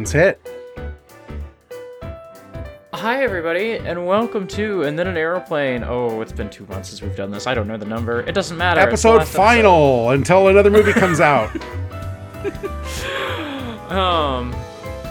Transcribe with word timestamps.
Buttons 0.00 0.12
hit. 0.12 0.40
Hi, 2.94 3.22
everybody, 3.22 3.72
and 3.72 4.06
welcome 4.06 4.46
to 4.48 4.82
And 4.84 4.98
Then 4.98 5.06
an 5.06 5.18
Aeroplane. 5.18 5.84
Oh, 5.84 6.22
it's 6.22 6.32
been 6.32 6.48
two 6.48 6.64
months 6.66 6.88
since 6.88 7.02
we've 7.02 7.16
done 7.16 7.30
this. 7.30 7.46
I 7.46 7.52
don't 7.52 7.68
know 7.68 7.76
the 7.76 7.84
number. 7.84 8.20
It 8.22 8.34
doesn't 8.34 8.56
matter. 8.56 8.80
Episode 8.80 9.28
final 9.28 10.10
until 10.10 10.48
another 10.48 10.70
movie 10.70 10.92
comes 10.92 11.20
out. 11.20 11.50
Um, 13.90 14.52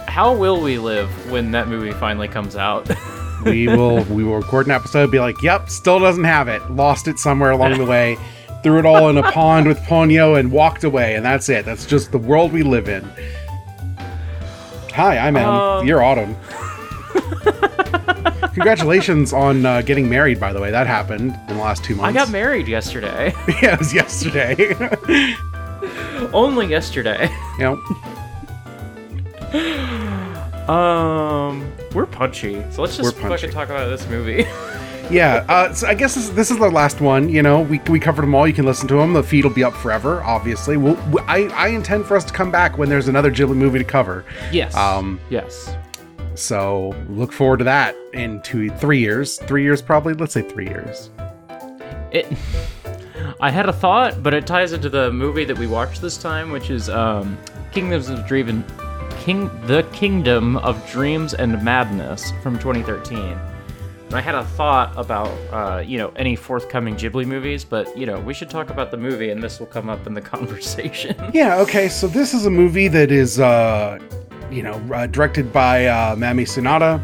how 0.08 0.34
will 0.34 0.62
we 0.62 0.78
live 0.78 1.10
when 1.30 1.52
that 1.52 1.68
movie 1.68 1.92
finally 1.92 2.30
comes 2.30 2.56
out? 2.56 2.90
we 3.44 3.68
will 3.68 4.06
we 4.06 4.24
will 4.24 4.38
record 4.38 4.68
an 4.68 4.72
episode, 4.72 5.12
be 5.12 5.20
like, 5.20 5.44
"Yep, 5.44 5.70
still 5.70 6.00
doesn't 6.00 6.24
have 6.24 6.48
it. 6.48 6.62
Lost 6.72 7.10
it 7.10 7.20
somewhere 7.20 7.52
along 7.52 7.78
the 7.78 7.84
way." 7.84 8.18
Threw 8.64 8.80
it 8.80 8.86
all 8.86 9.10
in 9.10 9.18
a 9.18 9.32
pond 9.34 9.68
with 9.68 9.78
Ponyo 9.80 10.40
and 10.40 10.50
walked 10.50 10.86
away, 10.86 11.16
and 11.16 11.26
that's 11.26 11.50
it. 11.50 11.66
That's 11.66 11.86
just 11.86 12.14
the 12.14 12.18
world 12.18 12.54
we 12.54 12.64
live 12.64 12.88
in. 12.88 13.04
Hi, 15.00 15.18
I'm 15.18 15.38
Em. 15.38 15.48
Um, 15.48 15.88
You're 15.88 16.04
Autumn. 16.04 16.36
Congratulations 18.54 19.32
on 19.32 19.66
uh, 19.66 19.82
getting 19.82 20.10
married, 20.10 20.42
by 20.42 20.52
the 20.52 20.60
way. 20.60 20.72
That 20.72 20.88
happened 20.88 21.40
in 21.48 21.56
the 21.56 21.64
last 21.64 21.86
two 21.86 21.96
months. 21.96 22.10
I 22.10 22.12
got 22.12 22.30
married 22.34 22.68
yesterday. 22.68 23.34
yeah, 23.62 23.76
it 23.76 23.80
was 23.80 23.94
yesterday. 23.94 24.76
Only 26.34 26.68
yesterday. 26.68 27.34
know, 27.60 27.76
Um, 30.68 31.72
we're 31.96 32.06
punchy, 32.06 32.62
so 32.70 32.82
let's 32.82 32.98
just 32.98 33.16
fucking 33.20 33.52
talk 33.52 33.70
about 33.70 33.88
this 33.88 34.06
movie. 34.10 34.46
Yeah. 35.10 35.46
Uh, 35.48 35.74
so 35.74 35.88
I 35.88 35.94
guess 35.94 36.16
this, 36.16 36.30
this 36.30 36.52
is 36.52 36.58
the 36.58 36.70
last 36.70 37.02
one. 37.02 37.30
You 37.30 37.42
know, 37.42 37.62
we, 37.62 37.80
we 37.90 38.00
covered 38.00 38.24
them 38.24 38.36
all. 38.36 38.48
You 38.48 38.54
can 38.54 38.66
listen 38.66 38.88
to 38.90 38.96
them. 38.96 39.14
The 39.14 39.24
feed 39.24 39.44
will 39.46 39.54
be 39.54 39.64
up 39.64 39.74
forever. 39.74 40.22
Obviously, 40.24 40.78
we'll, 40.78 40.96
we, 41.12 41.22
I 41.22 41.48
I 41.56 41.68
intend 41.70 42.06
for 42.06 42.16
us 42.16 42.26
to 42.26 42.34
come 42.34 42.52
back 42.52 42.78
when 42.78 42.90
there's 42.90 43.08
another 43.08 43.32
Ghibli 43.32 43.56
movie 43.56 43.80
to 43.80 43.86
cover. 43.86 44.26
yes. 44.52 44.76
Um, 44.76 45.20
yes. 45.30 45.76
So 46.36 46.96
look 47.10 47.32
forward 47.34 47.58
to 47.58 47.66
that 47.66 47.96
in 48.14 48.42
two, 48.42 48.70
three 48.70 49.00
years. 49.00 49.38
Three 49.40 49.64
years, 49.64 49.82
probably. 49.82 50.14
Let's 50.14 50.34
say 50.34 50.42
three 50.42 50.68
years. 50.68 51.10
It. 52.12 52.28
I 53.42 53.50
had 53.52 53.70
a 53.70 53.74
thought, 53.74 54.22
but 54.22 54.34
it 54.34 54.46
ties 54.46 54.74
into 54.74 54.90
the 54.90 55.12
movie 55.12 55.46
that 55.46 55.58
we 55.58 55.66
watched 55.66 56.02
this 56.02 56.18
time, 56.18 56.52
which 56.52 56.70
is 56.70 56.90
um, 56.90 57.38
Kingdoms 57.72 58.10
of 58.10 58.28
Dream, 58.28 58.66
King, 59.20 59.50
the 59.66 59.84
Kingdom 59.94 60.58
of 60.58 60.90
Dreams 60.92 61.34
and 61.34 61.64
Madness 61.64 62.32
from 62.44 62.60
2013. 62.60 63.38
And 64.10 64.18
I 64.18 64.22
had 64.22 64.34
a 64.34 64.44
thought 64.44 64.92
about, 64.98 65.28
uh, 65.52 65.84
you 65.86 66.00
know, 66.00 66.12
any 66.16 66.36
forthcoming 66.36 66.96
Ghibli 66.96 67.28
movies, 67.28 67.64
but 67.64 67.96
you 67.96 68.08
know, 68.08 68.20
we 68.20 68.34
should 68.34 68.50
talk 68.50 68.72
about 68.72 68.90
the 68.90 68.98
movie, 68.98 69.30
and 69.30 69.44
this 69.44 69.60
will 69.60 69.68
come 69.68 69.88
up 69.88 70.08
in 70.08 70.16
the 70.16 70.22
conversation. 70.36 71.16
Yeah. 71.32 71.60
Okay. 71.60 71.90
So 71.90 72.08
this 72.08 72.34
is 72.34 72.48
a 72.48 72.50
movie 72.50 72.88
that 72.88 73.12
is, 73.12 73.40
uh, 73.40 74.00
you 74.50 74.64
know, 74.64 74.82
uh, 74.92 75.06
directed 75.06 75.54
by 75.54 75.86
uh, 75.86 76.16
Mami 76.16 76.48
Sunada. 76.48 77.00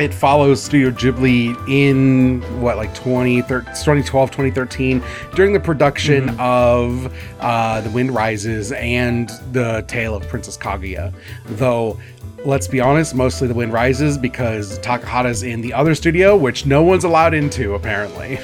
It 0.00 0.12
follows 0.12 0.60
Studio 0.60 0.90
Ghibli 0.90 1.56
in 1.70 2.42
what, 2.60 2.76
like 2.76 2.92
20, 2.94 3.42
2012, 3.42 4.30
2013, 4.30 5.02
during 5.34 5.52
the 5.54 5.60
production 5.60 6.30
of 6.38 7.14
uh, 7.40 7.80
The 7.80 7.88
Wind 7.90 8.14
Rises 8.14 8.72
and 8.72 9.30
The 9.52 9.84
Tale 9.88 10.16
of 10.16 10.28
Princess 10.28 10.58
Kaguya. 10.58 11.14
Though, 11.46 11.98
let's 12.46 12.68
be 12.68 12.80
honest, 12.80 13.14
mostly 13.14 13.48
The 13.48 13.54
Wind 13.54 13.72
Rises 13.72 14.16
because 14.16 14.78
Takahata's 14.78 15.42
in 15.42 15.60
the 15.60 15.72
other 15.72 15.94
studio, 15.96 16.36
which 16.36 16.64
no 16.64 16.82
one's 16.82 17.02
allowed 17.02 17.34
into, 17.34 17.74
apparently. 17.74 18.38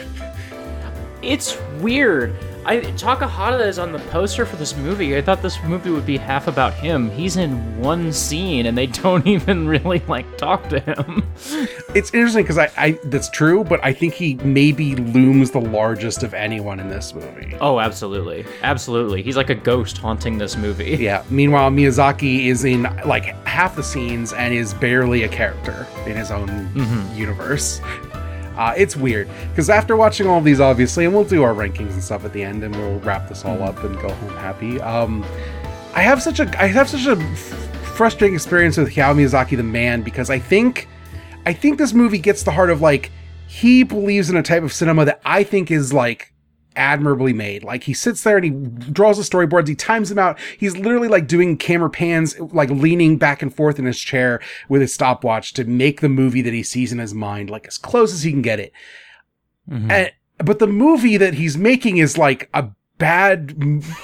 It's 1.22 1.56
weird. 1.80 2.34
I 2.64 2.76
Takahata 2.76 3.66
is 3.66 3.78
on 3.78 3.92
the 3.92 3.98
poster 3.98 4.46
for 4.46 4.56
this 4.56 4.76
movie. 4.76 5.16
I 5.16 5.22
thought 5.22 5.42
this 5.42 5.60
movie 5.64 5.90
would 5.90 6.06
be 6.06 6.16
half 6.16 6.46
about 6.46 6.74
him. 6.74 7.10
He's 7.10 7.36
in 7.36 7.80
one 7.80 8.12
scene, 8.12 8.66
and 8.66 8.78
they 8.78 8.86
don't 9.02 9.26
even 9.26 9.66
really 9.66 10.00
like 10.06 10.38
talk 10.38 10.68
to 10.68 10.80
him. 10.80 11.24
It's 11.94 12.14
interesting 12.14 12.42
because 12.42 12.56
I, 12.56 12.70
I, 12.78 12.90
that's 13.04 13.28
true, 13.28 13.64
but 13.64 13.78
I 13.84 13.92
think 13.92 14.14
he 14.14 14.36
maybe 14.36 14.96
looms 14.96 15.50
the 15.50 15.60
largest 15.60 16.22
of 16.22 16.32
anyone 16.32 16.80
in 16.80 16.88
this 16.88 17.12
movie. 17.12 17.54
Oh, 17.60 17.80
absolutely, 17.80 18.46
absolutely. 18.62 19.22
He's 19.22 19.36
like 19.36 19.50
a 19.50 19.54
ghost 19.54 19.98
haunting 19.98 20.38
this 20.38 20.56
movie. 20.56 20.96
Yeah. 21.02 21.24
Meanwhile, 21.30 21.70
Miyazaki 21.70 22.46
is 22.46 22.64
in 22.64 22.84
like 23.04 23.24
half 23.44 23.76
the 23.76 23.82
scenes 23.82 24.32
and 24.32 24.54
is 24.54 24.72
barely 24.72 25.24
a 25.24 25.28
character 25.28 25.86
in 26.06 26.16
his 26.16 26.30
own 26.30 26.48
mm-hmm. 26.48 27.18
universe. 27.18 27.80
Uh, 28.56 28.74
it's 28.76 28.96
weird 28.96 29.28
because 29.50 29.70
after 29.70 29.96
watching 29.96 30.26
all 30.26 30.40
these, 30.40 30.60
obviously, 30.60 31.04
and 31.04 31.14
we'll 31.14 31.24
do 31.24 31.42
our 31.42 31.54
rankings 31.54 31.92
and 31.92 32.02
stuff 32.02 32.24
at 32.24 32.32
the 32.32 32.42
end, 32.42 32.62
and 32.64 32.74
we'll 32.76 33.00
wrap 33.00 33.28
this 33.28 33.44
all 33.44 33.62
up 33.62 33.82
and 33.84 33.94
go 34.00 34.10
home 34.10 34.34
happy. 34.36 34.80
Um, 34.80 35.24
I 35.94 36.02
have 36.02 36.22
such 36.22 36.40
a 36.40 36.62
I 36.62 36.66
have 36.66 36.88
such 36.88 37.06
a 37.06 37.20
f- 37.20 37.38
frustrating 37.94 38.34
experience 38.34 38.76
with 38.76 38.88
Hayao 38.88 39.14
Miyazaki, 39.14 39.56
the 39.56 39.62
man, 39.62 40.02
because 40.02 40.30
I 40.30 40.38
think 40.38 40.88
I 41.46 41.52
think 41.52 41.78
this 41.78 41.92
movie 41.92 42.18
gets 42.18 42.42
the 42.42 42.50
heart 42.50 42.70
of 42.70 42.80
like 42.80 43.10
he 43.46 43.82
believes 43.82 44.30
in 44.30 44.36
a 44.36 44.42
type 44.42 44.62
of 44.62 44.72
cinema 44.72 45.04
that 45.04 45.20
I 45.24 45.44
think 45.44 45.70
is 45.70 45.92
like 45.92 46.31
admirably 46.76 47.32
made. 47.32 47.64
Like 47.64 47.84
he 47.84 47.94
sits 47.94 48.22
there 48.22 48.36
and 48.36 48.44
he 48.44 48.50
draws 48.92 49.16
the 49.16 49.22
storyboards, 49.22 49.68
he 49.68 49.74
times 49.74 50.08
them 50.08 50.18
out. 50.18 50.38
He's 50.58 50.76
literally 50.76 51.08
like 51.08 51.26
doing 51.26 51.56
camera 51.56 51.90
pans, 51.90 52.38
like 52.38 52.70
leaning 52.70 53.16
back 53.16 53.42
and 53.42 53.54
forth 53.54 53.78
in 53.78 53.84
his 53.84 53.98
chair 53.98 54.40
with 54.68 54.80
his 54.80 54.92
stopwatch 54.92 55.52
to 55.54 55.64
make 55.64 56.00
the 56.00 56.08
movie 56.08 56.42
that 56.42 56.52
he 56.52 56.62
sees 56.62 56.92
in 56.92 56.98
his 56.98 57.14
mind 57.14 57.50
like 57.50 57.66
as 57.66 57.78
close 57.78 58.12
as 58.12 58.22
he 58.22 58.30
can 58.30 58.42
get 58.42 58.60
it. 58.60 58.72
Mm-hmm. 59.70 59.90
And, 59.90 60.12
but 60.38 60.58
the 60.58 60.66
movie 60.66 61.16
that 61.16 61.34
he's 61.34 61.56
making 61.56 61.98
is 61.98 62.18
like 62.18 62.48
a 62.52 62.68
bad 63.02 63.54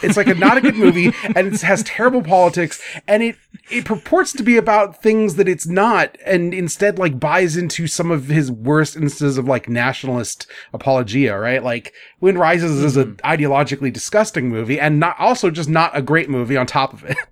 it's 0.02 0.16
like 0.16 0.26
a 0.26 0.34
not 0.34 0.56
a 0.56 0.60
good 0.60 0.76
movie 0.76 1.12
and 1.36 1.54
it 1.54 1.60
has 1.60 1.82
terrible 1.84 2.22
politics 2.22 2.82
and 3.06 3.22
it 3.22 3.36
it 3.70 3.84
purports 3.84 4.32
to 4.32 4.42
be 4.42 4.56
about 4.56 5.00
things 5.02 5.36
that 5.36 5.48
it's 5.48 5.66
not 5.66 6.16
and 6.26 6.52
instead 6.52 6.98
like 6.98 7.18
buys 7.18 7.56
into 7.56 7.86
some 7.86 8.10
of 8.10 8.26
his 8.26 8.50
worst 8.50 8.96
instances 8.96 9.38
of 9.38 9.46
like 9.46 9.68
nationalist 9.68 10.46
apologia 10.72 11.38
right? 11.38 11.62
Like 11.62 11.94
wind 12.20 12.38
rises 12.38 12.82
is 12.82 12.96
an 12.96 13.16
ideologically 13.24 13.92
disgusting 13.92 14.48
movie 14.48 14.80
and 14.80 15.00
not 15.00 15.18
also 15.18 15.50
just 15.50 15.68
not 15.68 15.96
a 15.96 16.02
great 16.02 16.28
movie 16.28 16.56
on 16.56 16.66
top 16.66 16.92
of 16.92 17.04
it. 17.04 17.16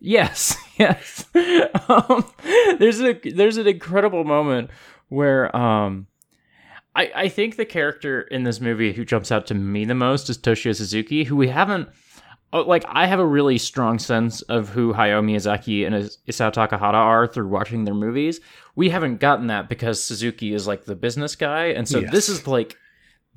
Yes, 0.00 0.56
yes. 0.78 1.26
um, 1.88 2.24
there's 2.78 3.00
a 3.00 3.12
there's 3.12 3.58
an 3.58 3.66
incredible 3.66 4.24
moment 4.24 4.70
where 5.10 5.54
um, 5.54 6.06
I 6.94 7.10
I 7.14 7.28
think 7.28 7.56
the 7.56 7.64
character 7.64 8.22
in 8.22 8.42
this 8.44 8.60
movie 8.60 8.92
who 8.92 9.04
jumps 9.04 9.32
out 9.32 9.46
to 9.48 9.54
me 9.54 9.84
the 9.84 9.94
most 9.94 10.28
is 10.30 10.38
Toshio 10.38 10.74
Suzuki, 10.74 11.24
who 11.24 11.36
we 11.36 11.48
haven't. 11.48 11.88
oh, 12.52 12.62
Like 12.62 12.84
I 12.88 13.06
have 13.06 13.20
a 13.20 13.26
really 13.26 13.58
strong 13.58 13.98
sense 13.98 14.42
of 14.42 14.68
who 14.70 14.92
Hayao 14.92 15.22
Miyazaki 15.24 15.86
and 15.86 15.94
Is- 15.94 16.18
Isao 16.28 16.52
Takahata 16.52 16.94
are 16.94 17.26
through 17.26 17.48
watching 17.48 17.84
their 17.84 17.94
movies. 17.94 18.40
We 18.76 18.90
haven't 18.90 19.20
gotten 19.20 19.46
that 19.48 19.68
because 19.68 20.02
Suzuki 20.02 20.52
is 20.54 20.66
like 20.66 20.84
the 20.84 20.94
business 20.96 21.36
guy, 21.36 21.66
and 21.66 21.88
so 21.88 22.00
this 22.00 22.28
is 22.28 22.46
like 22.46 22.76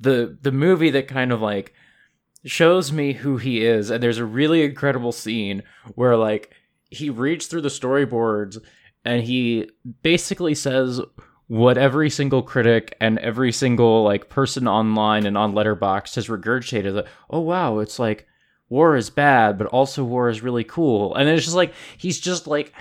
the 0.00 0.36
the 0.42 0.52
movie 0.52 0.90
that 0.90 1.08
kind 1.08 1.32
of 1.32 1.40
like 1.40 1.72
shows 2.44 2.92
me 2.92 3.12
who 3.12 3.38
he 3.38 3.64
is 3.64 3.90
and 3.90 4.00
there's 4.02 4.18
a 4.18 4.24
really 4.24 4.62
incredible 4.62 5.10
scene 5.10 5.62
where 5.96 6.16
like 6.16 6.52
he 6.90 7.10
reads 7.10 7.46
through 7.48 7.62
the 7.62 7.68
storyboards 7.68 8.58
and 9.04 9.24
he 9.24 9.68
basically 10.02 10.54
says 10.54 11.00
what 11.48 11.78
every 11.78 12.10
single 12.10 12.42
critic 12.42 12.96
and 13.00 13.18
every 13.20 13.52
single 13.52 14.02
like 14.02 14.28
person 14.28 14.66
online 14.66 15.26
and 15.26 15.38
on 15.38 15.54
letterbox 15.54 16.16
has 16.16 16.26
regurgitated 16.26 16.94
that 16.94 17.06
oh 17.30 17.40
wow 17.40 17.78
it's 17.78 17.98
like 17.98 18.26
war 18.68 18.96
is 18.96 19.10
bad 19.10 19.58
but 19.58 19.66
also 19.68 20.04
war 20.04 20.28
is 20.28 20.42
really 20.42 20.64
cool. 20.64 21.14
And 21.14 21.28
it's 21.28 21.44
just 21.44 21.56
like 21.56 21.72
he's 21.96 22.18
just 22.18 22.46
like 22.46 22.72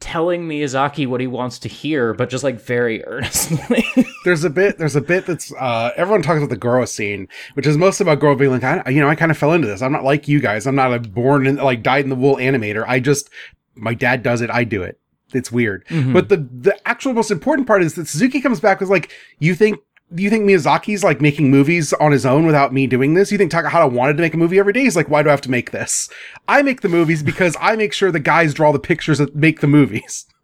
telling 0.00 0.46
Miyazaki 0.46 1.06
what 1.06 1.20
he 1.20 1.26
wants 1.26 1.58
to 1.60 1.68
hear 1.68 2.12
but 2.12 2.28
just 2.28 2.44
like 2.44 2.60
very 2.60 3.04
earnestly. 3.06 3.84
There's 4.24 4.44
a 4.44 4.50
bit 4.50 4.78
there's 4.78 4.96
a 4.96 5.00
bit 5.00 5.26
that's 5.26 5.52
uh 5.54 5.90
everyone 5.96 6.22
talks 6.22 6.38
about 6.38 6.50
the 6.50 6.56
Goro 6.56 6.84
scene 6.84 7.28
which 7.54 7.66
is 7.66 7.76
mostly 7.76 8.04
about 8.04 8.20
Goro 8.20 8.36
being 8.36 8.50
like 8.50 8.64
I, 8.64 8.90
you 8.90 9.00
know 9.00 9.08
I 9.08 9.14
kind 9.14 9.30
of 9.30 9.38
fell 9.38 9.52
into 9.52 9.68
this. 9.68 9.82
I'm 9.82 9.92
not 9.92 10.04
like 10.04 10.28
you 10.28 10.40
guys. 10.40 10.66
I'm 10.66 10.74
not 10.74 10.92
a 10.92 11.00
born 11.00 11.46
in 11.46 11.56
like 11.56 11.82
dyed 11.82 12.04
in 12.04 12.10
the 12.10 12.16
wool 12.16 12.36
animator. 12.36 12.84
I 12.86 13.00
just 13.00 13.30
my 13.74 13.94
dad 13.94 14.22
does 14.22 14.40
it. 14.40 14.50
I 14.50 14.64
do 14.64 14.82
it 14.82 15.00
it's 15.34 15.52
weird 15.52 15.84
but 16.12 16.28
the 16.28 16.36
the 16.36 16.76
actual 16.86 17.12
most 17.12 17.30
important 17.30 17.66
part 17.66 17.82
is 17.82 17.94
that 17.94 18.08
Suzuki 18.08 18.40
comes 18.40 18.60
back 18.60 18.80
with 18.80 18.88
like 18.88 19.12
you 19.38 19.54
think 19.54 19.78
you 20.14 20.30
think 20.30 20.44
Miyazaki's 20.44 21.02
like 21.02 21.20
making 21.20 21.50
movies 21.50 21.92
on 21.94 22.12
his 22.12 22.26
own 22.26 22.46
without 22.46 22.72
me 22.72 22.86
doing 22.86 23.14
this? 23.14 23.32
You 23.32 23.38
think 23.38 23.50
Takahata 23.50 23.90
wanted 23.90 24.16
to 24.16 24.20
make 24.20 24.34
a 24.34 24.36
movie 24.36 24.58
every 24.58 24.72
day? 24.72 24.82
He's 24.82 24.96
like, 24.96 25.08
why 25.08 25.22
do 25.22 25.28
I 25.28 25.32
have 25.32 25.40
to 25.40 25.50
make 25.50 25.70
this? 25.70 26.08
I 26.46 26.62
make 26.62 26.82
the 26.82 26.88
movies 26.88 27.22
because 27.22 27.56
I 27.58 27.74
make 27.74 27.92
sure 27.92 28.12
the 28.12 28.20
guys 28.20 28.54
draw 28.54 28.70
the 28.70 28.78
pictures 28.78 29.18
that 29.18 29.34
make 29.34 29.60
the 29.60 29.66
movies. 29.66 30.26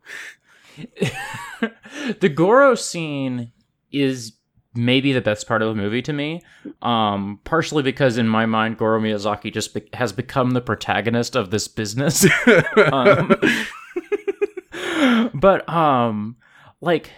the 2.21 2.29
Goro 2.29 2.75
scene 2.75 3.53
is 3.93 4.33
maybe 4.75 5.13
the 5.13 5.21
best 5.21 5.47
part 5.47 5.63
of 5.63 5.69
the 5.69 5.81
movie 5.81 6.03
to 6.03 6.13
me. 6.13 6.43
Um, 6.83 7.41
partially 7.45 7.83
because 7.83 8.19
in 8.19 8.29
my 8.29 8.47
mind, 8.47 8.79
Goro 8.79 9.01
Miyazaki 9.01 9.53
just 9.53 9.75
be- 9.75 9.89
has 9.95 10.13
become 10.13 10.53
the 10.53 10.61
protagonist 10.61 11.37
of 11.37 11.51
this 11.51 11.69
business. 11.69 12.27
um, 12.93 13.35
but 15.35 15.69
um, 15.69 16.37
like 16.81 17.11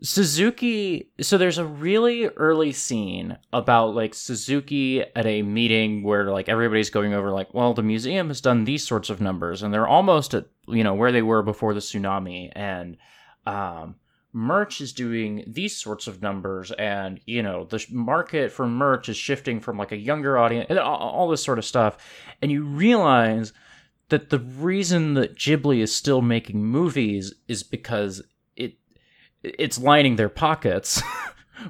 Suzuki, 0.00 1.10
so 1.20 1.38
there's 1.38 1.58
a 1.58 1.64
really 1.64 2.26
early 2.26 2.72
scene 2.72 3.36
about 3.52 3.94
like 3.94 4.14
Suzuki 4.14 5.02
at 5.02 5.26
a 5.26 5.42
meeting 5.42 6.02
where 6.02 6.30
like 6.30 6.48
everybody's 6.48 6.90
going 6.90 7.14
over 7.14 7.30
like, 7.30 7.52
well, 7.52 7.74
the 7.74 7.82
museum 7.82 8.28
has 8.28 8.40
done 8.40 8.64
these 8.64 8.86
sorts 8.86 9.10
of 9.10 9.20
numbers 9.20 9.62
and 9.62 9.72
they're 9.72 9.88
almost 9.88 10.34
at, 10.34 10.46
you 10.68 10.84
know, 10.84 10.94
where 10.94 11.12
they 11.12 11.22
were 11.22 11.42
before 11.42 11.74
the 11.74 11.80
tsunami 11.80 12.52
and 12.54 12.96
um 13.46 13.96
merch 14.32 14.80
is 14.80 14.92
doing 14.92 15.42
these 15.46 15.76
sorts 15.76 16.06
of 16.06 16.20
numbers 16.20 16.70
and 16.72 17.18
you 17.24 17.42
know 17.42 17.64
the 17.64 17.82
market 17.90 18.52
for 18.52 18.66
merch 18.66 19.08
is 19.08 19.16
shifting 19.16 19.58
from 19.58 19.78
like 19.78 19.90
a 19.90 19.96
younger 19.96 20.36
audience 20.36 20.66
and 20.68 20.78
all 20.78 21.28
this 21.28 21.42
sort 21.42 21.58
of 21.58 21.64
stuff 21.64 21.96
and 22.42 22.52
you 22.52 22.62
realize 22.62 23.54
that 24.08 24.30
the 24.30 24.38
reason 24.38 25.14
that 25.14 25.36
Ghibli 25.36 25.80
is 25.80 25.94
still 25.94 26.22
making 26.22 26.64
movies 26.64 27.34
is 27.46 27.62
because 27.62 28.22
it 28.56 28.74
it's 29.42 29.78
lining 29.78 30.16
their 30.16 30.28
pockets. 30.28 31.02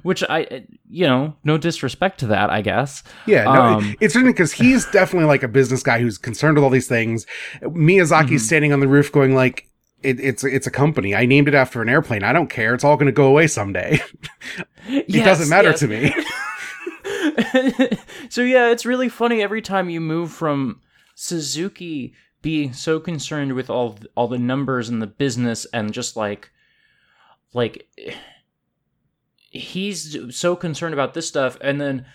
Which 0.03 0.23
I, 0.29 0.67
you 0.91 1.07
know, 1.07 1.35
no 1.45 1.57
disrespect 1.57 2.21
to 2.21 2.27
that, 2.27 2.51
I 2.51 2.61
guess. 2.61 3.03
Yeah, 3.25 3.45
no, 3.45 3.51
um, 3.51 3.97
it's 4.03 4.15
interesting 4.15 4.27
because 4.27 4.53
he's 4.53 4.85
definitely 4.85 5.27
like 5.29 5.43
a 5.43 5.49
business 5.49 5.83
guy 5.83 5.99
who's 5.99 6.19
concerned 6.19 6.57
with 6.57 6.65
all 6.65 6.69
these 6.69 6.87
things. 6.87 7.25
Miyazaki's 7.63 8.27
mm-hmm. 8.27 8.37
standing 8.37 8.73
on 8.75 8.81
the 8.81 8.87
roof 8.89 9.11
going 9.11 9.35
like, 9.35 9.71
it, 10.03 10.21
it's 10.21 10.45
it's 10.45 10.67
a 10.67 10.71
company. 10.71 11.15
I 11.15 11.25
named 11.25 11.49
it 11.49 11.55
after 11.55 11.81
an 11.81 11.89
airplane. 11.89 12.23
I 12.23 12.35
don't 12.35 12.51
care. 12.51 12.75
It's 12.75 12.85
all 12.85 12.97
going 12.97 13.07
to 13.07 13.13
go 13.13 13.27
away 13.27 13.47
someday. 13.47 14.01
it 14.87 15.07
yes, 15.09 15.25
doesn't 15.25 15.49
matter 15.49 15.71
yes. 15.71 15.81
to 15.81 15.89
me. 15.89 16.15
so 18.29 18.43
yeah, 18.43 18.71
it's 18.71 18.87
really 18.87 19.09
funny 19.09 19.43
every 19.43 19.63
time 19.63 19.89
you 19.89 20.01
move 20.01 20.31
from 20.31 20.81
Suzuki 21.15 22.15
being 22.43 22.73
so 22.73 23.01
concerned 23.01 23.55
with 23.55 23.71
all 23.71 23.99
all 24.15 24.29
the 24.29 24.39
numbers 24.39 24.89
and 24.89 25.03
the 25.03 25.07
business 25.07 25.67
and 25.73 25.93
just 25.93 26.17
like 26.17 26.51
like 27.53 27.89
he's 29.51 30.37
so 30.37 30.55
concerned 30.55 30.95
about 30.95 31.15
this 31.15 31.27
stuff. 31.27 31.57
And 31.61 31.81
then 31.81 32.07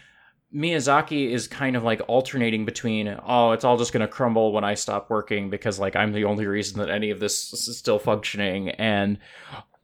Miyazaki 0.53 1.31
is 1.31 1.47
kind 1.47 1.75
of 1.75 1.83
like 1.83 2.01
alternating 2.07 2.63
between 2.63 3.19
oh 3.25 3.51
it's 3.51 3.65
all 3.65 3.77
just 3.77 3.91
going 3.91 4.01
to 4.01 4.07
crumble 4.07 4.53
when 4.53 4.63
I 4.63 4.75
stop 4.75 5.09
working 5.09 5.49
because 5.49 5.79
like 5.79 5.95
I'm 5.95 6.13
the 6.13 6.25
only 6.25 6.45
reason 6.45 6.79
that 6.79 6.89
any 6.89 7.09
of 7.09 7.19
this 7.19 7.51
is 7.53 7.77
still 7.77 7.99
functioning. 7.99 8.69
And 8.69 9.17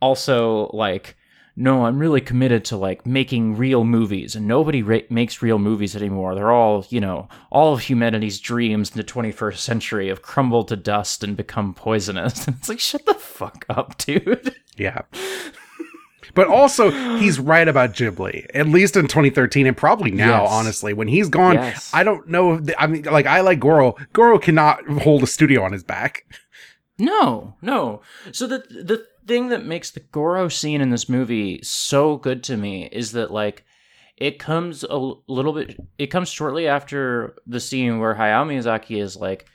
also 0.02 0.70
like 0.74 1.18
no, 1.60 1.86
I'm 1.86 2.00
really 2.00 2.22
committed 2.22 2.64
to 2.66 2.78
like 2.78 3.06
making 3.06 3.58
real 3.58 3.84
movies, 3.84 4.34
and 4.34 4.48
nobody 4.48 4.82
ra- 4.82 5.00
makes 5.10 5.42
real 5.42 5.60
movies 5.60 5.94
anymore. 5.94 6.34
They're 6.34 6.54
all, 6.54 6.86
you 6.90 7.02
know, 7.02 7.28
all 7.52 7.74
of 7.74 7.82
humanity's 7.82 8.40
dreams 8.40 8.92
in 8.92 8.98
the 8.98 9.04
21st 9.04 9.58
century 9.58 10.08
have 10.08 10.22
crumbled 10.22 10.70
to 10.70 10.78
dust 10.78 11.22
and 11.22 11.36
become 11.36 11.74
poisonous. 11.74 12.48
It's 12.60 12.70
like, 12.70 12.80
shut 12.80 13.06
the 13.06 13.14
fuck 13.14 13.66
up, 13.68 13.98
dude. 13.98 14.56
Yeah. 14.78 15.02
But 16.34 16.48
also, 16.48 16.92
he's 17.18 17.40
right 17.40 17.68
about 17.68 17.94
Ghibli, 17.94 18.46
at 18.54 18.68
least 18.68 18.96
in 18.96 19.08
2013, 19.08 19.68
and 19.68 19.76
probably 19.76 20.12
now, 20.12 20.44
yes. 20.44 20.52
honestly. 20.52 20.94
When 20.94 21.10
he's 21.10 21.28
gone, 21.28 21.56
yes. 21.56 21.92
I 21.94 22.04
don't 22.04 22.28
know. 22.30 22.62
I 22.78 22.88
mean, 22.88 23.04
like, 23.04 23.26
I 23.26 23.42
like 23.42 23.60
Goro. 23.60 23.96
Goro 24.14 24.40
cannot 24.40 24.88
hold 24.88 25.24
a 25.24 25.28
studio 25.28 25.64
on 25.64 25.74
his 25.74 25.84
back. 25.84 26.26
No, 26.98 27.56
no. 27.62 28.02
So 28.32 28.48
the 28.48 28.60
the 28.70 29.06
thing 29.30 29.50
that 29.50 29.66
makes 29.66 29.92
the 29.92 30.02
Goro 30.02 30.50
scene 30.50 30.82
in 30.82 30.90
this 30.90 31.08
movie 31.08 31.62
so 31.64 32.18
good 32.18 32.44
to 32.44 32.58
me 32.58 32.90
is 32.92 33.14
that 33.14 33.32
like 33.32 33.64
it 34.18 34.40
comes 34.40 34.84
a 34.84 34.98
little 35.28 35.54
bit 35.54 35.80
it 35.98 36.08
comes 36.08 36.28
shortly 36.30 36.68
after 36.68 37.36
the 37.48 37.62
scene 37.62 38.00
where 38.00 38.16
Hayao 38.16 38.46
Miyazaki 38.46 39.02
is 39.02 39.16
like 39.16 39.46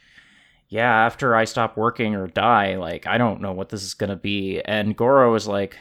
yeah, 0.68 1.06
after 1.06 1.36
I 1.36 1.44
stop 1.44 1.76
working 1.76 2.14
or 2.14 2.26
die, 2.26 2.76
like 2.76 3.06
I 3.06 3.18
don't 3.18 3.40
know 3.40 3.52
what 3.52 3.68
this 3.68 3.82
is 3.82 3.94
going 3.94 4.10
to 4.10 4.16
be. 4.16 4.60
And 4.62 4.96
Goro 4.96 5.34
is 5.34 5.46
like 5.46 5.76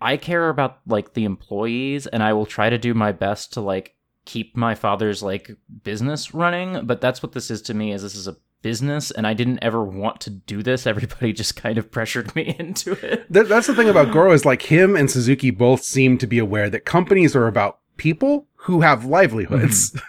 I 0.00 0.16
care 0.16 0.48
about 0.48 0.80
like 0.86 1.14
the 1.14 1.24
employees 1.24 2.06
and 2.06 2.22
I 2.22 2.32
will 2.32 2.46
try 2.46 2.68
to 2.70 2.78
do 2.78 2.92
my 2.92 3.12
best 3.12 3.52
to 3.54 3.60
like 3.60 3.94
keep 4.24 4.56
my 4.56 4.74
father's 4.74 5.22
like 5.22 5.50
business 5.84 6.34
running, 6.34 6.86
but 6.86 7.00
that's 7.00 7.22
what 7.22 7.32
this 7.32 7.50
is 7.50 7.62
to 7.62 7.74
me 7.74 7.92
is 7.92 8.02
this 8.02 8.14
is 8.14 8.28
a 8.28 8.36
business 8.62 9.10
and 9.10 9.26
I 9.26 9.34
didn't 9.34 9.60
ever 9.62 9.82
want 9.84 10.20
to 10.22 10.30
do 10.30 10.62
this. 10.62 10.86
Everybody 10.86 11.32
just 11.32 11.56
kind 11.56 11.78
of 11.78 11.90
pressured 11.90 12.34
me 12.34 12.54
into 12.58 12.92
it. 12.92 13.26
That's 13.30 13.66
the 13.66 13.74
thing 13.74 13.88
about 13.88 14.12
Goro 14.12 14.32
is 14.32 14.44
like 14.44 14.62
him 14.62 14.96
and 14.96 15.10
Suzuki 15.10 15.50
both 15.50 15.82
seem 15.82 16.18
to 16.18 16.26
be 16.26 16.38
aware 16.38 16.70
that 16.70 16.84
companies 16.84 17.34
are 17.36 17.46
about 17.46 17.78
people 17.96 18.46
who 18.54 18.80
have 18.80 19.04
livelihoods. 19.04 19.92
Mm-hmm. 19.92 20.06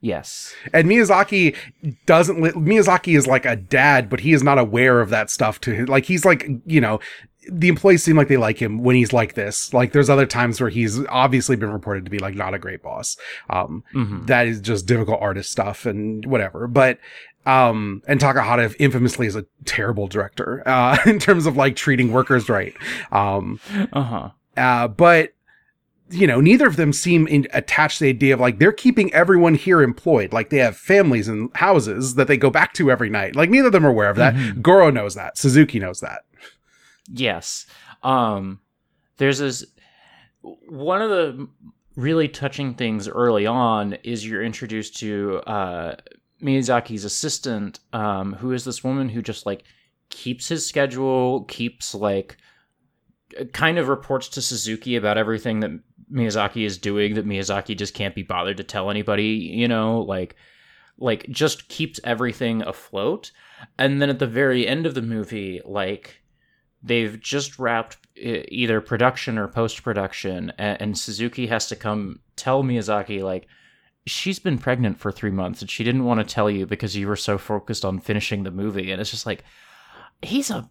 Yes. 0.00 0.54
And 0.72 0.88
Miyazaki 0.88 1.56
doesn't 2.04 2.40
li- 2.40 2.52
Miyazaki 2.52 3.16
is 3.16 3.26
like 3.26 3.44
a 3.44 3.56
dad, 3.56 4.08
but 4.08 4.20
he 4.20 4.32
is 4.32 4.42
not 4.42 4.58
aware 4.58 5.00
of 5.00 5.10
that 5.10 5.30
stuff 5.30 5.60
to 5.62 5.74
him. 5.74 5.86
Like 5.86 6.04
he's 6.04 6.24
like, 6.24 6.48
you 6.66 6.80
know, 6.80 7.00
the 7.50 7.68
employees 7.68 8.02
seem 8.02 8.16
like 8.16 8.28
they 8.28 8.36
like 8.36 8.58
him 8.58 8.82
when 8.82 8.96
he's 8.96 9.12
like 9.12 9.34
this. 9.34 9.72
Like 9.72 9.92
there's 9.92 10.10
other 10.10 10.26
times 10.26 10.60
where 10.60 10.70
he's 10.70 11.04
obviously 11.06 11.56
been 11.56 11.72
reported 11.72 12.04
to 12.04 12.10
be 12.10 12.18
like 12.18 12.34
not 12.34 12.54
a 12.54 12.58
great 12.58 12.82
boss. 12.82 13.16
Um, 13.50 13.84
mm-hmm. 13.94 14.26
that 14.26 14.46
is 14.46 14.60
just 14.60 14.86
difficult 14.86 15.20
artist 15.20 15.50
stuff 15.50 15.86
and 15.86 16.24
whatever. 16.26 16.66
But 16.66 16.98
um, 17.46 18.02
and 18.06 18.20
Takahata 18.20 18.74
infamously 18.78 19.26
is 19.26 19.36
a 19.36 19.46
terrible 19.64 20.08
director, 20.08 20.62
uh, 20.66 20.98
in 21.06 21.18
terms 21.18 21.46
of 21.46 21.56
like 21.56 21.76
treating 21.76 22.12
workers 22.12 22.48
right. 22.48 22.74
Um, 23.12 23.60
uh-huh. 23.92 24.30
Uh, 24.56 24.88
but, 24.88 25.32
you 26.10 26.26
know, 26.26 26.40
neither 26.40 26.66
of 26.66 26.76
them 26.76 26.92
seem 26.92 27.26
in, 27.28 27.46
attached 27.52 27.98
to 27.98 28.04
the 28.04 28.10
idea 28.10 28.34
of 28.34 28.40
like 28.40 28.58
they're 28.58 28.72
keeping 28.72 29.12
everyone 29.14 29.54
here 29.54 29.82
employed. 29.82 30.32
Like 30.32 30.50
they 30.50 30.58
have 30.58 30.76
families 30.76 31.28
and 31.28 31.50
houses 31.56 32.16
that 32.16 32.26
they 32.26 32.36
go 32.36 32.50
back 32.50 32.74
to 32.74 32.90
every 32.90 33.10
night. 33.10 33.36
Like 33.36 33.50
neither 33.50 33.68
of 33.68 33.72
them 33.72 33.86
are 33.86 33.90
aware 33.90 34.10
of 34.10 34.16
that. 34.16 34.34
Mm-hmm. 34.34 34.60
Goro 34.60 34.90
knows 34.90 35.14
that. 35.14 35.38
Suzuki 35.38 35.78
knows 35.78 36.00
that. 36.00 36.22
Yes. 37.08 37.66
Um, 38.02 38.60
there's 39.18 39.38
this 39.38 39.64
one 40.68 41.02
of 41.02 41.10
the 41.10 41.48
really 41.96 42.28
touching 42.28 42.74
things 42.74 43.08
early 43.08 43.46
on 43.46 43.94
is 44.04 44.26
you're 44.26 44.44
introduced 44.44 44.96
to 44.98 45.38
uh, 45.46 45.96
Miyazaki's 46.42 47.04
assistant, 47.04 47.80
um, 47.92 48.34
who 48.34 48.52
is 48.52 48.64
this 48.64 48.84
woman 48.84 49.08
who 49.08 49.22
just 49.22 49.46
like 49.46 49.64
keeps 50.10 50.48
his 50.48 50.66
schedule, 50.66 51.44
keeps 51.44 51.94
like 51.94 52.36
kind 53.52 53.78
of 53.78 53.88
reports 53.88 54.28
to 54.28 54.42
Suzuki 54.42 54.96
about 54.96 55.18
everything 55.18 55.60
that 55.60 55.70
Miyazaki 56.12 56.64
is 56.64 56.78
doing 56.78 57.14
that 57.14 57.26
Miyazaki 57.26 57.76
just 57.76 57.94
can't 57.94 58.14
be 58.14 58.22
bothered 58.22 58.58
to 58.58 58.64
tell 58.64 58.90
anybody, 58.90 59.50
you 59.54 59.68
know, 59.68 60.00
like 60.00 60.36
like 60.98 61.28
just 61.28 61.68
keeps 61.68 62.00
everything 62.04 62.62
afloat. 62.62 63.30
And 63.78 64.00
then 64.00 64.10
at 64.10 64.18
the 64.18 64.26
very 64.26 64.66
end 64.66 64.86
of 64.86 64.94
the 64.94 65.02
movie, 65.02 65.60
like 65.64 66.22
they've 66.82 67.18
just 67.20 67.58
wrapped 67.58 67.98
either 68.16 68.80
production 68.80 69.36
or 69.36 69.48
post 69.48 69.82
production 69.82 70.52
and, 70.58 70.80
and 70.80 70.98
Suzuki 70.98 71.46
has 71.48 71.68
to 71.68 71.76
come 71.76 72.20
tell 72.36 72.62
Miyazaki 72.62 73.22
like 73.22 73.48
she's 74.06 74.38
been 74.38 74.58
pregnant 74.58 74.98
for 74.98 75.10
three 75.10 75.30
months 75.30 75.60
and 75.60 75.70
she 75.70 75.84
didn't 75.84 76.04
want 76.04 76.20
to 76.20 76.34
tell 76.34 76.48
you 76.48 76.66
because 76.66 76.96
you 76.96 77.08
were 77.08 77.16
so 77.16 77.36
focused 77.36 77.84
on 77.84 77.98
finishing 77.98 78.44
the 78.44 78.50
movie. 78.50 78.92
And 78.92 79.00
it's 79.00 79.10
just 79.10 79.26
like, 79.26 79.42
he's 80.22 80.50
a 80.50 80.70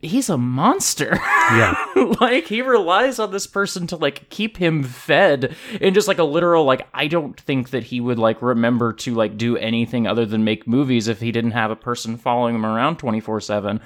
he's 0.00 0.28
a 0.28 0.36
monster. 0.36 1.18
Yeah. 1.52 1.74
like 2.20 2.46
he 2.46 2.62
relies 2.62 3.18
on 3.18 3.30
this 3.30 3.46
person 3.46 3.86
to 3.86 3.96
like 3.96 4.28
keep 4.28 4.56
him 4.56 4.82
fed 4.82 5.56
in 5.80 5.94
just 5.94 6.08
like 6.08 6.18
a 6.18 6.24
literal 6.24 6.64
like 6.64 6.86
I 6.92 7.06
don't 7.06 7.38
think 7.40 7.70
that 7.70 7.84
he 7.84 8.00
would 8.00 8.18
like 8.18 8.42
remember 8.42 8.92
to 8.94 9.14
like 9.14 9.38
do 9.38 9.56
anything 9.56 10.06
other 10.06 10.26
than 10.26 10.44
make 10.44 10.66
movies 10.66 11.08
if 11.08 11.20
he 11.20 11.32
didn't 11.32 11.52
have 11.52 11.70
a 11.70 11.76
person 11.76 12.16
following 12.16 12.54
him 12.54 12.66
around 12.66 12.98
24/7. 12.98 13.80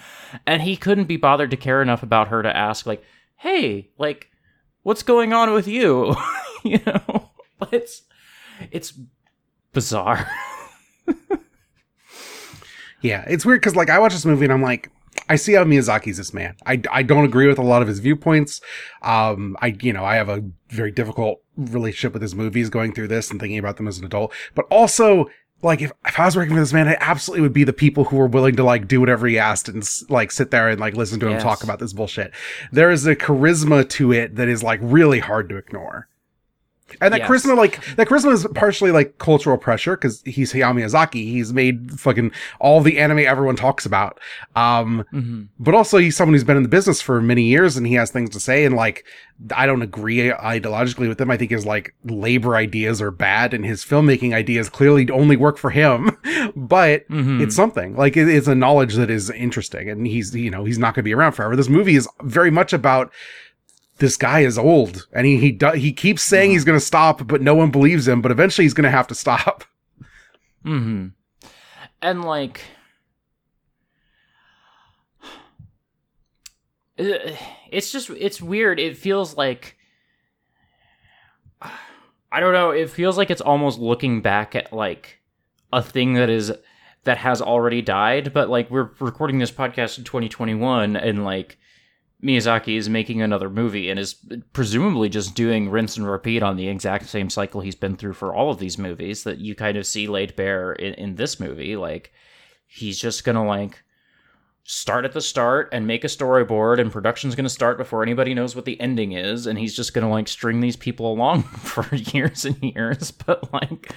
And 0.47 0.63
he 0.63 0.77
couldn't 0.77 1.05
be 1.05 1.17
bothered 1.17 1.51
to 1.51 1.57
care 1.57 1.83
enough 1.83 2.03
about 2.03 2.29
her 2.29 2.43
to 2.43 2.57
ask 2.57 2.87
like, 2.87 3.05
"Hey, 3.37 3.91
like 3.99 4.29
what's 4.83 5.03
going 5.03 5.33
on 5.33 5.53
with 5.53 5.69
you?" 5.69 6.17
you 6.65 6.81
know. 6.87 7.31
It's 7.73 8.03
it's 8.71 8.95
bizarre. 9.73 10.31
yeah, 13.01 13.25
it's 13.29 13.45
weird 13.45 13.61
because 13.61 13.77
like 13.77 13.91
I 13.91 13.99
watch 13.99 14.13
this 14.13 14.25
movie 14.25 14.45
and 14.45 14.53
I'm 14.53 14.63
like, 14.63 14.91
I 15.29 15.37
see 15.37 15.55
how 15.55 15.65
Miyazaki's 15.65 16.17
this 16.17 16.33
man. 16.33 16.57
I, 16.67 16.81
I 16.91 17.03
don't 17.03 17.25
agree 17.25 17.47
with 17.47 17.59
a 17.59 17.63
lot 17.63 17.83
of 17.83 17.89
his 17.89 17.99
viewpoints. 17.99 18.61
Um, 19.03 19.57
I, 19.61 19.77
you 19.81 19.93
know, 19.93 20.05
I 20.05 20.17
have 20.17 20.29
a 20.29 20.45
very 20.69 20.91
difficult 20.91 21.43
relationship 21.57 22.13
with 22.13 22.23
his 22.23 22.35
movies 22.35 22.71
going 22.71 22.93
through 22.93 23.09
this 23.09 23.31
and 23.31 23.41
thinking 23.41 23.59
about 23.59 23.77
them 23.77 23.89
as 23.89 23.99
an 23.99 24.05
adult, 24.05 24.33
but 24.55 24.67
also 24.71 25.29
like 25.63 25.83
if, 25.83 25.91
if 26.07 26.19
I 26.19 26.25
was 26.25 26.37
working 26.37 26.55
for 26.55 26.61
this 26.61 26.73
man, 26.73 26.89
I 26.89 26.97
absolutely 27.01 27.43
would 27.43 27.53
be 27.53 27.65
the 27.65 27.73
people 27.73 28.05
who 28.05 28.17
were 28.17 28.29
willing 28.29 28.57
to 28.57 28.65
like 28.65 28.87
do 28.87 29.01
whatever 29.01 29.27
he 29.27 29.39
asked 29.39 29.69
and 29.69 29.89
like 30.09 30.31
sit 30.31 30.51
there 30.51 30.69
and 30.69 30.81
like 30.81 30.95
listen 30.95 31.19
to 31.21 31.27
him 31.27 31.33
yes. 31.33 31.43
talk 31.43 31.65
about 31.65 31.79
this 31.79 31.93
bullshit. 31.93 32.33
There 32.71 32.91
is 32.91 33.07
a 33.07 33.17
charisma 33.17 33.89
to 33.91 34.13
it 34.13 34.37
that 34.37 34.49
is 34.49 34.63
like 34.63 34.81
really 34.83 35.19
hard 35.19 35.49
to 35.49 35.57
ignore. 35.57 36.09
And 37.01 37.13
that 37.13 37.21
yes. 37.21 37.31
charisma, 37.31 37.57
like 37.57 37.85
that 37.97 38.09
charisma, 38.09 38.33
is 38.33 38.47
partially 38.55 38.91
like 38.91 39.19
cultural 39.19 39.59
pressure 39.59 39.97
because 39.97 40.23
he's 40.23 40.53
Hayao 40.53 40.75
Miyazaki. 40.75 41.25
He's 41.25 41.53
made 41.53 41.99
fucking 41.99 42.33
all 42.61 42.81
the 42.81 42.99
anime 42.99 43.21
everyone 43.21 43.57
talks 43.57 43.87
about. 43.87 44.19
Um, 44.57 45.05
mm-hmm. 45.13 45.45
but 45.59 45.75
also 45.75 45.99
he's 45.99 46.17
someone 46.17 46.35
who's 46.35 46.45
been 46.45 46.57
in 46.57 46.63
the 46.63 46.69
business 46.69 47.01
for 47.01 47.21
many 47.21 47.43
years 47.43 47.77
and 47.77 47.87
he 47.87 47.95
has 47.95 48.11
things 48.11 48.31
to 48.31 48.41
say. 48.41 48.65
And 48.65 48.75
like, 48.75 49.05
I 49.55 49.67
don't 49.67 49.83
agree 49.83 50.31
ideologically 50.31 51.09
with 51.09 51.21
him. 51.21 51.31
I 51.31 51.37
think 51.37 51.51
his 51.51 51.65
like 51.65 51.95
labor 52.05 52.57
ideas 52.57 53.01
are 53.01 53.11
bad 53.11 53.55
and 53.55 53.65
his 53.65 53.85
filmmaking 53.85 54.35
ideas 54.35 54.69
clearly 54.69 55.09
only 55.11 55.37
work 55.37 55.59
for 55.59 55.71
him. 55.71 56.17
but 56.57 57.09
mm-hmm. 57.09 57.41
it's 57.41 57.55
something 57.55 57.97
like 57.97 58.17
it, 58.17 58.29
it's 58.29 58.49
a 58.49 58.55
knowledge 58.55 58.95
that 58.95 59.11
is 59.11 59.31
interesting. 59.31 59.89
And 59.89 60.07
he's 60.07 60.35
you 60.35 60.51
know 60.51 60.65
he's 60.65 60.79
not 60.79 60.95
going 60.95 61.03
to 61.03 61.09
be 61.09 61.15
around 61.15 61.33
forever. 61.33 61.57
This 61.57 61.69
movie 61.69 61.97
is 61.97 62.09
very 62.23 62.51
much 62.51 62.73
about 62.73 63.13
this 63.99 64.17
guy 64.17 64.41
is 64.41 64.57
old 64.59 65.07
and 65.13 65.27
he 65.27 65.39
he 65.39 65.53
do, 65.53 65.71
he 65.73 65.93
keeps 65.93 66.23
saying 66.23 66.51
he's 66.51 66.65
going 66.65 66.79
to 66.79 66.85
stop 66.85 67.27
but 67.27 67.41
no 67.43 67.55
one 67.55 67.71
believes 67.71 68.07
him 68.09 68.21
but 68.23 68.31
eventually 68.31 68.65
he's 68.65 68.75
going 68.75 68.85
to 68.85 68.91
have 68.91 69.07
to 69.07 69.15
stop. 69.15 69.65
Mhm 70.65 71.13
and 72.03 72.25
like 72.25 72.63
it's 76.99 77.93
just 77.93 78.11
it's 78.11 78.41
weird. 78.43 78.81
It 78.81 78.97
feels 78.97 79.37
like 79.37 79.77
i 81.63 82.41
don't 82.41 82.53
know. 82.53 82.71
It 82.71 82.91
feels 82.91 83.17
like 83.17 83.31
it's 83.31 83.41
almost 83.41 83.79
looking 83.79 84.21
back 84.21 84.55
at 84.55 84.73
like 84.73 85.21
a 85.73 85.83
thing 85.83 86.15
that 86.15 86.31
is 86.31 86.53
that 87.05 87.19
has 87.19 87.41
already 87.41 87.81
died 87.81 88.33
but 88.33 88.51
like 88.51 88.71
we're 88.71 88.91
recording 89.01 89.39
this 89.39 89.53
podcast 89.53 89.99
in 89.99 90.05
2021 90.05 90.97
and 90.97 91.25
like 91.25 91.59
Miyazaki 92.23 92.77
is 92.77 92.89
making 92.89 93.23
another 93.23 93.49
movie 93.49 93.89
and 93.91 93.99
is 93.99 94.17
presumably 94.53 95.09
just 95.09 95.35
doing 95.35 95.71
rinse 95.71 95.97
and 95.97 96.11
repeat 96.11 96.43
on 96.43 96.57
the 96.57 96.69
exact 96.69 97.07
same 97.07 97.31
cycle 97.31 97.61
he's 97.61 97.77
been 97.77 97.97
through 97.97 98.15
for 98.15 98.35
all 98.35 98.51
of 98.51 98.59
these 98.59 98.77
movies 98.77 99.23
that 99.23 99.39
you 99.39 99.55
kind 99.55 99.77
of 99.77 99.87
see 99.87 100.09
laid 100.09 100.35
bare 100.35 100.73
in, 100.73 100.95
in 100.95 101.15
this 101.15 101.39
movie. 101.39 101.77
Like, 101.77 102.13
he's 102.67 102.99
just 102.99 103.25
gonna 103.25 103.47
like 103.47 103.83
start 104.71 105.07
at 105.07 105.13
the 105.13 105.21
start 105.21 105.71
and 105.73 105.87
make 105.87 106.05
a 106.05 106.09
storyboard 106.09 106.79
and 106.79 106.93
production's 106.93 107.35
going 107.35 107.45
to 107.45 107.49
start 107.49 107.79
before 107.79 108.03
anybody 108.03 108.35
knows 108.35 108.55
what 108.55 108.67
the 108.67 108.79
ending 108.83 109.13
is. 109.13 109.47
And 109.47 109.59
he's 109.59 109.75
just 109.75 109.95
going 109.95 110.07
to 110.07 110.11
like 110.11 110.29
string 110.29 110.61
these 110.61 110.77
people 110.77 111.11
along 111.11 111.43
for 111.65 111.97
years 111.97 112.45
and 112.45 112.63
years. 112.63 113.11
But 113.27 113.51
like 113.53 113.95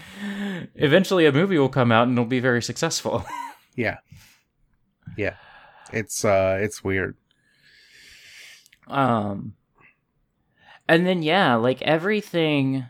eventually 0.75 1.25
a 1.25 1.31
movie 1.31 1.57
will 1.57 1.69
come 1.69 1.91
out 1.91 2.07
and 2.07 2.13
it'll 2.17 2.25
be 2.25 2.39
very 2.39 2.61
successful. 2.63 3.25
Yeah. 3.73 3.99
Yeah. 5.17 5.35
It's 5.93 6.25
uh 6.25 6.57
it's 6.59 6.83
weird 6.83 7.15
um 8.88 9.53
and 10.88 11.05
then 11.05 11.21
yeah 11.23 11.55
like 11.55 11.81
everything 11.81 12.85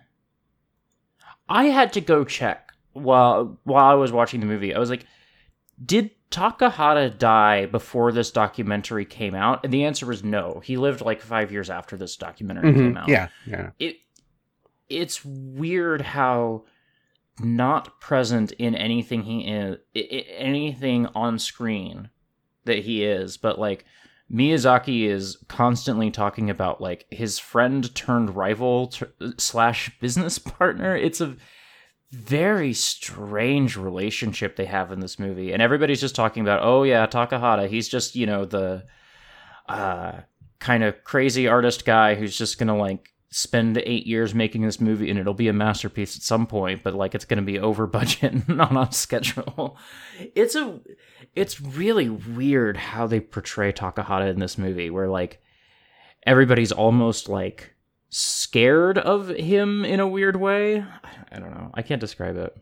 i 1.50 1.65
had 1.65 1.93
to 1.93 2.01
go 2.01 2.24
check 2.24 2.71
while 2.93 3.60
while 3.63 3.86
i 3.86 3.93
was 3.93 4.12
watching 4.12 4.39
the 4.39 4.45
movie 4.45 4.74
i 4.74 4.79
was 4.79 4.89
like 4.89 5.05
did 5.83 6.12
Takahata 6.29 7.17
die 7.17 7.65
before 7.65 8.13
this 8.13 8.31
documentary 8.31 9.03
came 9.03 9.36
out? 9.36 9.65
And 9.65 9.74
the 9.74 9.83
answer 9.83 10.05
was 10.05 10.24
no. 10.24 10.62
He 10.63 10.77
lived 10.77 11.01
like 11.01 11.19
five 11.19 11.51
years 11.51 11.69
after 11.69 11.98
this 11.98 12.15
documentary 12.15 12.71
Mhm. 12.71 12.75
came 12.77 12.98
out. 12.98 13.10
yeah 13.10 13.27
yeah 13.45 13.71
It 13.79 13.98
it's 14.88 15.25
weird 15.25 16.00
how 16.01 16.63
not 17.39 18.00
present 18.00 18.53
in 18.53 18.75
anything 18.75 19.24
he 19.24 19.41
is 19.41 19.77
anything 19.93 21.07
on 21.07 21.38
screen 21.39 22.10
that 22.63 22.79
he 22.79 23.03
is, 23.03 23.36
but 23.38 23.60
like 23.60 23.83
Miyazaki 24.31 25.07
is 25.07 25.38
constantly 25.47 26.09
talking 26.09 26.50
about 26.50 26.79
like 26.81 27.05
his 27.09 27.38
friend 27.38 27.93
turned 27.95 28.35
rival 28.35 28.88
t- 28.88 29.05
slash 29.38 29.91
business 30.00 30.38
partner. 30.39 30.95
It's 30.95 31.21
a 31.21 31.35
very 32.11 32.73
strange 32.73 33.77
relationship 33.77 34.55
they 34.55 34.65
have 34.65 34.91
in 34.91 35.00
this 35.00 35.17
movie 35.17 35.53
and 35.53 35.61
everybody's 35.61 36.01
just 36.01 36.13
talking 36.13 36.41
about 36.41 36.59
oh 36.61 36.83
yeah 36.83 37.07
takahata 37.07 37.69
he's 37.69 37.88
just 37.88 38.15
you 38.17 38.25
know 38.25 38.43
the 38.43 38.83
uh 39.69 40.11
kind 40.59 40.83
of 40.83 41.01
crazy 41.05 41.47
artist 41.47 41.85
guy 41.85 42.15
who's 42.15 42.38
just 42.38 42.59
gonna 42.59 42.75
like 42.75 43.09
spend 43.33 43.77
eight 43.77 44.05
years 44.05 44.35
making 44.35 44.61
this 44.61 44.81
movie 44.81 45.09
and 45.09 45.17
it'll 45.17 45.33
be 45.33 45.47
a 45.47 45.53
masterpiece 45.53 46.17
at 46.17 46.21
some 46.21 46.45
point 46.45 46.83
but 46.83 46.93
like 46.93 47.15
it's 47.15 47.23
gonna 47.23 47.41
be 47.41 47.57
over 47.57 47.88
budget 47.88 48.33
and 48.33 48.47
not 48.50 48.75
on 48.75 48.91
schedule. 48.91 49.77
It's 50.35 50.55
a 50.55 50.79
it's 51.35 51.61
really 51.61 52.09
weird 52.09 52.77
how 52.77 53.07
they 53.07 53.19
portray 53.19 53.71
takahata 53.71 54.29
in 54.29 54.39
this 54.39 54.57
movie 54.57 54.89
where 54.89 55.07
like 55.07 55.41
everybody's 56.25 56.71
almost 56.71 57.29
like 57.29 57.73
scared 58.09 58.97
of 58.97 59.29
him 59.29 59.85
in 59.85 60.01
a 60.01 60.07
weird 60.07 60.35
way. 60.35 60.85
I 61.31 61.39
don't 61.39 61.51
know. 61.51 61.71
I 61.73 61.81
can't 61.81 62.01
describe 62.01 62.35
it 62.35 62.55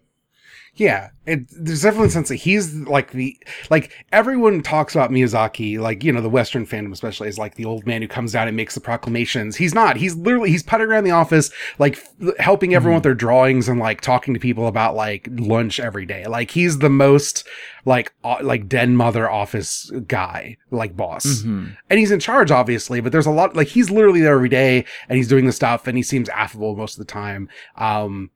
Yeah, 0.79 1.09
it, 1.25 1.41
there's 1.51 1.81
definitely 1.81 2.07
a 2.07 2.11
sense 2.11 2.29
that 2.29 2.35
he's 2.37 2.73
like 2.73 3.11
the 3.11 3.35
like 3.69 3.91
everyone 4.13 4.63
talks 4.63 4.95
about 4.95 5.11
Miyazaki, 5.11 5.77
like 5.77 6.05
you 6.05 6.13
know 6.13 6.21
the 6.21 6.29
Western 6.29 6.65
fandom 6.65 6.93
especially, 6.93 7.27
is 7.27 7.37
like 7.37 7.55
the 7.55 7.65
old 7.65 7.85
man 7.85 8.01
who 8.01 8.07
comes 8.07 8.31
down 8.31 8.47
and 8.47 8.55
makes 8.55 8.75
the 8.75 8.79
proclamations. 8.81 9.57
He's 9.57 9.75
not. 9.75 9.97
He's 9.97 10.15
literally 10.15 10.49
he's 10.51 10.63
putting 10.63 10.87
around 10.87 11.03
the 11.03 11.11
office, 11.11 11.51
like 11.79 11.97
f- 11.97 12.37
helping 12.39 12.73
everyone 12.73 12.95
with 12.95 13.03
their 13.03 13.13
drawings 13.13 13.67
and 13.67 13.77
like 13.77 13.99
talking 13.99 14.33
to 14.33 14.39
people 14.39 14.67
about 14.67 14.95
like 14.95 15.27
lunch 15.31 15.81
every 15.81 16.05
day. 16.05 16.25
Like 16.27 16.51
he's 16.51 16.79
the 16.79 16.89
most 16.89 17.45
like 17.83 18.13
uh, 18.23 18.37
like 18.41 18.69
den 18.69 18.95
mother 18.95 19.29
office 19.29 19.91
guy, 20.07 20.55
like 20.71 20.95
boss 20.95 21.25
Mhm. 21.43 21.75
and 21.89 21.99
he's 21.99 22.11
in 22.11 22.19
charge 22.19 22.51
obviously 22.51 23.01
but 23.01 23.11
there's 23.11 23.25
a 23.25 23.31
lot 23.31 23.55
like 23.55 23.67
he's 23.67 23.89
literally 23.89 24.21
there 24.21 24.35
every 24.35 24.49
day 24.49 24.85
and 25.09 25.17
he's 25.17 25.27
doing 25.27 25.45
the 25.45 25.51
stuff 25.51 25.87
and 25.87 25.97
he 25.97 26.03
seems 26.03 26.29
affable 26.29 26.75
most 26.75 26.95
of 26.99 27.05
the 27.05 27.11
time 27.11 27.49
um 27.77 28.29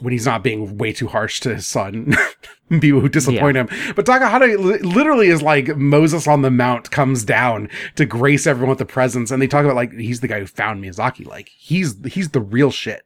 when 0.00 0.12
he's 0.12 0.26
not 0.26 0.42
being 0.42 0.76
way 0.76 0.92
too 0.92 1.06
harsh 1.06 1.40
to 1.40 1.54
his 1.54 1.66
son 1.66 2.14
people 2.80 3.00
who 3.00 3.08
disappoint 3.08 3.56
him. 3.56 3.68
But 3.94 4.04
takahata 4.06 4.58
li- 4.58 4.78
literally 4.80 5.28
is 5.28 5.42
like 5.42 5.76
moses 5.76 6.26
on 6.28 6.42
the 6.42 6.50
mount 6.50 6.90
comes 6.90 7.24
down 7.24 7.68
to 7.94 8.04
grace 8.04 8.46
everyone 8.46 8.70
with 8.70 8.78
the 8.78 8.84
presence 8.84 9.30
and 9.30 9.40
they 9.40 9.46
talk 9.46 9.64
about 9.64 9.76
like 9.76 9.92
he's 9.92 10.20
the 10.20 10.28
guy 10.28 10.40
who 10.40 10.46
found 10.46 10.82
miyazaki. 10.84 11.26
Like 11.26 11.48
he's 11.56 11.96
he's 12.06 12.30
the 12.30 12.40
real 12.40 12.70
shit. 12.70 13.04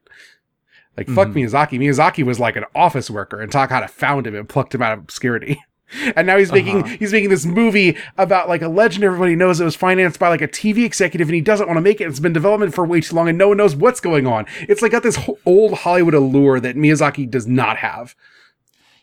Like 0.97 1.07
fuck 1.07 1.29
Mhm. 1.29 1.33
miyazaki. 1.47 1.79
Miyazaki 1.79 2.23
was 2.25 2.39
like 2.39 2.55
an 2.57 2.65
office 2.75 3.09
worker 3.09 3.39
and 3.39 3.51
takahata 3.51 3.89
found 3.89 4.27
him 4.27 4.35
and 4.35 4.49
plucked 4.49 4.75
him 4.75 4.81
out 4.81 4.91
of 4.93 4.99
obscurity 4.99 5.63
and 6.15 6.25
now 6.27 6.37
he's 6.37 6.51
making 6.51 6.83
Uh-huh. 6.83 6.95
he's 6.99 7.11
making 7.11 7.29
this 7.29 7.45
movie 7.45 7.97
about 8.17 8.47
like 8.49 8.61
a 8.61 8.67
legend 8.67 9.03
everybody 9.03 9.35
knows 9.35 9.59
it 9.59 9.65
was 9.65 9.75
financed 9.75 10.19
by 10.19 10.29
like 10.29 10.41
a 10.41 10.47
TV 10.47 10.85
executive 10.85 11.27
and 11.27 11.35
he 11.35 11.41
doesn't 11.41 11.67
want 11.67 11.77
to 11.77 11.81
make 11.81 11.99
it. 12.01 12.07
It's 12.07 12.19
been 12.19 12.33
development 12.33 12.73
for 12.73 12.85
way 12.85 13.01
too 13.01 13.15
long 13.15 13.27
and 13.29 13.37
no 13.37 13.49
one 13.49 13.57
knows 13.57 13.75
what's 13.75 13.99
going 13.99 14.25
on. 14.27 14.45
It's 14.61 14.81
like 14.81 14.91
got 14.91 15.03
this 15.03 15.19
old 15.45 15.73
Hollywood 15.79 16.13
allure 16.13 16.59
that 16.59 16.75
Miyazaki 16.75 17.29
does 17.29 17.47
not 17.47 17.77
have. 17.77 18.15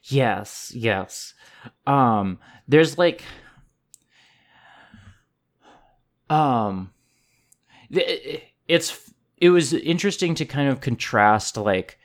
Yes, 0.04 0.72
yes. 0.74 1.34
Um 1.86 2.38
there's 2.66 2.96
like 2.98 3.22
um 6.30 6.90
it's 7.90 9.12
it 9.38 9.50
was 9.50 9.72
interesting 9.72 10.34
to 10.34 10.44
kind 10.44 10.68
of 10.68 10.80
contrast 10.80 11.56
like 11.56 11.98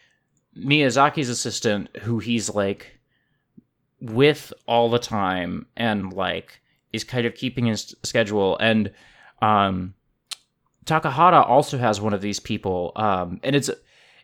Miyazaki's 0.58 1.30
assistant 1.30 1.96
who 2.04 2.20
he's 2.20 2.50
like 2.54 2.93
with 4.04 4.54
all 4.68 4.90
the 4.90 5.00
time 5.00 5.66
and 5.76 6.14
like 6.14 6.62
is 6.92 7.04
kind 7.04 7.26
of 7.26 7.36
keeping 7.36 7.66
his 7.66 7.96
schedule. 8.04 8.58
And 8.60 8.92
um 9.42 9.96
Takahata 10.86 11.48
also 11.48 11.78
has 11.78 12.02
one 12.02 12.14
of 12.14 12.22
these 12.22 12.40
people 12.40 12.92
um 12.96 13.40
and 13.44 13.56
it's 13.56 13.70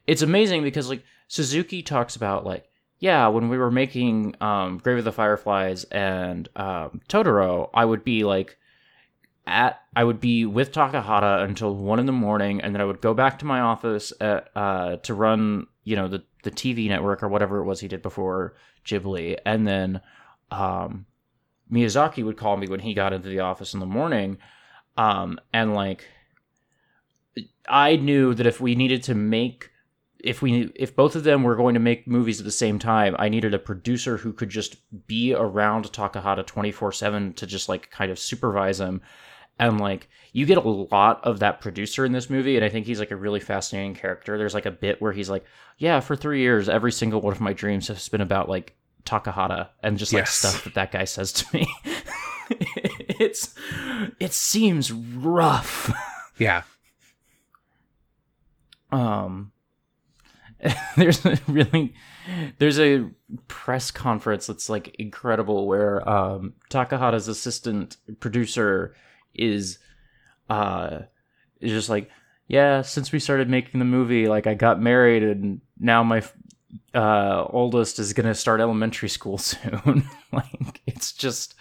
it's 0.05 0.21
amazing 0.21 0.63
because 0.63 0.89
like 0.89 1.03
Suzuki 1.27 1.81
talks 1.81 2.15
about 2.15 2.45
like 2.45 2.69
yeah, 2.99 3.27
when 3.27 3.47
we 3.47 3.57
were 3.57 3.71
making 3.71 4.35
um, 4.41 4.77
Grave 4.77 4.97
of 4.97 5.05
the 5.05 5.11
Fireflies 5.11 5.85
and 5.85 6.49
um, 6.55 7.01
Totoro, 7.07 7.69
I 7.73 7.85
would 7.85 8.03
be 8.03 8.25
like 8.25 8.57
at 9.47 9.81
I 9.95 10.03
would 10.03 10.19
be 10.19 10.45
with 10.45 10.71
Takahata 10.71 11.43
until 11.43 11.75
one 11.75 11.99
in 11.99 12.05
the 12.05 12.11
morning, 12.11 12.61
and 12.61 12.75
then 12.75 12.81
I 12.81 12.85
would 12.85 13.01
go 13.01 13.13
back 13.13 13.39
to 13.39 13.45
my 13.45 13.61
office 13.61 14.11
at, 14.19 14.49
uh, 14.55 14.97
to 14.97 15.13
run 15.13 15.67
you 15.85 15.95
know 15.95 16.07
the 16.07 16.23
the 16.43 16.51
TV 16.51 16.87
network 16.87 17.23
or 17.23 17.27
whatever 17.27 17.59
it 17.59 17.65
was 17.65 17.79
he 17.79 17.87
did 17.87 18.01
before 18.01 18.55
Ghibli, 18.85 19.37
and 19.45 19.67
then 19.67 20.01
um, 20.51 21.05
Miyazaki 21.71 22.23
would 22.23 22.37
call 22.37 22.57
me 22.57 22.67
when 22.67 22.79
he 22.79 22.93
got 22.93 23.13
into 23.13 23.29
the 23.29 23.39
office 23.39 23.73
in 23.73 23.79
the 23.79 23.85
morning, 23.85 24.37
um, 24.97 25.39
and 25.53 25.73
like 25.73 26.05
I 27.67 27.95
knew 27.95 28.33
that 28.33 28.47
if 28.47 28.59
we 28.59 28.75
needed 28.75 29.03
to 29.03 29.15
make 29.15 29.69
if 30.23 30.41
we 30.41 30.71
if 30.75 30.95
both 30.95 31.15
of 31.15 31.23
them 31.23 31.43
were 31.43 31.55
going 31.55 31.75
to 31.75 31.79
make 31.79 32.07
movies 32.07 32.39
at 32.39 32.45
the 32.45 32.51
same 32.51 32.77
time, 32.77 33.15
I 33.17 33.29
needed 33.29 33.53
a 33.53 33.59
producer 33.59 34.17
who 34.17 34.33
could 34.33 34.49
just 34.49 34.77
be 35.07 35.33
around 35.33 35.85
Takahata 35.85 36.45
24/7 36.45 37.35
to 37.35 37.47
just 37.47 37.69
like 37.69 37.89
kind 37.91 38.11
of 38.11 38.19
supervise 38.19 38.79
him. 38.79 39.01
And 39.59 39.79
like 39.79 40.07
you 40.31 40.45
get 40.45 40.57
a 40.57 40.61
lot 40.61 41.23
of 41.25 41.39
that 41.39 41.59
producer 41.59 42.05
in 42.05 42.11
this 42.11 42.29
movie 42.29 42.55
and 42.55 42.63
I 42.63 42.69
think 42.69 42.85
he's 42.85 42.99
like 42.99 43.11
a 43.11 43.15
really 43.15 43.39
fascinating 43.39 43.93
character. 43.95 44.37
There's 44.37 44.53
like 44.53 44.65
a 44.65 44.71
bit 44.71 45.01
where 45.01 45.11
he's 45.11 45.29
like, 45.29 45.43
"Yeah, 45.77 45.99
for 45.99 46.15
3 46.15 46.39
years 46.39 46.69
every 46.69 46.91
single 46.91 47.19
one 47.21 47.33
of 47.33 47.41
my 47.41 47.53
dreams 47.53 47.87
has 47.89 48.07
been 48.09 48.21
about 48.21 48.47
like 48.47 48.75
Takahata 49.05 49.69
and 49.83 49.97
just 49.97 50.13
like 50.13 50.21
Yes. 50.21 50.31
stuff 50.31 50.63
that 50.63 50.73
that 50.75 50.91
guy 50.91 51.03
says 51.03 51.33
to 51.33 51.45
me." 51.53 51.67
it's 52.51 53.53
it 54.19 54.33
seems 54.33 54.91
rough. 54.91 55.91
Yeah. 56.37 56.63
um 58.91 59.51
there's 60.97 61.25
a 61.25 61.39
really 61.47 61.93
there's 62.57 62.79
a 62.79 63.09
press 63.47 63.91
conference 63.91 64.47
that's 64.47 64.69
like 64.69 64.93
incredible 64.99 65.67
where 65.67 66.07
um 66.09 66.53
takahata's 66.69 67.27
assistant 67.27 67.97
producer 68.19 68.93
is 69.33 69.77
uh 70.49 70.99
is 71.61 71.71
just 71.71 71.89
like 71.89 72.09
yeah 72.47 72.81
since 72.81 73.11
we 73.11 73.19
started 73.19 73.49
making 73.49 73.79
the 73.79 73.85
movie 73.85 74.27
like 74.27 74.47
i 74.47 74.53
got 74.53 74.81
married 74.81 75.23
and 75.23 75.61
now 75.79 76.03
my 76.03 76.21
uh 76.93 77.45
oldest 77.49 77.99
is 77.99 78.13
gonna 78.13 78.33
start 78.35 78.59
elementary 78.61 79.09
school 79.09 79.37
soon 79.49 80.03
like 80.31 80.81
it's 80.87 81.11
just 81.11 81.55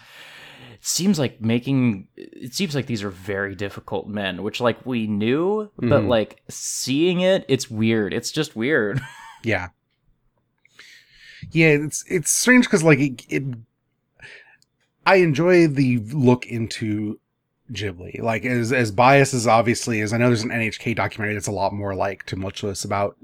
it 0.73 0.85
seems 0.85 1.19
like 1.19 1.41
making 1.41 2.07
it 2.15 2.53
seems 2.53 2.73
like 2.73 2.85
these 2.85 3.03
are 3.03 3.09
very 3.09 3.53
difficult 3.53 4.07
men, 4.07 4.43
which 4.43 4.61
like 4.61 4.85
we 4.85 5.07
knew, 5.07 5.69
but 5.75 6.03
Mhm. 6.03 6.07
like 6.07 6.41
seeing 6.47 7.19
it, 7.19 7.43
it's 7.49 7.69
weird. 7.69 8.13
It's 8.13 8.31
just 8.31 8.55
weird. 8.55 9.01
Yeah. 9.43 9.69
Yeah, 11.51 11.67
it's 11.69 12.03
it's 12.07 12.31
strange 12.31 12.65
because 12.65 12.83
like 12.83 12.99
it, 12.99 13.25
it, 13.29 13.43
I 15.05 15.15
enjoy 15.15 15.67
the 15.67 15.97
look 15.99 16.45
into 16.45 17.19
Ghibli. 17.71 18.21
Like 18.21 18.45
as 18.45 18.71
as 18.71 18.91
biased 18.91 19.33
as 19.33 19.47
obviously 19.47 20.01
as 20.01 20.13
I 20.13 20.17
know 20.17 20.27
there's 20.27 20.43
an 20.43 20.49
NHK 20.49 20.95
documentary 20.95 21.35
that's 21.35 21.47
a 21.47 21.51
lot 21.51 21.73
more 21.73 21.95
like 21.95 22.25
tumultuous 22.25 22.83
about 22.83 23.17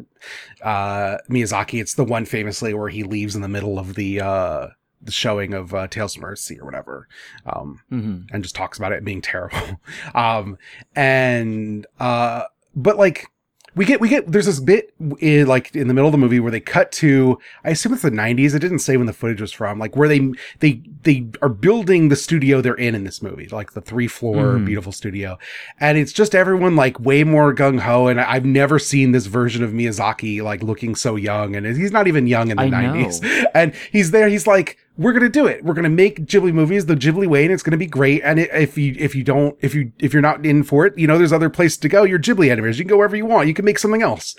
uh 0.61 1.17
Miyazaki. 1.29 1.81
It's 1.81 1.95
the 1.95 2.03
one 2.03 2.25
famously 2.25 2.73
where 2.73 2.89
he 2.89 3.03
leaves 3.03 3.35
in 3.35 3.41
the 3.41 3.47
middle 3.47 3.79
of 3.79 3.95
the 3.95 4.21
uh 4.21 4.67
the 5.01 5.11
showing 5.11 5.53
of 5.53 5.73
uh, 5.73 5.87
Tales 5.87 6.15
from 6.15 6.23
Earthsea 6.23 6.59
or 6.59 6.65
whatever. 6.65 7.07
Um 7.45 7.81
hmm 7.89 8.21
and 8.31 8.43
just 8.43 8.55
talks 8.55 8.77
about 8.77 8.91
it 8.91 9.03
being 9.03 9.21
terrible. 9.21 9.79
Um, 10.13 10.57
and, 10.95 11.85
uh, 11.99 12.43
but 12.75 12.97
like, 12.97 13.27
we 13.75 13.85
get, 13.85 13.99
we 13.99 14.07
get, 14.09 14.31
there's 14.31 14.45
this 14.45 14.59
bit 14.59 14.93
in 15.19 15.47
like 15.47 15.75
in 15.75 15.87
the 15.87 15.93
middle 15.93 16.07
of 16.07 16.11
the 16.13 16.17
movie 16.17 16.39
where 16.39 16.51
they 16.51 16.59
cut 16.61 16.91
to, 16.93 17.37
I 17.63 17.71
assume 17.71 17.93
it's 17.93 18.01
the 18.03 18.09
90s. 18.11 18.55
It 18.55 18.59
didn't 18.59 18.79
say 18.79 18.95
when 18.97 19.05
the 19.05 19.13
footage 19.13 19.41
was 19.41 19.51
from, 19.51 19.79
like 19.79 19.95
where 19.95 20.07
they, 20.07 20.31
they, 20.59 20.81
they 21.03 21.27
are 21.41 21.49
building 21.49 22.09
the 22.09 22.15
studio 22.15 22.61
they're 22.61 22.73
in 22.75 22.95
in 22.95 23.03
this 23.03 23.21
movie, 23.21 23.47
like 23.49 23.73
the 23.73 23.81
three 23.81 24.07
floor 24.07 24.35
Mhm. 24.57 24.65
beautiful 24.65 24.91
studio. 24.91 25.37
And 25.79 25.97
it's 25.97 26.13
just 26.13 26.33
everyone 26.35 26.75
like 26.75 26.99
way 26.99 27.23
more 27.23 27.53
gung 27.53 27.79
ho. 27.79 28.07
And 28.07 28.21
I've 28.21 28.45
never 28.45 28.79
seen 28.79 29.11
this 29.11 29.25
version 29.25 29.63
of 29.63 29.71
Miyazaki 29.71 30.41
like 30.41 30.63
looking 30.63 30.95
so 30.95 31.15
young. 31.17 31.55
And 31.55 31.65
he's 31.65 31.91
not 31.91 32.07
even 32.07 32.27
young 32.27 32.51
in 32.51 32.57
the 32.57 32.63
I 32.63 32.69
know. 32.69 32.93
90s 32.93 33.45
and 33.53 33.73
he's 33.91 34.11
there. 34.11 34.29
He's 34.29 34.47
like, 34.47 34.77
"We're 34.97 35.13
gonna 35.13 35.29
do 35.29 35.45
it. 35.47 35.63
We're 35.63 35.73
gonna 35.73 35.89
make 35.89 36.25
Ghibli 36.25 36.53
movies 36.53 36.85
the 36.85 36.95
Ghibli 36.95 37.27
way, 37.27 37.43
and 37.43 37.53
it's 37.53 37.63
gonna 37.63 37.77
be 37.77 37.85
great." 37.85 38.21
And 38.23 38.39
it, 38.39 38.49
if 38.53 38.77
you 38.77 38.95
if 38.97 39.15
you 39.15 39.23
don't 39.23 39.57
if 39.61 39.73
you 39.75 39.91
if 39.99 40.13
you're 40.13 40.21
not 40.21 40.45
in 40.45 40.63
for 40.63 40.85
it, 40.85 40.97
you 40.97 41.07
know, 41.07 41.17
there's 41.17 41.33
other 41.33 41.49
places 41.49 41.77
to 41.79 41.89
go. 41.89 42.03
You're 42.03 42.19
Ghibli 42.19 42.47
animators. 42.47 42.77
You 42.77 42.83
can 42.85 42.89
go 42.89 42.97
wherever 42.97 43.15
you 43.15 43.25
want. 43.25 43.47
You 43.47 43.53
can 43.53 43.65
make 43.65 43.79
something 43.79 44.01
else. 44.01 44.35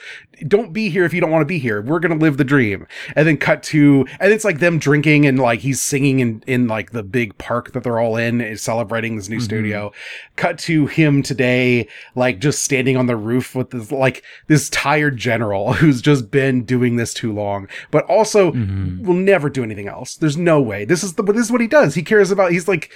Don't 0.46 0.72
be 0.72 0.88
here 0.90 1.04
if 1.04 1.12
you 1.14 1.20
don't 1.20 1.30
want 1.30 1.42
to 1.42 1.46
be 1.46 1.58
here. 1.58 1.80
We're 1.82 2.00
gonna 2.00 2.14
live 2.16 2.36
the 2.36 2.44
dream. 2.44 2.86
And 3.14 3.26
then 3.28 3.36
cut 3.36 3.62
to 3.64 4.06
and 4.20 4.32
it's 4.32 4.44
like 4.44 4.58
them 4.60 4.78
drinking 4.78 5.26
and 5.26 5.38
like 5.38 5.60
he's 5.60 5.80
singing 5.82 6.20
in 6.20 6.42
in 6.46 6.66
like 6.68 6.92
the 6.92 7.02
big 7.02 7.36
park 7.38 7.72
that 7.72 7.82
they're 7.82 7.98
all 8.00 8.16
in, 8.16 8.40
is 8.40 8.62
celebrating 8.62 9.16
this 9.16 9.28
new 9.28 9.38
Mhm. 9.38 9.42
studio. 9.42 9.92
Cut 10.36 10.58
to 10.60 10.86
him 10.86 11.22
today, 11.22 11.86
like 12.14 12.38
just 12.38 12.62
standing 12.62 12.96
on 12.96 13.06
the 13.06 13.16
roof 13.16 13.54
with 13.54 13.70
this 13.70 13.92
like 13.92 14.22
this 14.46 14.68
tired 14.70 15.16
general 15.16 15.72
who's 15.74 16.00
just 16.02 16.30
been 16.30 16.62
doing 16.64 16.96
this 16.96 17.12
too 17.14 17.32
long, 17.32 17.68
but 17.90 18.04
also 18.06 18.52
Mhm. 18.52 19.02
will 19.02 19.14
never 19.14 19.48
do 19.50 19.62
anything 19.62 19.88
else. 19.88 20.16
There's 20.16 20.36
no 20.46 20.60
way. 20.62 20.84
This 20.86 21.02
is 21.04 21.14
the 21.14 21.22
this 21.22 21.44
is 21.46 21.52
what 21.52 21.60
he 21.60 21.66
does. 21.66 21.94
He 21.94 22.02
cares 22.02 22.30
about 22.30 22.52
he's 22.52 22.66
like 22.68 22.90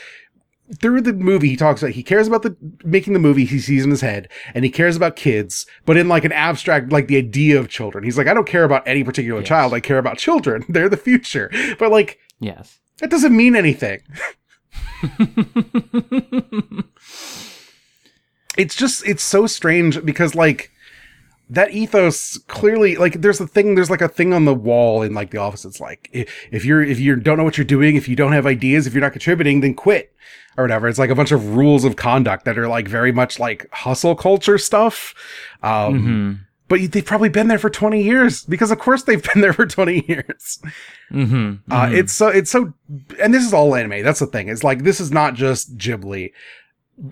through 0.80 1.00
the 1.00 1.12
movie 1.12 1.48
he 1.48 1.56
talks 1.56 1.82
about 1.82 1.92
he 1.94 2.02
cares 2.02 2.28
about 2.28 2.42
the 2.42 2.56
making 2.84 3.12
the 3.12 3.18
movie 3.18 3.44
he 3.44 3.58
sees 3.58 3.82
in 3.84 3.90
his 3.90 4.00
head 4.02 4.28
and 4.54 4.64
he 4.64 4.70
cares 4.70 4.94
about 4.96 5.16
kids 5.16 5.66
but 5.84 5.96
in 5.96 6.06
like 6.08 6.24
an 6.24 6.30
abstract 6.30 6.92
like 6.92 7.08
the 7.08 7.16
idea 7.16 7.58
of 7.58 7.68
children 7.68 8.04
he's 8.04 8.16
like 8.16 8.28
i 8.28 8.32
don't 8.32 8.46
care 8.46 8.62
about 8.62 8.86
any 8.86 9.02
particular 9.02 9.40
Yes. 9.40 9.48
child 9.48 9.74
i 9.74 9.80
care 9.80 9.98
about 9.98 10.16
children 10.16 10.64
they're 10.68 10.88
the 10.88 10.96
future 10.96 11.50
but 11.80 11.90
like 11.90 12.20
Yes. 12.38 12.78
that 13.00 13.10
doesn't 13.10 13.36
mean 13.36 13.56
anything 13.56 14.00
it's 18.56 18.76
just 18.76 19.04
it's 19.06 19.24
so 19.24 19.48
strange 19.48 20.04
because 20.04 20.36
like 20.36 20.70
that 21.50 21.72
ethos 21.72 22.38
clearly 22.46 22.94
like 22.96 23.20
there's 23.20 23.40
a 23.40 23.46
thing 23.46 23.74
there's 23.74 23.90
like 23.90 24.00
a 24.00 24.08
thing 24.08 24.32
on 24.32 24.44
the 24.44 24.54
wall 24.54 25.02
in 25.02 25.12
like 25.12 25.32
the 25.32 25.38
office. 25.38 25.64
It's 25.64 25.80
like 25.80 26.08
if, 26.12 26.64
you're 26.64 26.82
if 26.82 27.00
you 27.00 27.16
don't 27.16 27.36
know 27.36 27.44
what 27.44 27.58
you're 27.58 27.64
doing 27.64 27.96
if 27.96 28.08
you 28.08 28.14
don't 28.16 28.32
have 28.32 28.46
ideas 28.46 28.86
if 28.86 28.94
you're 28.94 29.02
not 29.02 29.12
contributing 29.12 29.60
then 29.60 29.74
quit 29.74 30.14
or 30.56 30.64
whatever. 30.64 30.86
It's 30.86 30.98
like 30.98 31.10
a 31.10 31.14
bunch 31.14 31.32
of 31.32 31.56
rules 31.56 31.84
of 31.84 31.96
conduct 31.96 32.44
that 32.44 32.56
are 32.56 32.68
like 32.68 32.86
very 32.86 33.10
much 33.10 33.40
like 33.40 33.68
hustle 33.72 34.14
culture 34.14 34.58
stuff. 34.58 35.14
Um 35.62 36.02
hmm 36.02 36.32
but 36.68 36.92
they've 36.92 37.04
probably 37.04 37.28
been 37.28 37.48
there 37.48 37.58
for 37.58 37.68
20 37.68 38.00
years 38.00 38.44
because 38.44 38.70
of 38.70 38.78
course 38.78 39.02
they've 39.02 39.22
been 39.34 39.42
there 39.42 39.52
for 39.52 39.66
20 39.66 40.04
years. 40.06 40.62
Hmm 41.10 41.54
uh, 41.68 41.90
it's 41.92 42.12
so 42.12 42.28
it's 42.28 42.52
so, 42.52 42.72
and 43.20 43.34
this 43.34 43.44
is 43.44 43.52
all 43.52 43.74
anime. 43.74 44.04
That's 44.04 44.20
the 44.20 44.26
thing. 44.26 44.48
It's 44.48 44.62
like 44.62 44.84
this 44.84 45.00
is 45.00 45.10
not 45.10 45.34
just 45.34 45.76
Ghibli. 45.76 46.30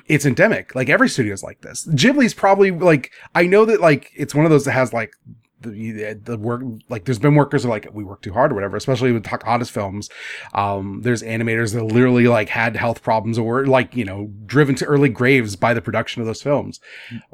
It's 0.06 0.26
endemic. 0.26 0.74
Like 0.74 0.88
every 0.88 1.08
studio 1.08 1.32
is 1.32 1.42
like 1.42 1.60
this. 1.62 1.86
Ghibli's 1.88 2.34
probably 2.34 2.70
like 2.70 3.10
I 3.34 3.46
know 3.46 3.64
that 3.64 3.80
like 3.80 4.10
it's 4.16 4.34
one 4.34 4.44
of 4.44 4.50
those 4.50 4.64
that 4.66 4.72
has 4.72 4.92
like 4.92 5.12
the 5.60 6.14
the 6.22 6.36
work 6.38 6.62
like 6.88 7.04
there's 7.04 7.18
been 7.18 7.34
workers 7.34 7.62
who 7.64 7.68
are 7.68 7.72
like 7.72 7.88
we 7.92 8.04
work 8.04 8.22
too 8.22 8.32
hard 8.32 8.52
or 8.52 8.54
whatever. 8.54 8.76
Especially 8.76 9.10
with 9.12 9.24
Takahata's 9.24 9.70
films. 9.70 10.08
Um, 10.54 11.00
there's 11.02 11.22
animators 11.22 11.74
that 11.74 11.84
literally 11.84 12.28
like 12.28 12.48
had 12.48 12.76
health 12.76 13.02
problems 13.02 13.38
or 13.38 13.66
like 13.66 13.96
you 13.96 14.04
know 14.04 14.30
driven 14.46 14.74
to 14.76 14.84
early 14.84 15.08
graves 15.08 15.56
by 15.56 15.74
the 15.74 15.80
production 15.82 16.20
of 16.22 16.26
those 16.26 16.42
films. 16.42 16.80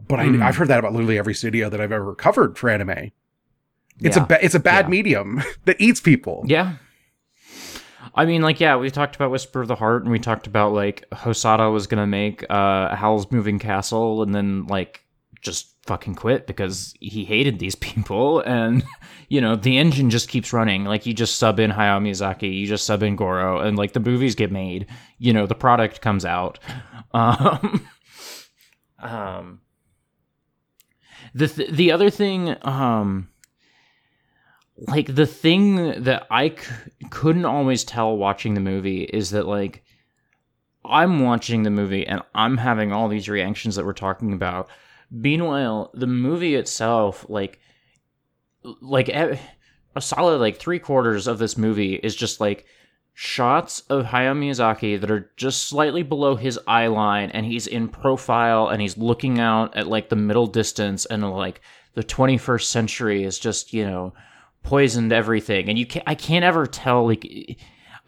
But 0.08 0.20
Mm. 0.20 0.42
I, 0.42 0.48
I've 0.48 0.56
heard 0.56 0.68
that 0.68 0.78
about 0.78 0.92
literally 0.92 1.18
every 1.18 1.34
studio 1.34 1.68
that 1.68 1.80
I've 1.80 1.92
ever 1.92 2.14
covered 2.14 2.56
for 2.56 2.70
anime. 2.70 3.10
It's 4.00 4.16
Yeah. 4.16 4.22
a 4.22 4.26
ba- 4.26 4.44
it's 4.44 4.54
a 4.54 4.60
bad 4.60 4.86
Yeah. 4.86 4.90
medium 4.90 5.42
that 5.66 5.80
eats 5.80 6.00
people. 6.00 6.44
Yeah. 6.46 6.76
I 8.14 8.26
mean, 8.26 8.42
like, 8.42 8.60
yeah, 8.60 8.76
we 8.76 8.90
talked 8.90 9.16
about 9.16 9.30
Whisper 9.30 9.60
of 9.60 9.68
the 9.68 9.74
Heart, 9.74 10.04
and 10.04 10.12
we 10.12 10.18
talked 10.18 10.46
about 10.46 10.72
like 10.72 11.04
Hosoda 11.10 11.72
was 11.72 11.86
gonna 11.86 12.06
make 12.06 12.44
uh, 12.48 12.94
Howl's 12.94 13.30
Moving 13.30 13.58
Castle, 13.58 14.22
and 14.22 14.34
then 14.34 14.66
like 14.66 15.04
just 15.40 15.74
fucking 15.86 16.14
quit 16.14 16.46
because 16.46 16.94
he 17.00 17.24
hated 17.24 17.58
these 17.58 17.74
people, 17.74 18.40
and 18.40 18.84
you 19.28 19.40
know 19.40 19.56
the 19.56 19.78
engine 19.78 20.10
just 20.10 20.28
keeps 20.28 20.52
running. 20.52 20.84
Like 20.84 21.06
you 21.06 21.12
just 21.12 21.38
sub 21.38 21.58
in 21.58 21.72
Hayao 21.72 22.00
Miyazaki, 22.00 22.56
you 22.56 22.66
just 22.66 22.86
sub 22.86 23.02
in 23.02 23.16
Goro, 23.16 23.60
and 23.60 23.76
like 23.76 23.92
the 23.92 24.00
movies 24.00 24.34
get 24.34 24.52
made. 24.52 24.86
You 25.18 25.32
know 25.32 25.46
the 25.46 25.54
product 25.54 26.00
comes 26.00 26.24
out. 26.24 26.58
Um, 27.14 27.86
um 28.98 29.60
the 31.32 31.46
th- 31.46 31.70
the 31.70 31.92
other 31.92 32.10
thing 32.10 32.56
um 32.62 33.28
like 34.76 35.14
the 35.14 35.26
thing 35.26 36.02
that 36.02 36.26
I 36.30 36.50
c- 36.50 36.56
couldn't 37.10 37.44
always 37.44 37.84
tell 37.84 38.16
watching 38.16 38.54
the 38.54 38.60
movie 38.60 39.02
is 39.02 39.30
that 39.30 39.46
like 39.46 39.84
I'm 40.84 41.20
watching 41.20 41.62
the 41.62 41.70
movie 41.70 42.06
and 42.06 42.22
I'm 42.34 42.56
having 42.56 42.92
all 42.92 43.08
these 43.08 43.28
reactions 43.28 43.76
that 43.76 43.86
we're 43.86 43.92
talking 43.92 44.32
about. 44.32 44.68
Meanwhile, 45.10 45.90
the 45.94 46.06
movie 46.06 46.56
itself, 46.56 47.24
like, 47.28 47.60
like 48.80 49.08
a 49.08 49.38
solid 50.00 50.40
like 50.40 50.56
three 50.58 50.78
quarters 50.78 51.26
of 51.26 51.38
this 51.38 51.56
movie 51.56 51.94
is 51.94 52.14
just 52.16 52.40
like 52.40 52.66
shots 53.14 53.80
of 53.88 54.06
Hayao 54.06 54.36
Miyazaki 54.36 55.00
that 55.00 55.10
are 55.10 55.30
just 55.36 55.68
slightly 55.68 56.02
below 56.02 56.34
his 56.34 56.58
eye 56.66 56.88
line, 56.88 57.30
and 57.30 57.46
he's 57.46 57.66
in 57.66 57.88
profile 57.88 58.68
and 58.68 58.82
he's 58.82 58.98
looking 58.98 59.38
out 59.38 59.76
at 59.76 59.86
like 59.86 60.08
the 60.08 60.16
middle 60.16 60.46
distance, 60.48 61.06
and 61.06 61.30
like 61.30 61.60
the 61.94 62.02
21st 62.02 62.64
century 62.64 63.22
is 63.22 63.38
just 63.38 63.72
you 63.72 63.86
know 63.86 64.12
poisoned 64.64 65.12
everything 65.12 65.68
and 65.68 65.78
you 65.78 65.86
can 65.86 66.02
I 66.06 66.14
can't 66.16 66.44
ever 66.44 66.66
tell 66.66 67.06
like 67.06 67.56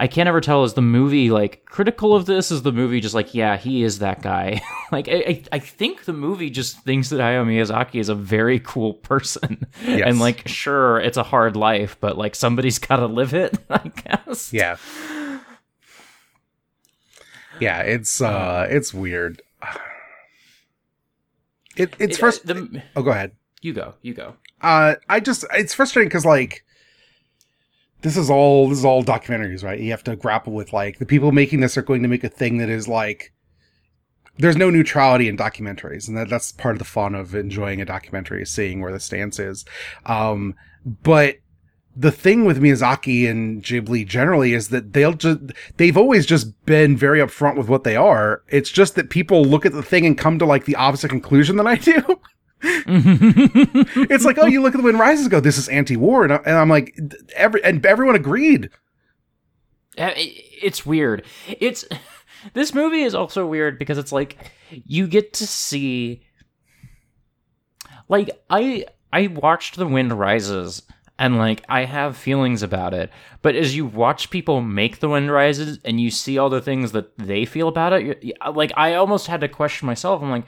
I 0.01 0.09
can't 0.09 0.29
ever 0.29 0.41
tell 0.41 0.65
is 0.65 0.75
the 0.75 0.83
movie 0.83 1.31
like 1.31 1.65
critical 1.65 2.15
of 2.15 2.27
this 2.27 2.51
is 2.51 2.63
the 2.63 2.73
movie 2.73 3.01
just 3.01 3.15
like 3.15 3.33
yeah 3.35 3.57
he 3.57 3.83
is 3.83 4.01
that 4.01 4.21
guy 4.23 4.61
like 4.93 5.09
I, 5.09 5.43
I 5.53 5.59
think 5.59 6.05
the 6.05 6.13
movie 6.13 6.51
just 6.51 6.81
thinks 6.81 7.11
that 7.11 7.21
Hayao 7.21 7.47
Miyazaki 7.47 8.01
is 8.01 8.09
a 8.09 8.15
very 8.15 8.59
cool 8.61 8.95
person 8.95 9.67
Yes. 9.87 10.03
and 10.07 10.19
like 10.19 10.49
sure 10.49 10.99
it's 10.99 11.17
a 11.17 11.23
hard 11.23 11.57
life 11.57 11.97
but 12.01 12.19
like 12.19 12.35
somebody's 12.35 12.79
got 12.89 12.97
to 12.97 13.07
live 13.07 13.33
it 13.35 13.57
I 13.71 13.89
guess 13.89 14.53
Yeah. 14.53 14.77
Yeah, 17.61 17.81
it's 17.81 18.21
uh 18.21 18.67
it's 18.69 18.93
weird. 18.93 19.41
It 21.77 21.95
it's 21.99 22.17
It- 22.17 22.21
first 22.21 22.47
the, 22.47 22.83
Oh, 22.97 23.03
go 23.03 23.11
ahead. 23.11 23.33
You 23.67 23.73
go 23.73 23.95
you 24.01 24.15
go. 24.15 24.37
Uh 24.63 24.95
I 25.09 25.21
just 25.21 25.45
it's 25.53 25.75
frustrating 25.75 26.11
cuz 26.11 26.25
like 26.25 26.65
this 28.03 28.17
is 28.17 28.31
all 28.31 28.69
this 28.69 28.79
is 28.79 28.85
all 28.85 29.03
documentaries, 29.03 29.65
right? 29.65 29.81
You 29.81 29.91
have 29.91 30.05
to 30.05 30.17
grapple 30.17 30.53
with 30.53 30.73
like 30.73 30.99
the 30.99 31.07
people 31.07 31.33
making 31.33 31.61
this 31.61 31.77
are 31.77 31.83
going 31.83 32.03
to 32.03 32.09
make 32.09 32.25
a 32.25 32.29
thing 32.29 32.59
that 32.59 32.69
is 32.69 32.87
like 32.87 33.33
there's 34.39 34.57
no 34.57 34.71
neutrality 34.71 35.29
in 35.29 35.37
documentaries 35.37 36.07
and 36.07 36.17
that, 36.17 36.29
that's 36.29 36.53
part 36.53 36.75
of 36.75 36.79
the 36.79 36.85
fun 36.85 37.15
of 37.15 37.35
enjoying 37.35 37.81
a 37.81 37.87
documentary 37.87 38.43
is 38.43 38.51
seeing 38.51 38.81
where 38.81 38.93
the 38.93 39.01
stance 39.01 39.39
is. 39.39 39.65
Um 40.07 40.55
but 40.85 41.37
the 41.99 42.13
thing 42.13 42.45
with 42.45 42.61
Miyazaki 42.61 43.29
and 43.29 43.63
Ghibli 43.63 44.07
generally 44.07 44.53
is 44.53 44.69
that 44.69 44.93
they'll 44.93 45.15
just 45.15 45.41
they've 45.79 45.97
always 45.97 46.27
just 46.27 46.65
been 46.67 46.97
very 46.97 47.19
upfront 47.19 47.57
with 47.57 47.69
what 47.69 47.83
they 47.85 47.97
are. 47.97 48.43
It's 48.49 48.71
just 48.71 48.95
that 48.95 49.11
people 49.11 49.45
look 49.45 49.67
at 49.67 49.73
the 49.73 49.83
thing 49.83 50.07
and 50.07 50.17
come 50.17 50.39
to 50.39 50.47
like 50.47 50.67
the 50.67 50.77
opposite 50.77 51.09
conclusion 51.09 51.57
than 51.57 51.67
I 51.67 51.77
do 51.77 52.21
it's 52.63 54.25
like 54.25 54.39
oh 54.39 54.47
you 54.47 54.63
look 54.63 54.75
at 54.75 54.79
the 54.79 54.83
wind 54.83 54.99
rises 54.99 55.29
go 55.29 55.41
this 55.41 55.59
is 55.59 55.69
anti-war 55.69 56.25
and, 56.25 56.33
I, 56.33 56.39
I'm 56.53 56.71
like 56.71 56.99
every 57.35 57.63
and 57.63 57.85
everyone 57.85 58.17
agreed 58.17 58.71
It's 59.97 60.85
weird. 60.85 61.25
It's 61.49 61.85
this 62.53 62.75
movie 62.75 63.03
is 63.03 63.15
also 63.15 63.47
weird 63.47 63.79
because 63.79 63.99
it's 63.99 64.13
like 64.13 64.37
you 64.71 65.07
get 65.07 65.33
to 65.35 65.47
see 65.47 66.23
like 68.09 68.31
I 68.51 68.87
I 69.13 69.29
watched 69.29 69.77
The 69.77 69.87
Wind 69.87 70.13
Rises 70.13 70.83
and 71.19 71.39
like 71.39 71.65
I 71.69 71.85
have 71.85 72.17
feelings 72.17 72.63
about 72.63 72.93
it. 72.93 73.11
But 73.43 73.57
as 73.57 73.75
you 73.75 73.87
watch 73.87 74.31
people 74.31 74.61
make 74.61 75.01
The 75.01 75.09
Wind 75.09 75.33
Rises 75.33 75.79
and 75.85 76.01
you 76.01 76.11
see 76.11 76.37
all 76.37 76.51
the 76.51 76.61
things 76.61 76.93
that 76.93 77.17
they 77.17 77.45
feel 77.45 77.69
about 77.69 77.95
it, 77.95 78.35
like 78.55 78.73
I 78.77 78.95
almost 78.95 79.27
had 79.29 79.41
to 79.41 79.49
question 79.49 79.87
myself. 79.87 80.23
I'm 80.23 80.31
like, 80.31 80.47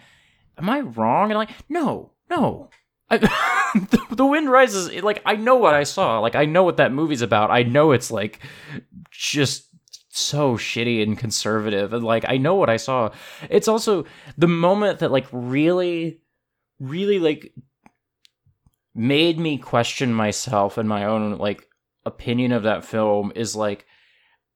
am 0.59 0.69
I 0.69 0.81
wrong? 0.81 1.31
And 1.31 1.39
like, 1.39 1.51
no, 1.69 2.13
no. 2.29 2.71
I, 3.11 3.19
the, 3.75 4.07
the 4.11 4.27
Wind 4.27 4.51
Rises, 4.51 5.03
like 5.03 5.23
I 5.25 5.37
know 5.37 5.57
what 5.57 5.75
I 5.75 5.85
saw. 5.85 6.19
Like 6.21 6.35
I 6.35 6.45
know 6.45 6.63
what 6.63 6.77
that 6.77 6.93
movie's 6.93 7.23
about. 7.23 7.51
I 7.51 7.63
know 7.63 7.93
it's 7.93 8.11
like 8.11 8.41
just 9.11 9.69
so 10.11 10.57
shitty 10.57 11.03
and 11.03 11.17
conservative 11.17 11.93
and 11.93 12.05
like 12.05 12.25
I 12.29 12.37
know 12.39 12.55
what 12.55 12.71
I 12.71 12.77
saw. 12.77 13.11
It's 13.49 13.69
also 13.69 14.05
the 14.37 14.49
moment 14.49 14.99
that 14.99 15.13
like 15.13 15.27
really 15.33 16.21
really 16.81 17.19
like 17.19 17.53
made 18.95 19.39
me 19.39 19.59
question 19.59 20.13
myself 20.13 20.77
and 20.77 20.89
my 20.89 21.05
own 21.05 21.39
like 21.39 21.65
opinion 22.05 22.53
of 22.53 22.65
that 22.65 22.85
film 22.85 23.33
is 23.37 23.55
like 23.55 23.87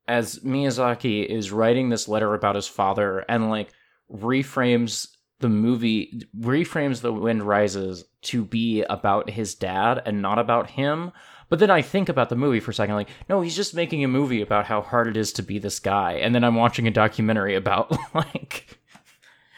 as 0.08 0.40
Miyazaki 0.40 1.24
is 1.24 1.52
writing 1.52 1.88
this 1.88 2.08
letter 2.08 2.34
about 2.34 2.56
his 2.56 2.66
father 2.66 3.20
and 3.28 3.50
like 3.50 3.72
reframes 4.10 5.08
the 5.42 5.48
movie 5.48 6.22
reframes 6.38 7.00
the 7.00 7.12
wind 7.12 7.42
rises 7.42 8.05
to 8.22 8.44
be 8.44 8.83
about 8.85 9.31
his 9.31 9.55
dad 9.55 10.02
and 10.07 10.22
not 10.22 10.38
about 10.38 10.70
him 10.70 11.12
but 11.52 11.59
then 11.59 11.70
I 11.70 11.83
think 11.83 12.09
about 12.09 12.31
the 12.31 12.35
movie 12.35 12.61
for 12.61 12.70
a 12.70 12.74
second, 12.74 12.94
like, 12.94 13.11
no, 13.28 13.42
he's 13.42 13.55
just 13.55 13.74
making 13.74 14.02
a 14.02 14.09
movie 14.09 14.40
about 14.40 14.64
how 14.64 14.81
hard 14.81 15.07
it 15.07 15.18
is 15.18 15.35
to 15.35 15.42
be 15.42 15.59
this 15.59 15.81
guy. 15.81 16.12
And 16.12 16.35
then 16.35 16.44
I'm 16.44 16.55
watching 16.55 16.88
a 16.88 16.90
documentary 16.90 17.55
about 17.55 17.94
like 18.14 18.78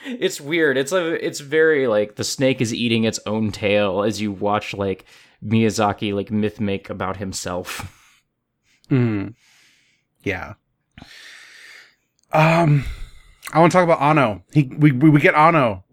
it's 0.04 0.40
weird. 0.40 0.76
It's 0.76 0.90
a 0.90 1.24
it's 1.24 1.38
very 1.38 1.86
like 1.86 2.16
the 2.16 2.24
snake 2.24 2.60
is 2.60 2.74
eating 2.74 3.04
its 3.04 3.20
own 3.26 3.52
tail 3.52 4.02
as 4.02 4.20
you 4.20 4.32
watch 4.32 4.74
like 4.74 5.04
Miyazaki 5.44 6.12
like 6.12 6.32
myth 6.32 6.58
make 6.58 6.90
about 6.90 7.18
himself. 7.18 8.20
Hmm. 8.88 9.28
Yeah. 10.24 10.54
Um 12.32 12.86
I 13.52 13.60
want 13.60 13.72
to 13.72 13.76
talk 13.76 13.84
about 13.84 14.00
Anno. 14.00 14.42
He 14.52 14.64
we 14.78 14.92
we 14.92 15.20
get 15.20 15.34
Anno. 15.34 15.84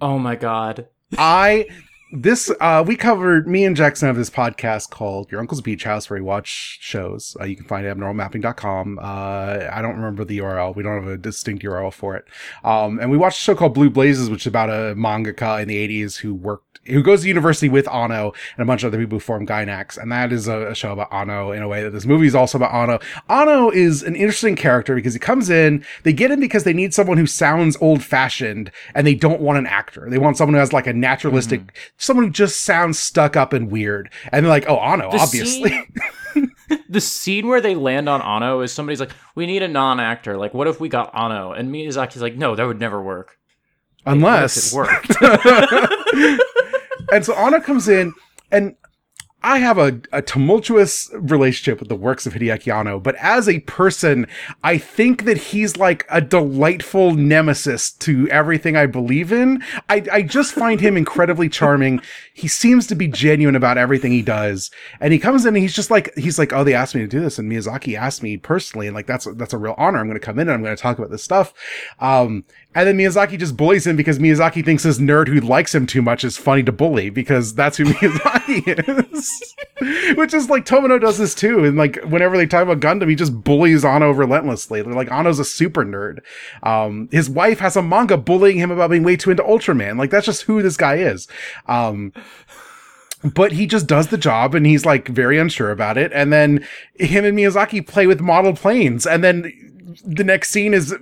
Oh 0.00 0.18
my 0.18 0.36
god. 0.36 0.88
I 1.18 1.66
this 2.12 2.52
uh 2.60 2.84
we 2.86 2.94
covered 2.94 3.48
me 3.48 3.64
and 3.64 3.74
jackson 3.74 4.06
have 4.06 4.16
this 4.16 4.30
podcast 4.30 4.90
called 4.90 5.30
your 5.30 5.40
uncle's 5.40 5.60
beach 5.60 5.82
house 5.82 6.08
where 6.08 6.20
we 6.20 6.24
watch 6.24 6.78
shows 6.80 7.36
uh, 7.40 7.44
you 7.44 7.56
can 7.56 7.66
find 7.66 7.84
it 7.84 7.88
at 7.88 7.96
abnormalmapping.com 7.96 8.98
uh 9.02 9.68
i 9.72 9.82
don't 9.82 9.96
remember 9.96 10.24
the 10.24 10.38
url 10.38 10.74
we 10.74 10.84
don't 10.84 11.02
have 11.02 11.12
a 11.12 11.16
distinct 11.18 11.64
url 11.64 11.92
for 11.92 12.16
it 12.16 12.24
um 12.62 13.00
and 13.00 13.10
we 13.10 13.16
watched 13.16 13.40
a 13.40 13.42
show 13.42 13.56
called 13.56 13.74
blue 13.74 13.90
blazes 13.90 14.30
which 14.30 14.42
is 14.42 14.46
about 14.46 14.70
a 14.70 14.94
mangaka 14.94 15.60
in 15.60 15.66
the 15.66 16.04
80s 16.04 16.18
who 16.18 16.32
worked 16.32 16.75
who 16.88 17.02
goes 17.02 17.22
to 17.22 17.28
university 17.28 17.68
with 17.68 17.88
Anno 17.88 18.32
and 18.56 18.62
a 18.62 18.64
bunch 18.64 18.82
of 18.82 18.88
other 18.88 18.98
people 18.98 19.16
who 19.16 19.20
form 19.20 19.46
Gainax, 19.46 19.98
and 19.98 20.10
that 20.12 20.32
is 20.32 20.48
a, 20.48 20.68
a, 20.68 20.74
show 20.74 20.92
about 20.92 21.12
Anno 21.12 21.52
in 21.52 21.62
a 21.62 21.68
way 21.68 21.82
that 21.82 21.90
this 21.90 22.06
movie 22.06 22.26
is 22.26 22.34
also 22.34 22.58
about 22.58 22.74
Anno. 22.74 22.98
Anno 23.28 23.70
is 23.70 24.02
an 24.02 24.16
interesting 24.16 24.56
character 24.56 24.94
because 24.94 25.14
he 25.14 25.18
comes 25.18 25.50
in, 25.50 25.84
they 26.02 26.12
get 26.12 26.30
him 26.30 26.40
because 26.40 26.64
they 26.64 26.72
need 26.72 26.94
someone 26.94 27.18
who 27.18 27.26
sounds 27.26 27.76
old 27.80 28.02
fashioned, 28.02 28.70
and 28.94 29.06
they 29.06 29.14
don't 29.14 29.40
want 29.40 29.58
an 29.58 29.66
actor. 29.66 30.08
They 30.08 30.18
want 30.18 30.36
someone 30.36 30.54
who 30.54 30.60
has 30.60 30.72
like 30.72 30.86
a 30.86 30.92
naturalistic, 30.92 31.60
mm-hmm. 31.60 31.94
someone 31.98 32.26
who 32.26 32.32
just 32.32 32.62
sounds 32.62 32.98
stuck 32.98 33.36
up 33.36 33.52
and 33.52 33.70
weird. 33.70 34.10
And 34.32 34.44
they're 34.44 34.50
like, 34.50 34.68
oh, 34.68 34.78
Anno, 34.78 35.10
the 35.10 35.18
obviously. 35.18 35.70
Scene- 35.70 36.52
the 36.88 37.00
scene 37.00 37.46
where 37.46 37.60
they 37.60 37.74
land 37.74 38.08
on 38.08 38.20
Anno 38.22 38.60
is 38.60 38.72
somebody's 38.72 39.00
like, 39.00 39.12
we 39.34 39.46
need 39.46 39.62
a 39.62 39.68
non 39.68 40.00
actor. 40.00 40.36
Like, 40.36 40.54
what 40.54 40.68
if 40.68 40.80
we 40.80 40.88
got 40.88 41.14
Anno? 41.14 41.52
And 41.52 41.72
Miyazaki's 41.72 42.22
like, 42.22 42.36
no, 42.36 42.54
that 42.54 42.66
would 42.66 42.80
never 42.80 43.02
work. 43.02 43.38
Unless 44.04 44.72
it 44.72 44.76
worked. 44.76 45.16
and 47.16 47.24
so 47.24 47.34
Anno 47.34 47.60
comes 47.60 47.88
in, 47.88 48.12
and 48.52 48.76
I 49.42 49.58
have 49.58 49.78
a, 49.78 50.00
a 50.12 50.22
tumultuous 50.22 51.08
relationship 51.14 51.78
with 51.78 51.88
the 51.88 51.94
works 51.94 52.26
of 52.26 52.32
Hideaki 52.32 52.74
Anno, 52.74 52.98
but 52.98 53.14
as 53.14 53.48
a 53.48 53.60
person, 53.60 54.26
I 54.64 54.76
think 54.76 55.24
that 55.24 55.36
he's 55.36 55.76
like 55.76 56.04
a 56.10 56.20
delightful 56.20 57.14
nemesis 57.14 57.92
to 57.92 58.28
everything 58.28 58.76
I 58.76 58.86
believe 58.86 59.32
in. 59.32 59.62
I, 59.88 60.04
I 60.10 60.22
just 60.22 60.52
find 60.52 60.80
him 60.80 60.96
incredibly 60.96 61.48
charming. 61.48 62.00
He 62.34 62.48
seems 62.48 62.88
to 62.88 62.96
be 62.96 63.06
genuine 63.06 63.54
about 63.54 63.78
everything 63.78 64.10
he 64.10 64.22
does. 64.22 64.72
And 65.00 65.12
he 65.12 65.18
comes 65.20 65.44
in 65.44 65.54
and 65.54 65.62
he's 65.62 65.76
just 65.76 65.92
like, 65.92 66.12
he's 66.16 66.40
like, 66.40 66.52
oh, 66.52 66.64
they 66.64 66.74
asked 66.74 66.96
me 66.96 67.02
to 67.02 67.06
do 67.06 67.20
this. 67.20 67.38
And 67.38 67.50
Miyazaki 67.50 67.96
asked 67.96 68.24
me 68.24 68.38
personally. 68.38 68.88
And 68.88 68.96
like, 68.96 69.06
that's, 69.06 69.28
that's 69.36 69.54
a 69.54 69.58
real 69.58 69.76
honor. 69.78 70.00
I'm 70.00 70.08
going 70.08 70.18
to 70.18 70.26
come 70.26 70.40
in 70.40 70.48
and 70.48 70.54
I'm 70.54 70.62
going 70.64 70.76
to 70.76 70.82
talk 70.82 70.98
about 70.98 71.10
this 71.10 71.22
stuff. 71.22 71.54
Um, 72.00 72.44
and 72.76 72.86
then 72.86 72.98
Miyazaki 72.98 73.38
just 73.38 73.56
bullies 73.56 73.86
him 73.86 73.96
because 73.96 74.18
Miyazaki 74.18 74.62
thinks 74.62 74.82
this 74.82 74.98
nerd 74.98 75.28
who 75.28 75.40
likes 75.40 75.74
him 75.74 75.86
too 75.86 76.02
much 76.02 76.24
is 76.24 76.36
funny 76.36 76.62
to 76.64 76.72
bully 76.72 77.08
because 77.08 77.54
that's 77.54 77.78
who 77.78 77.84
Miyazaki 77.86 79.14
is. 79.14 79.54
Which 80.18 80.34
is 80.34 80.50
like 80.50 80.66
Tomino 80.66 81.00
does 81.00 81.16
this 81.16 81.34
too. 81.34 81.64
And 81.64 81.78
like 81.78 81.98
whenever 82.02 82.36
they 82.36 82.44
talk 82.46 82.62
about 82.62 82.80
Gundam, 82.80 83.08
he 83.08 83.14
just 83.14 83.42
bullies 83.42 83.82
Anno 83.82 84.10
relentlessly. 84.10 84.82
They're 84.82 84.92
like 84.92 85.10
Anno's 85.10 85.38
a 85.38 85.44
super 85.44 85.86
nerd. 85.86 86.18
Um, 86.64 87.08
his 87.10 87.30
wife 87.30 87.60
has 87.60 87.76
a 87.76 87.82
manga 87.82 88.18
bullying 88.18 88.58
him 88.58 88.70
about 88.70 88.90
being 88.90 89.04
way 89.04 89.16
too 89.16 89.30
into 89.30 89.42
Ultraman. 89.42 89.98
Like 89.98 90.10
that's 90.10 90.26
just 90.26 90.42
who 90.42 90.60
this 90.60 90.76
guy 90.76 90.96
is. 90.96 91.28
Um, 91.68 92.12
but 93.24 93.52
he 93.52 93.66
just 93.66 93.86
does 93.86 94.08
the 94.08 94.18
job 94.18 94.54
and 94.54 94.66
he's 94.66 94.84
like 94.84 95.08
very 95.08 95.38
unsure 95.38 95.70
about 95.70 95.96
it. 95.96 96.12
And 96.12 96.30
then 96.30 96.62
him 96.92 97.24
and 97.24 97.38
Miyazaki 97.38 97.86
play 97.86 98.06
with 98.06 98.20
model 98.20 98.52
planes. 98.52 99.06
And 99.06 99.24
then 99.24 99.50
the 100.04 100.24
next 100.24 100.50
scene 100.50 100.74
is 100.74 100.94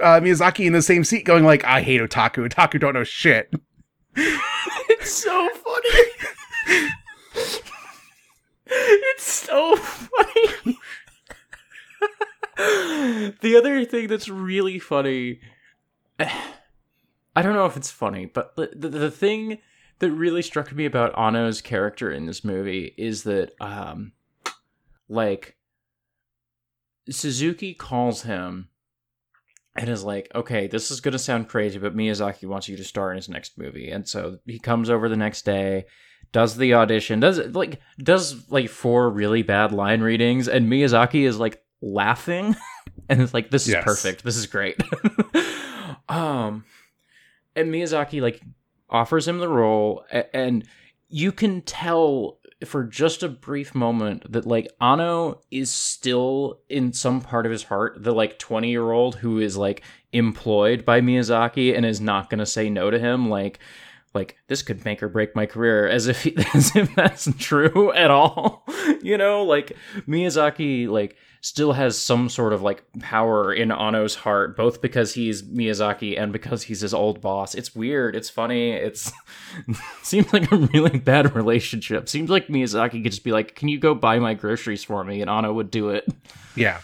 uh, 0.00 0.20
Miyazaki 0.20 0.66
in 0.66 0.72
the 0.72 0.82
same 0.82 1.04
seat 1.04 1.24
going 1.24 1.44
like, 1.44 1.64
I 1.64 1.82
hate 1.82 2.00
otaku. 2.00 2.48
Otaku 2.48 2.80
don't 2.80 2.94
know 2.94 3.04
shit. 3.04 3.52
it's 4.16 5.12
so 5.12 5.48
funny. 5.50 6.10
it's 8.66 9.24
so 9.24 9.76
funny. 9.76 10.78
the 13.40 13.56
other 13.56 13.84
thing 13.84 14.08
that's 14.08 14.28
really 14.28 14.78
funny, 14.78 15.40
I 16.18 17.42
don't 17.42 17.54
know 17.54 17.66
if 17.66 17.76
it's 17.76 17.90
funny, 17.90 18.26
but 18.26 18.56
the, 18.56 18.70
the, 18.74 18.88
the 18.88 19.10
thing 19.10 19.58
that 20.00 20.10
really 20.10 20.42
struck 20.42 20.72
me 20.72 20.84
about 20.84 21.16
Anno's 21.16 21.60
character 21.60 22.10
in 22.10 22.26
this 22.26 22.44
movie 22.44 22.94
is 22.96 23.22
that, 23.24 23.52
um, 23.60 24.12
like, 25.08 25.56
Suzuki 27.08 27.74
calls 27.74 28.22
him 28.22 28.68
and 29.80 29.88
is 29.88 30.04
like, 30.04 30.30
okay, 30.34 30.66
this 30.66 30.90
is 30.90 31.00
going 31.00 31.12
to 31.12 31.18
sound 31.18 31.48
crazy, 31.48 31.78
but 31.78 31.96
Miyazaki 31.96 32.46
wants 32.46 32.68
you 32.68 32.76
to 32.76 32.84
star 32.84 33.10
in 33.10 33.16
his 33.16 33.30
next 33.30 33.56
movie. 33.56 33.90
And 33.90 34.06
so 34.06 34.38
he 34.44 34.58
comes 34.58 34.90
over 34.90 35.08
the 35.08 35.16
next 35.16 35.46
day, 35.46 35.86
does 36.32 36.58
the 36.58 36.74
audition, 36.74 37.18
does 37.18 37.38
like 37.38 37.80
does 37.96 38.50
like 38.50 38.68
four 38.68 39.08
really 39.08 39.42
bad 39.42 39.72
line 39.72 40.02
readings, 40.02 40.48
and 40.48 40.70
Miyazaki 40.70 41.26
is 41.26 41.38
like 41.38 41.62
laughing, 41.80 42.54
and 43.08 43.22
it's 43.22 43.32
like, 43.32 43.50
this 43.50 43.66
is 43.66 43.72
yes. 43.72 43.82
perfect, 43.82 44.22
this 44.22 44.36
is 44.36 44.46
great. 44.46 44.76
um, 46.10 46.66
and 47.56 47.72
Miyazaki 47.72 48.20
like 48.20 48.42
offers 48.90 49.26
him 49.26 49.38
the 49.38 49.48
role, 49.48 50.04
and 50.34 50.62
you 51.08 51.32
can 51.32 51.62
tell 51.62 52.38
for 52.66 52.84
just 52.84 53.22
a 53.22 53.28
brief 53.28 53.74
moment 53.74 54.30
that 54.30 54.46
like 54.46 54.68
Anno 54.80 55.40
is 55.50 55.70
still 55.70 56.60
in 56.68 56.92
some 56.92 57.20
part 57.20 57.46
of 57.46 57.52
his 57.52 57.64
heart 57.64 58.02
the 58.02 58.12
like 58.12 58.38
20 58.38 58.70
year 58.70 58.90
old 58.90 59.16
who 59.16 59.38
is 59.38 59.56
like 59.56 59.82
employed 60.12 60.84
by 60.84 61.00
Miyazaki 61.00 61.74
and 61.74 61.86
is 61.86 62.00
not 62.00 62.28
going 62.28 62.38
to 62.38 62.46
say 62.46 62.68
no 62.68 62.90
to 62.90 62.98
him 62.98 63.28
like 63.28 63.58
like 64.14 64.36
this 64.48 64.62
could 64.62 64.84
make 64.84 65.02
or 65.02 65.08
break 65.08 65.34
my 65.36 65.46
career 65.46 65.86
as 65.88 66.06
if 66.06 66.26
as 66.54 66.74
if 66.74 66.94
that's 66.94 67.28
true 67.38 67.92
at 67.92 68.10
all 68.10 68.64
you 69.02 69.16
know 69.16 69.44
like 69.44 69.76
Miyazaki 70.06 70.88
like 70.88 71.16
still 71.42 71.72
has 71.72 71.98
some 71.98 72.28
sort 72.28 72.52
of 72.52 72.62
like 72.62 72.84
power 73.00 73.52
in 73.52 73.70
Anno's 73.70 74.14
heart, 74.14 74.56
both 74.56 74.82
because 74.82 75.14
he's 75.14 75.42
Miyazaki 75.42 76.20
and 76.20 76.32
because 76.32 76.62
he's 76.62 76.80
his 76.80 76.92
old 76.92 77.20
boss. 77.20 77.54
It's 77.54 77.74
weird. 77.74 78.14
It's 78.14 78.28
funny. 78.28 78.72
It's 78.72 79.10
seems 80.02 80.32
like 80.32 80.50
a 80.52 80.56
really 80.56 80.98
bad 80.98 81.34
relationship. 81.34 82.08
Seems 82.08 82.30
like 82.30 82.48
Miyazaki 82.48 83.02
could 83.02 83.12
just 83.12 83.24
be 83.24 83.32
like, 83.32 83.54
"Can 83.54 83.68
you 83.68 83.78
go 83.78 83.94
buy 83.94 84.18
my 84.18 84.34
groceries 84.34 84.84
for 84.84 85.02
me?" 85.04 85.20
and 85.20 85.30
Anno 85.30 85.52
would 85.52 85.70
do 85.70 85.90
it. 85.90 86.06
Yeah. 86.54 86.80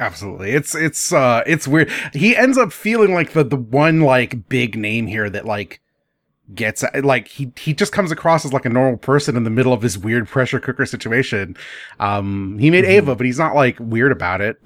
Absolutely. 0.00 0.52
It's 0.52 0.74
it's 0.74 1.12
uh 1.12 1.42
it's 1.46 1.66
weird. 1.66 1.90
He 2.12 2.36
ends 2.36 2.56
up 2.56 2.72
feeling 2.72 3.12
like 3.12 3.32
the 3.32 3.42
the 3.44 3.56
one 3.56 4.00
like 4.00 4.48
big 4.48 4.76
name 4.76 5.06
here 5.06 5.28
that 5.28 5.44
like 5.44 5.80
gets 6.54 6.84
like 7.02 7.28
he 7.28 7.52
he 7.56 7.74
just 7.74 7.92
comes 7.92 8.10
across 8.10 8.44
as 8.44 8.52
like 8.52 8.64
a 8.64 8.70
normal 8.70 8.98
person 8.98 9.36
in 9.36 9.44
the 9.44 9.50
middle 9.50 9.72
of 9.72 9.80
this 9.80 9.96
weird 9.96 10.28
pressure 10.28 10.60
cooker 10.60 10.86
situation. 10.86 11.56
Um, 12.00 12.58
he 12.58 12.70
made 12.70 12.84
mm-hmm. 12.84 12.92
Eva, 12.92 13.16
but 13.16 13.26
he's 13.26 13.38
not 13.38 13.54
like 13.54 13.76
weird 13.80 14.12
about 14.12 14.40
it. 14.40 14.58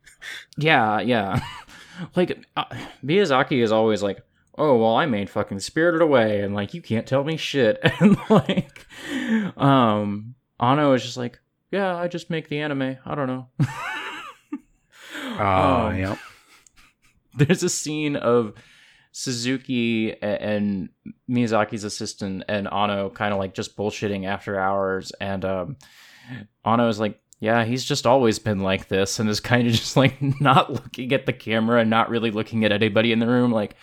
yeah, 0.56 1.00
yeah. 1.00 1.40
like 2.16 2.44
uh, 2.56 2.64
Miyazaki 3.04 3.62
is 3.62 3.72
always 3.72 4.02
like, 4.02 4.22
"Oh, 4.56 4.76
well, 4.76 4.96
I 4.96 5.06
made 5.06 5.30
fucking 5.30 5.60
Spirited 5.60 6.00
Away," 6.00 6.40
and 6.40 6.54
like 6.54 6.74
you 6.74 6.82
can't 6.82 7.06
tell 7.06 7.24
me 7.24 7.36
shit. 7.36 7.80
And 8.00 8.16
like, 8.28 8.86
um, 9.56 10.34
Anno 10.58 10.92
is 10.94 11.02
just 11.02 11.16
like, 11.16 11.38
"Yeah, 11.70 11.94
I 11.96 12.08
just 12.08 12.30
make 12.30 12.48
the 12.48 12.60
anime. 12.60 12.96
I 13.04 13.14
don't 13.14 13.26
know." 13.26 13.48
Uh, 15.38 15.86
um, 15.92 15.96
yep. 15.98 16.18
There's 17.36 17.62
a 17.62 17.68
scene 17.68 18.16
of 18.16 18.54
Suzuki 19.12 20.10
a- 20.10 20.16
and 20.22 20.88
Miyazaki's 21.28 21.84
assistant 21.84 22.44
and 22.48 22.68
Anno 22.72 23.10
kind 23.10 23.32
of 23.32 23.38
like 23.38 23.54
just 23.54 23.76
bullshitting 23.76 24.26
after 24.26 24.58
hours, 24.58 25.12
and 25.20 25.44
um, 25.44 25.76
Anno 26.64 26.88
is 26.88 26.98
like, 27.00 27.20
yeah, 27.38 27.64
he's 27.64 27.84
just 27.84 28.06
always 28.06 28.38
been 28.38 28.60
like 28.60 28.88
this, 28.88 29.18
and 29.18 29.28
is 29.28 29.40
kind 29.40 29.66
of 29.66 29.72
just 29.74 29.96
like 29.96 30.16
not 30.40 30.72
looking 30.72 31.12
at 31.12 31.26
the 31.26 31.32
camera 31.32 31.80
and 31.80 31.90
not 31.90 32.10
really 32.10 32.30
looking 32.30 32.64
at 32.64 32.72
anybody 32.72 33.12
in 33.12 33.18
the 33.20 33.26
room, 33.26 33.52
like, 33.52 33.76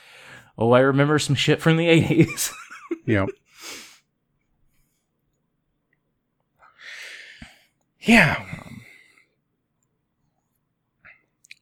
oh, 0.58 0.72
I 0.72 0.80
remember 0.80 1.20
some 1.20 1.36
shit 1.36 1.62
from 1.62 1.78
the 1.78 1.88
eighties. 1.88 2.52
you 3.06 3.16
know. 3.16 3.28
Yeah. 8.02 8.42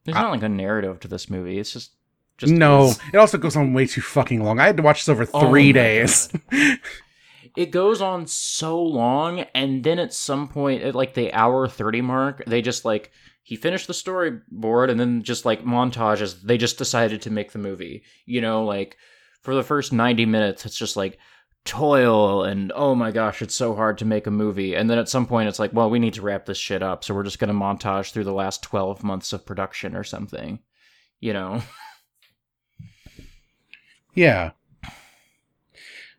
There's 0.05 0.15
not 0.15 0.31
like 0.31 0.43
a 0.43 0.49
narrative 0.49 0.99
to 1.01 1.07
this 1.07 1.29
movie. 1.29 1.59
It's 1.59 1.71
just, 1.71 1.91
just 2.37 2.53
no, 2.53 2.85
is. 2.85 2.99
it 3.13 3.17
also 3.17 3.37
goes 3.37 3.55
on 3.55 3.73
way 3.73 3.87
too 3.87 4.01
fucking 4.01 4.43
long. 4.43 4.59
I 4.59 4.65
had 4.67 4.77
to 4.77 4.83
watch 4.83 5.01
this 5.05 5.09
over 5.09 5.27
Oh 5.33 5.49
three 5.49 5.69
my 5.69 5.79
days. 5.79 6.29
it 7.55 7.71
goes 7.71 8.01
on 8.01 8.27
so 8.27 8.81
long 8.81 9.39
and 9.53 9.83
then 9.83 9.99
at 9.99 10.13
some 10.13 10.47
point 10.47 10.83
at 10.83 10.95
like 10.95 11.13
the 11.13 11.33
hour 11.33 11.67
30 11.67 12.01
mark 12.01 12.43
they 12.45 12.61
just 12.61 12.85
like 12.85 13.11
he 13.43 13.55
finished 13.55 13.87
the 13.87 13.93
storyboard 13.93 14.89
and 14.89 14.99
then 14.99 15.23
just 15.23 15.45
like 15.45 15.63
montages 15.63 16.41
they 16.41 16.57
just 16.57 16.77
decided 16.77 17.21
to 17.21 17.29
make 17.29 17.51
the 17.51 17.59
movie 17.59 18.03
you 18.25 18.41
know 18.41 18.65
like 18.65 18.97
for 19.41 19.55
the 19.55 19.63
first 19.63 19.93
90 19.93 20.25
minutes 20.25 20.65
it's 20.65 20.77
just 20.77 20.97
like 20.97 21.17
toil 21.65 22.43
and 22.43 22.71
oh 22.75 22.93
my 22.95 23.11
gosh 23.11 23.41
it's 23.41 23.55
so 23.55 23.75
hard 23.75 23.97
to 23.97 24.05
make 24.05 24.27
a 24.27 24.31
movie 24.31 24.75
and 24.75 24.89
then 24.89 24.99
at 24.99 25.09
some 25.09 25.25
point 25.25 25.49
it's 25.49 25.59
like 25.59 25.73
well 25.73 25.89
we 25.89 25.99
need 25.99 26.13
to 26.13 26.21
wrap 26.21 26.45
this 26.45 26.57
shit 26.57 26.83
up 26.83 27.03
so 27.03 27.13
we're 27.13 27.23
just 27.23 27.39
going 27.39 27.47
to 27.47 27.53
montage 27.53 28.11
through 28.11 28.23
the 28.23 28.31
last 28.31 28.61
12 28.61 29.03
months 29.03 29.33
of 29.33 29.45
production 29.45 29.95
or 29.95 30.03
something 30.03 30.59
you 31.19 31.33
know 31.33 31.61
Yeah. 34.15 34.51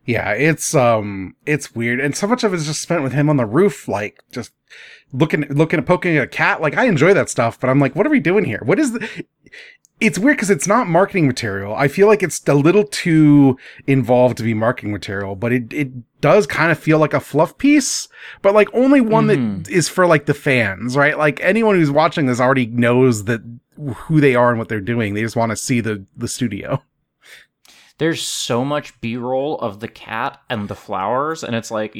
Yeah, 0.05 0.31
it's 0.31 0.73
um 0.73 1.35
it's 1.45 1.75
weird. 1.75 1.99
And 1.99 2.15
so 2.15 2.27
much 2.27 2.45
of 2.45 2.53
it 2.53 2.57
is 2.57 2.67
just 2.67 2.81
spent 2.81 3.03
with 3.03 3.11
him 3.11 3.29
on 3.29 3.35
the 3.35 3.45
roof, 3.45 3.89
like 3.89 4.23
just 4.31 4.53
looking 5.11 5.41
looking 5.49 5.79
at 5.79 5.85
poking 5.85 6.15
at 6.15 6.23
a 6.23 6.27
cat. 6.27 6.61
Like 6.61 6.77
I 6.77 6.85
enjoy 6.85 7.13
that 7.13 7.29
stuff, 7.29 7.59
but 7.59 7.69
I'm 7.69 7.79
like, 7.79 7.93
what 7.93 8.07
are 8.07 8.11
we 8.11 8.21
doing 8.21 8.45
here? 8.45 8.61
What 8.63 8.79
is 8.79 8.93
the 8.93 9.25
it's 9.99 10.19
weird 10.19 10.37
because 10.37 10.49
it's 10.51 10.67
not 10.67 10.87
marketing 10.87 11.25
material. 11.27 11.73
I 11.75 11.87
feel 11.87 12.07
like 12.07 12.21
it's 12.21 12.47
a 12.47 12.53
little 12.53 12.83
too 12.83 13.57
involved 13.87 14.37
to 14.37 14.43
be 14.43 14.53
marketing 14.53 14.91
material, 14.91 15.35
but 15.35 15.51
it, 15.51 15.73
it 15.73 15.89
does 16.21 16.45
kind 16.45 16.71
of 16.71 16.77
feel 16.79 16.99
like 16.99 17.13
a 17.15 17.19
fluff 17.19 17.57
piece, 17.57 18.07
but 18.41 18.53
like 18.53 18.69
only 18.73 19.01
one 19.01 19.27
Mhm. 19.27 19.63
that 19.65 19.71
is 19.71 19.89
for 19.89 20.05
like 20.05 20.25
the 20.27 20.33
fans, 20.33 20.95
right? 20.95 21.17
Like 21.17 21.39
anyone 21.41 21.75
who's 21.75 21.89
watching 21.91 22.27
this 22.27 22.39
already 22.39 22.67
knows 22.67 23.23
that 23.25 23.41
who 23.95 24.21
they 24.21 24.35
are 24.35 24.49
and 24.49 24.59
what 24.59 24.69
they're 24.69 24.81
doing. 24.81 25.13
They 25.13 25.21
just 25.21 25.35
want 25.35 25.51
to 25.51 25.55
see 25.55 25.81
the, 25.81 26.05
the 26.15 26.27
studio. 26.27 26.81
there's 27.99 28.21
so 28.21 28.63
much 28.63 28.99
b-roll 29.01 29.57
of 29.59 29.79
the 29.79 29.87
cat 29.87 30.39
and 30.51 30.67
the 30.67 30.75
flowers 30.75 31.43
and 31.43 31.55
it's 31.55 31.71
like 31.71 31.97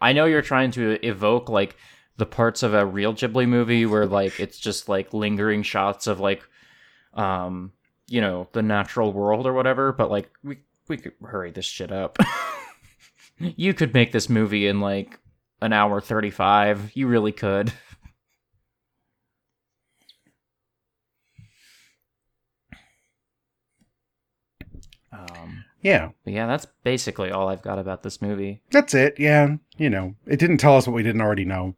I 0.00 0.12
know 0.14 0.24
you're 0.24 0.40
trying 0.42 0.70
to 0.72 1.04
evoke 1.06 1.48
like 1.50 1.76
the 2.16 2.24
parts 2.26 2.62
of 2.62 2.72
a 2.72 2.86
real 2.86 3.12
ghibli 3.12 3.46
movie 3.46 3.84
where 3.84 4.06
like 4.06 4.38
it's 4.40 4.58
just 4.58 4.88
like 4.88 5.12
lingering 5.12 5.62
shots 5.62 6.06
of 6.06 6.20
like 6.20 6.42
um 7.14 7.72
you 8.08 8.20
know 8.20 8.48
the 8.52 8.62
natural 8.62 9.12
world 9.12 9.46
or 9.46 9.52
whatever 9.52 9.92
but 9.92 10.10
like 10.10 10.30
we 10.42 10.58
we 10.88 10.96
could 10.96 11.12
hurry 11.24 11.50
this 11.50 11.64
shit 11.64 11.90
up 11.92 12.18
you 13.38 13.72
could 13.74 13.94
make 13.94 14.12
this 14.12 14.28
movie 14.28 14.66
in 14.66 14.80
like 14.80 15.18
an 15.60 15.72
hour 15.72 16.00
35 16.00 16.92
you 16.94 17.06
really 17.06 17.32
could 17.32 17.72
um 25.12 25.64
Yeah. 25.82 26.10
Yeah, 26.24 26.46
that's 26.46 26.66
basically 26.82 27.30
all 27.30 27.48
I've 27.48 27.62
got 27.62 27.78
about 27.78 28.02
this 28.02 28.20
movie. 28.22 28.60
That's 28.70 28.94
it. 28.94 29.14
Yeah. 29.18 29.56
You 29.76 29.90
know, 29.90 30.14
it 30.26 30.38
didn't 30.38 30.58
tell 30.58 30.76
us 30.76 30.86
what 30.86 30.94
we 30.94 31.02
didn't 31.02 31.20
already 31.20 31.44
know. 31.44 31.76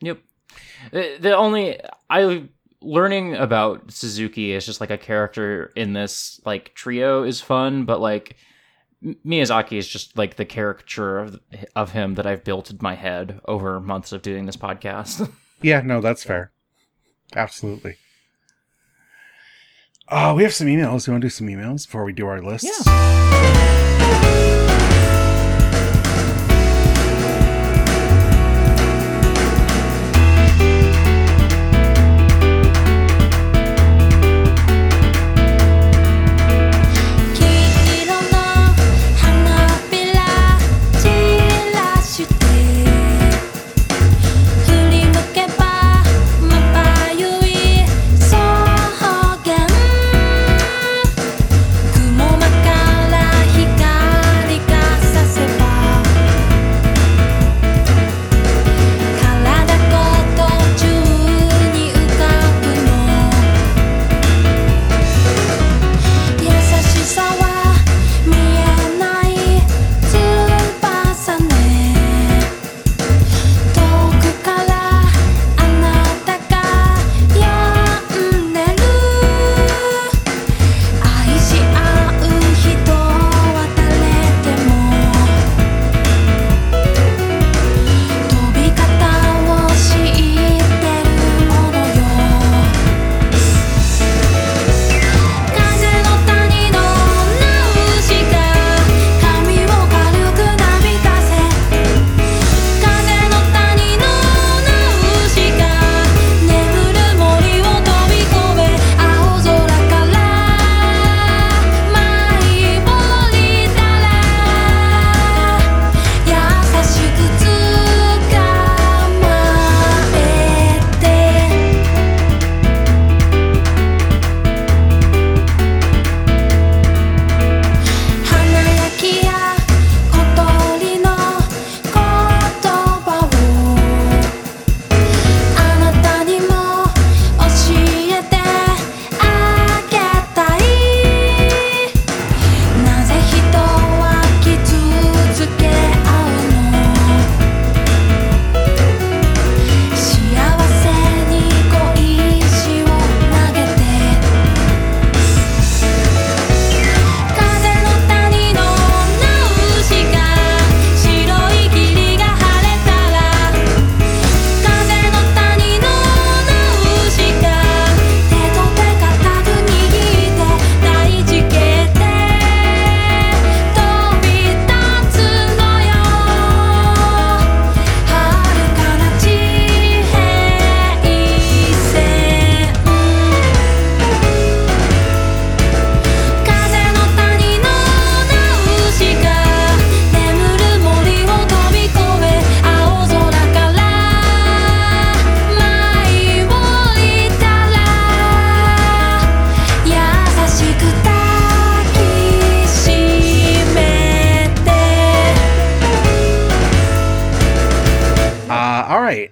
Yep. 0.00 0.18
The, 0.92 1.16
the 1.20 1.36
only 1.36 1.78
I 2.08 2.44
learning 2.82 3.34
about 3.36 3.92
Suzuki 3.92 4.52
is 4.52 4.66
just 4.66 4.80
like 4.80 4.90
a 4.90 4.98
character 4.98 5.72
in 5.76 5.92
this 5.92 6.40
like 6.44 6.74
trio 6.74 7.22
is 7.22 7.40
fun, 7.40 7.84
but 7.84 8.00
like 8.00 8.36
Miyazaki 9.02 9.78
is 9.78 9.88
just 9.88 10.16
like 10.18 10.36
the 10.36 10.44
caricature 10.44 11.18
of 11.18 11.40
of 11.74 11.92
him 11.92 12.14
that 12.14 12.26
I've 12.26 12.44
built 12.44 12.70
in 12.70 12.78
my 12.80 12.94
head 12.94 13.40
over 13.46 13.80
months 13.80 14.12
of 14.12 14.22
doing 14.22 14.46
this 14.46 14.56
podcast. 14.56 15.30
Yeah, 15.62 15.82
no, 15.82 16.00
that's 16.00 16.24
fair. 16.24 16.52
Absolutely. 17.36 17.96
Oh, 20.08 20.34
we 20.34 20.42
have 20.42 20.54
some 20.54 20.68
emails. 20.68 21.06
You 21.06 21.12
want 21.12 21.20
to 21.20 21.26
do 21.26 21.28
some 21.28 21.48
emails 21.48 21.86
before 21.86 22.04
we 22.04 22.14
do 22.14 22.26
our 22.26 22.40
lists? 22.40 22.82
Yeah. 22.86 24.46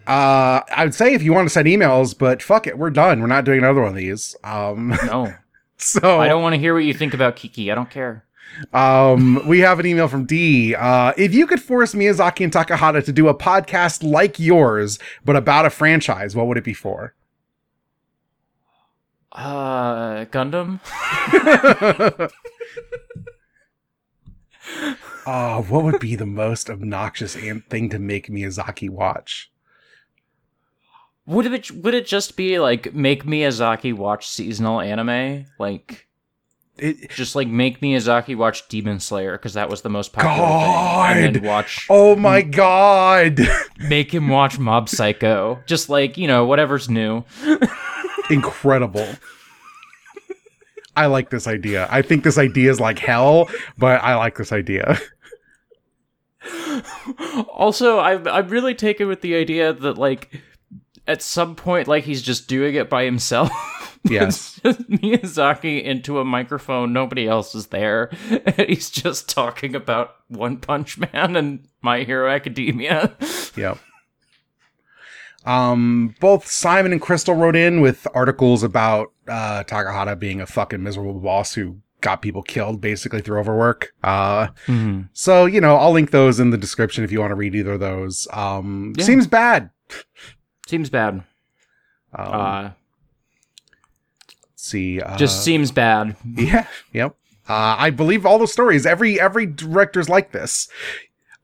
Uh, 0.06 0.62
I 0.74 0.84
would 0.84 0.94
say 0.94 1.14
if 1.14 1.22
you 1.22 1.32
want 1.32 1.46
to 1.46 1.50
send 1.52 1.66
emails, 1.66 2.16
but 2.16 2.42
fuck 2.42 2.66
it, 2.66 2.78
we're 2.78 2.90
done. 2.90 3.20
We're 3.20 3.26
not 3.26 3.44
doing 3.44 3.58
another 3.58 3.80
one 3.80 3.90
of 3.90 3.96
these. 3.96 4.36
Um, 4.44 4.96
No, 5.04 5.34
so 5.76 6.20
I 6.20 6.28
don't 6.28 6.42
want 6.42 6.54
to 6.54 6.60
hear 6.60 6.74
what 6.74 6.84
you 6.84 6.94
think 6.94 7.12
about 7.14 7.36
Kiki. 7.36 7.70
I 7.72 7.74
don't 7.74 7.90
care. 7.90 8.24
Um, 8.72 9.46
we 9.46 9.58
have 9.60 9.78
an 9.78 9.86
email 9.86 10.08
from 10.08 10.24
D. 10.24 10.74
Uh, 10.74 11.12
if 11.16 11.34
you 11.34 11.46
could 11.46 11.60
force 11.60 11.94
Miyazaki 11.94 12.44
and 12.44 12.52
Takahata 12.52 13.04
to 13.04 13.12
do 13.12 13.28
a 13.28 13.34
podcast 13.34 14.02
like 14.08 14.38
yours, 14.38 14.98
but 15.24 15.36
about 15.36 15.66
a 15.66 15.70
franchise, 15.70 16.34
what 16.34 16.46
would 16.46 16.56
it 16.56 16.64
be 16.64 16.74
for? 16.74 17.14
Uh, 19.32 20.24
Gundam. 20.26 20.80
Oh, 25.30 25.60
what 25.68 25.84
would 25.84 26.00
be 26.00 26.16
the 26.16 26.24
most 26.24 26.70
obnoxious 26.70 27.34
thing 27.34 27.90
to 27.90 27.98
make 27.98 28.28
Miyazaki 28.28 28.88
watch? 28.88 29.50
Would 31.26 31.52
it 31.52 31.70
would 31.70 31.92
it 31.92 32.06
just 32.06 32.34
be 32.34 32.58
like 32.58 32.94
make 32.94 33.24
Miyazaki 33.24 33.92
watch 33.92 34.26
seasonal 34.26 34.80
anime? 34.80 35.44
Like 35.58 36.08
It, 36.78 37.10
just 37.10 37.36
like 37.36 37.46
make 37.46 37.82
Miyazaki 37.82 38.38
watch 38.38 38.68
Demon 38.68 39.00
Slayer 39.00 39.32
because 39.32 39.52
that 39.52 39.68
was 39.68 39.82
the 39.82 39.90
most 39.90 40.14
popular 40.14 40.34
God! 40.34 41.16
thing, 41.16 41.36
and 41.36 41.44
watch 41.44 41.86
oh 41.90 42.16
my 42.16 42.40
god! 42.40 43.38
make 43.78 44.14
him 44.14 44.28
watch 44.28 44.58
Mob 44.58 44.88
Psycho. 44.88 45.62
Just 45.66 45.90
like 45.90 46.16
you 46.16 46.26
know 46.26 46.46
whatever's 46.46 46.88
new. 46.88 47.22
Incredible. 48.30 49.06
I 50.96 51.06
like 51.06 51.28
this 51.28 51.46
idea. 51.46 51.86
I 51.90 52.00
think 52.00 52.24
this 52.24 52.38
idea 52.38 52.70
is 52.70 52.80
like 52.80 52.98
hell, 52.98 53.50
but 53.76 54.02
I 54.02 54.16
like 54.16 54.38
this 54.38 54.52
idea. 54.52 54.98
Also, 57.48 57.98
I'm 57.98 58.26
I'm 58.28 58.48
really 58.48 58.74
taken 58.74 59.08
with 59.08 59.20
the 59.20 59.34
idea 59.34 59.72
that 59.72 59.98
like 59.98 60.40
at 61.06 61.22
some 61.22 61.56
point 61.56 61.88
like 61.88 62.04
he's 62.04 62.22
just 62.22 62.48
doing 62.48 62.74
it 62.74 62.88
by 62.88 63.04
himself. 63.04 63.50
Yes. 64.04 64.60
Miyazaki 64.64 65.82
into 65.82 66.20
a 66.20 66.24
microphone, 66.24 66.92
nobody 66.92 67.26
else 67.26 67.54
is 67.54 67.66
there. 67.66 68.10
And 68.30 68.68
he's 68.68 68.90
just 68.90 69.28
talking 69.28 69.74
about 69.74 70.14
One 70.28 70.58
Punch 70.58 70.98
Man 70.98 71.34
and 71.34 71.66
My 71.82 72.04
Hero 72.04 72.30
Academia. 72.30 73.16
Yep. 73.56 73.78
Um, 75.44 76.14
both 76.20 76.46
Simon 76.46 76.92
and 76.92 77.00
Crystal 77.00 77.34
wrote 77.34 77.56
in 77.56 77.80
with 77.80 78.06
articles 78.14 78.62
about 78.62 79.12
uh, 79.26 79.64
Takahata 79.64 80.18
being 80.18 80.40
a 80.40 80.46
fucking 80.46 80.82
miserable 80.82 81.20
boss 81.20 81.54
who 81.54 81.78
got 82.00 82.22
people 82.22 82.42
killed 82.42 82.80
basically 82.80 83.20
through 83.20 83.38
overwork. 83.40 83.92
Uh, 84.02 84.48
so 85.12 85.46
you 85.46 85.60
know, 85.60 85.76
I'll 85.76 85.92
link 85.92 86.10
those 86.10 86.38
in 86.40 86.50
the 86.50 86.58
description 86.58 87.04
if 87.04 87.12
you 87.12 87.20
want 87.20 87.30
to 87.30 87.34
read 87.36 87.54
either 87.54 87.72
of 87.72 87.80
those. 87.80 88.26
Um, 88.32 88.92
Yeah. 88.96 89.04
seems 89.04 89.26
bad. 89.26 89.70
Seems 90.66 90.90
bad. 90.90 91.22
Um, 92.14 92.26
Uh, 92.34 92.62
let's 92.62 92.74
see, 94.56 95.00
uh, 95.00 95.16
just 95.16 95.42
seems 95.44 95.70
bad. 95.72 96.16
Yeah, 96.24 96.66
yep. 96.92 97.16
Uh, 97.48 97.76
I 97.78 97.90
believe 97.90 98.26
all 98.26 98.38
the 98.38 98.46
stories. 98.46 98.84
Every 98.86 99.18
every 99.20 99.46
director's 99.46 100.08
like 100.08 100.32
this. 100.32 100.68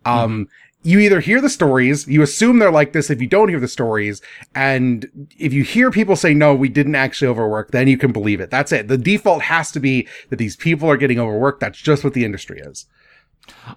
Um, 0.04 0.48
you 0.84 0.98
either 1.00 1.20
hear 1.20 1.40
the 1.40 1.48
stories, 1.48 2.06
you 2.06 2.22
assume 2.22 2.58
they're 2.58 2.70
like 2.70 2.92
this 2.92 3.10
if 3.10 3.20
you 3.20 3.26
don't 3.26 3.48
hear 3.48 3.58
the 3.58 3.66
stories, 3.68 4.20
and 4.54 5.26
if 5.38 5.52
you 5.52 5.64
hear 5.64 5.90
people 5.90 6.14
say 6.14 6.34
no, 6.34 6.54
we 6.54 6.68
didn't 6.68 6.94
actually 6.94 7.28
overwork, 7.28 7.70
then 7.70 7.88
you 7.88 7.96
can 7.98 8.12
believe 8.12 8.40
it. 8.40 8.50
That's 8.50 8.70
it. 8.70 8.88
The 8.88 8.98
default 8.98 9.42
has 9.42 9.72
to 9.72 9.80
be 9.80 10.06
that 10.28 10.36
these 10.36 10.56
people 10.56 10.88
are 10.90 10.96
getting 10.96 11.18
overworked. 11.18 11.60
That's 11.60 11.78
just 11.80 12.04
what 12.04 12.12
the 12.14 12.24
industry 12.24 12.60
is. 12.60 12.86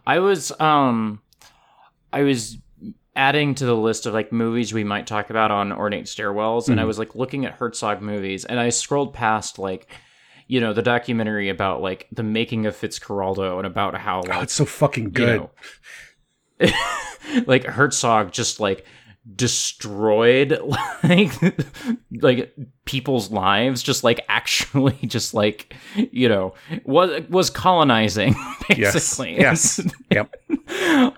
I 0.05 0.19
was 0.19 0.51
um 0.59 1.21
I 2.13 2.23
was 2.23 2.57
adding 3.15 3.55
to 3.55 3.65
the 3.65 3.75
list 3.75 4.05
of 4.05 4.13
like 4.13 4.31
movies 4.31 4.73
we 4.73 4.83
might 4.83 5.07
talk 5.07 5.29
about 5.29 5.49
on 5.49 5.71
ornate 5.71 6.05
stairwells 6.05 6.69
and 6.69 6.79
I 6.79 6.85
was 6.85 6.99
like 6.99 7.15
looking 7.15 7.45
at 7.45 7.53
Herzog 7.53 7.99
movies 8.01 8.45
and 8.45 8.59
I 8.59 8.69
scrolled 8.69 9.13
past 9.13 9.57
like 9.57 9.87
you 10.47 10.61
know 10.61 10.71
the 10.71 10.83
documentary 10.83 11.49
about 11.49 11.81
like 11.81 12.07
the 12.11 12.21
making 12.23 12.65
of 12.67 12.75
Fitzcarraldo 12.77 13.57
and 13.57 13.65
about 13.65 13.95
how 13.95 14.21
Oh, 14.31 14.41
it's 14.41 14.53
so 14.53 14.65
fucking 14.65 15.05
you 15.05 15.09
good. 15.09 15.37
know, 15.41 15.49
like 17.47 17.63
Herzog 17.65 18.31
just 18.31 18.59
like 18.59 18.85
destroyed 19.35 20.57
like 21.03 21.31
like 22.21 22.55
people's 22.85 23.29
lives 23.29 23.83
just 23.83 24.01
like 24.03 24.21
actually 24.29 24.93
just 25.05 25.33
like 25.33 25.75
you 25.95 26.29
know 26.29 26.53
was 26.85 27.21
was 27.29 27.49
colonizing 27.49 28.33
Yes. 28.69 28.93
basically 28.93 29.35
Yes. 29.37 29.81
yep. 30.11 30.33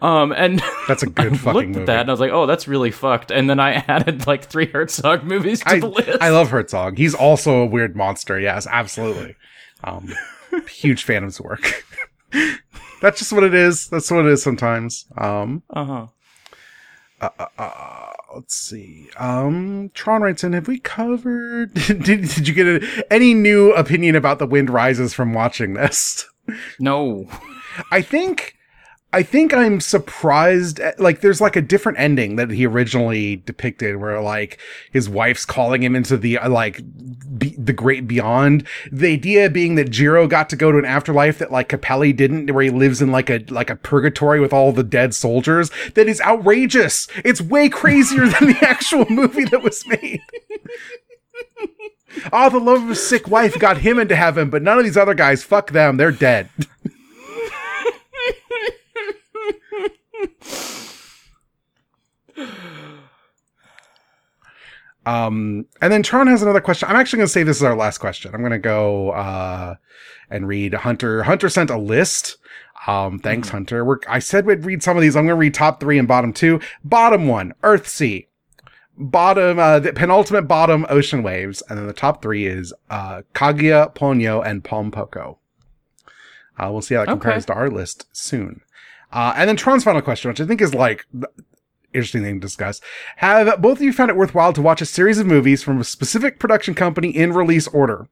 um 0.02 0.32
and 0.32 0.60
That's 0.88 1.04
a 1.04 1.08
good 1.08 1.34
I 1.34 1.38
fucking 1.38 1.54
looked 1.54 1.68
movie. 1.70 1.80
at 1.82 1.86
that 1.86 2.00
and 2.02 2.10
I 2.10 2.14
was 2.14 2.20
like 2.20 2.32
oh 2.32 2.48
that's 2.48 2.68
really 2.68 2.90
fucked 2.92 3.30
and 3.30 3.48
then 3.48 3.60
I 3.60 3.74
added 3.88 4.26
like 4.26 4.46
three 4.46 4.66
Herzog 4.66 5.24
movies 5.24 5.60
to 5.60 5.70
I, 5.70 5.80
the 5.80 5.88
list 5.90 6.18
I 6.22 6.30
love 6.30 6.50
Herzog. 6.50 6.98
He's 6.98 7.14
also 7.14 7.62
a 7.62 7.66
weird 7.68 7.96
monster. 7.96 8.40
Yes, 8.40 8.66
absolutely. 8.66 9.36
Um, 9.84 10.12
huge 10.68 11.04
fan 11.04 11.24
of 11.24 11.28
his 11.28 11.40
work. 11.42 11.86
That's 13.02 13.20
just 13.20 13.32
what 13.32 13.44
it 13.44 13.54
is. 13.54 13.88
That's 13.88 14.12
what 14.12 14.26
it 14.26 14.32
is 14.32 14.44
sometimes. 14.44 15.06
Um, 15.18 15.64
uh-huh 15.70 16.08
uh, 17.22 18.12
let's 18.34 18.56
see. 18.56 19.10
Um, 19.18 19.92
Tron 19.94 20.22
writes 20.22 20.44
in, 20.44 20.54
have 20.54 20.68
we 20.68 20.80
covered, 20.80 21.74
did, 21.88 22.04
did 22.04 22.48
you 22.48 22.54
get 22.54 22.68
a, 22.68 23.06
any 23.12 23.34
new 23.34 23.74
opinion 23.74 24.16
about 24.16 24.40
The 24.40 24.48
Wind 24.48 24.70
Rises 24.70 25.14
from 25.14 25.34
watching 25.34 25.74
this? 25.74 26.26
no 26.80 27.30
I 27.92 28.02
think, 28.02 28.56
I 29.12 29.24
think 29.24 29.54
I'm 29.54 29.80
surprised. 29.82 30.80
At, 30.80 31.00
like, 31.00 31.22
there's 31.22 31.42
like 31.42 31.56
a 31.56 31.62
different 31.62 32.00
ending 32.00 32.36
that 32.36 32.52
he 32.52 32.68
originally 32.68 33.38
depicted, 33.38 33.98
where 33.98 34.22
like 34.22 34.60
his 34.92 35.10
wife's 35.10 35.46
calling 35.46 35.82
him 35.82 35.96
into 35.96 36.16
the 36.16 36.38
uh, 36.38 36.50
like 36.50 36.82
be, 37.38 37.56
the 37.58 37.74
great 37.74 38.08
beyond. 38.08 38.68
The 38.92 39.14
idea 39.14 39.50
being 39.50 39.76
that 39.76 39.90
Jiro 39.90 40.28
got 40.28 40.50
to 40.50 40.56
go 40.56 40.72
to 40.72 40.78
an 40.78 40.86
afterlife 40.86 41.40
that 41.40 41.52
like 41.52 41.70
Caproni 41.70 42.16
didn't, 42.16 42.52
where 42.54 42.64
he 42.64 42.70
lives 42.70 43.02
in 43.02 43.12
like 43.12 43.32
a 43.32 43.44
like 43.50 43.72
a 43.72 43.76
purgatory 43.76 44.40
with 44.40 44.54
all 44.54 44.72
the 44.72 44.84
dead 44.84 45.16
soldiers. 45.16 45.72
That 45.96 46.08
is 46.08 46.22
outrageous. 46.22 47.08
It's 47.26 47.42
way 47.42 47.68
crazier 47.68 48.28
than 48.28 48.50
the 48.50 48.60
actual 48.62 49.06
movie 49.10 49.46
that 49.46 49.64
was 49.64 49.88
made. 49.88 50.22
Oh, 52.32 52.50
the 52.52 52.60
love 52.60 52.84
of 52.84 52.90
his 52.90 53.08
sick 53.08 53.28
wife 53.28 53.58
got 53.58 53.80
him 53.80 53.98
into 53.98 54.16
heaven, 54.16 54.52
but 54.52 54.62
none 54.62 54.78
of 54.78 54.84
these 54.84 54.98
other 54.98 55.14
guys, 55.16 55.44
fuck 55.44 55.72
them, 55.72 55.98
they're 55.98 56.12
dead. 56.12 56.50
Um, 65.06 65.66
and 65.82 65.92
then 65.92 66.04
Tron 66.04 66.28
has 66.28 66.42
another 66.44 66.62
question. 66.62 66.90
I'm 66.90 66.96
actually 66.96 67.18
going 67.18 67.28
to 67.28 67.32
say 67.34 67.44
this 67.44 67.58
is 67.58 67.64
our 67.64 67.76
last 67.76 67.98
question. 68.00 68.32
I'm 68.34 68.42
going 68.42 68.52
to 68.52 68.60
go, 68.60 69.12
uh, 69.12 69.76
and 70.30 70.48
read 70.48 70.74
Hunter. 70.74 71.24
Hunter 71.24 71.50
sent 71.50 71.70
a 71.70 71.78
list. 71.78 72.38
Um, 72.86 73.18
thanks, 73.20 73.50
Hunter. 73.50 73.84
We're, 73.84 73.98
I 74.08 74.20
said 74.20 74.46
we'd 74.46 74.66
read 74.66 74.84
some 74.84 74.98
of 74.98 75.02
these. 75.02 75.16
I'm 75.16 75.24
going 75.26 75.36
to 75.36 75.40
read 75.40 75.54
top 75.54 75.80
three 75.80 75.98
and 75.98 76.08
bottom 76.08 76.32
two. 76.34 76.60
Bottom 76.84 77.28
one, 77.28 77.54
Earthsea. 77.64 78.28
Bottom, 78.98 79.58
uh, 79.58 79.80
the 79.80 79.94
penultimate 79.94 80.48
bottom, 80.48 80.86
Ocean 80.90 81.24
Waves. 81.24 81.64
And 81.70 81.80
then 81.80 81.88
the 81.88 81.94
top 81.94 82.22
three 82.22 82.46
is, 82.46 82.74
uh, 82.90 83.22
Kaguya, 83.34 83.96
Ponyo, 83.96 84.46
and 84.46 84.64
Pom 84.64 84.92
Poko. 84.92 85.38
Uh, 86.58 86.70
we'll 86.72 86.82
see 86.82 86.96
how 86.96 87.02
that 87.06 87.12
Okay. 87.12 87.20
compares 87.20 87.46
to 87.46 87.54
our 87.54 87.70
list 87.70 88.08
soon. 88.12 88.62
Uh, 89.12 89.34
and 89.36 89.50
then 89.50 89.56
Tron's 89.56 89.84
final 89.84 90.02
question, 90.02 90.30
which 90.30 90.42
I 90.42 90.46
think 90.46 90.62
is 90.62 90.74
like, 90.74 91.06
interesting 91.94 92.22
thing 92.22 92.36
to 92.36 92.46
discuss. 92.46 92.82
Have 93.18 93.62
both 93.62 93.78
of 93.78 93.84
you 93.84 93.94
found 93.94 94.12
it 94.12 94.18
worthwhile 94.18 94.54
to 94.54 94.62
watch 94.62 94.82
a 94.82 94.86
series 94.86 95.18
of 95.20 95.26
movies 95.26 95.64
from 95.64 95.80
a 95.80 95.84
specific 95.84 96.40
production 96.40 96.76
company 96.76 97.10
in 97.10 97.34
release 97.34 97.68
order? 97.68 98.08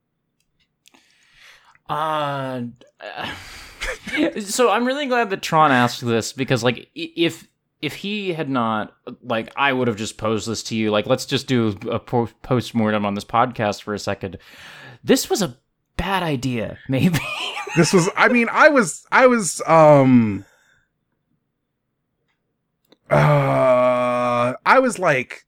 Uh, 1.89 2.63
so 4.39 4.69
I'm 4.69 4.85
really 4.85 5.05
glad 5.05 5.29
that 5.29 5.41
Tron 5.41 5.71
asked 5.71 6.05
this 6.05 6.33
because, 6.33 6.63
like, 6.63 6.89
if 6.95 7.47
if 7.81 7.93
he 7.93 8.33
had 8.33 8.49
not, 8.49 8.95
like, 9.21 9.53
I 9.55 9.71
would 9.71 9.87
have 9.87 9.97
just 9.97 10.17
posed 10.17 10.47
this 10.47 10.63
to 10.63 10.75
you. 10.75 10.89
Like, 10.89 11.05
let's 11.05 11.25
just 11.25 11.47
do 11.47 11.77
a 11.91 11.99
post 11.99 12.73
mortem 12.73 13.05
on 13.05 13.13
this 13.13 13.23
podcast 13.23 13.83
for 13.83 13.93
a 13.93 13.99
second. 13.99 14.39
This 15.03 15.29
was 15.29 15.43
a 15.43 15.57
bad 15.95 16.23
idea, 16.23 16.77
maybe. 16.87 17.19
This 17.75 17.93
was, 17.93 18.09
I 18.17 18.29
mean, 18.29 18.47
I 18.51 18.69
was, 18.69 19.05
I 19.11 19.27
was, 19.27 19.61
um, 19.67 20.45
uh, 23.09 24.53
I 24.65 24.79
was 24.79 24.99
like, 24.99 25.45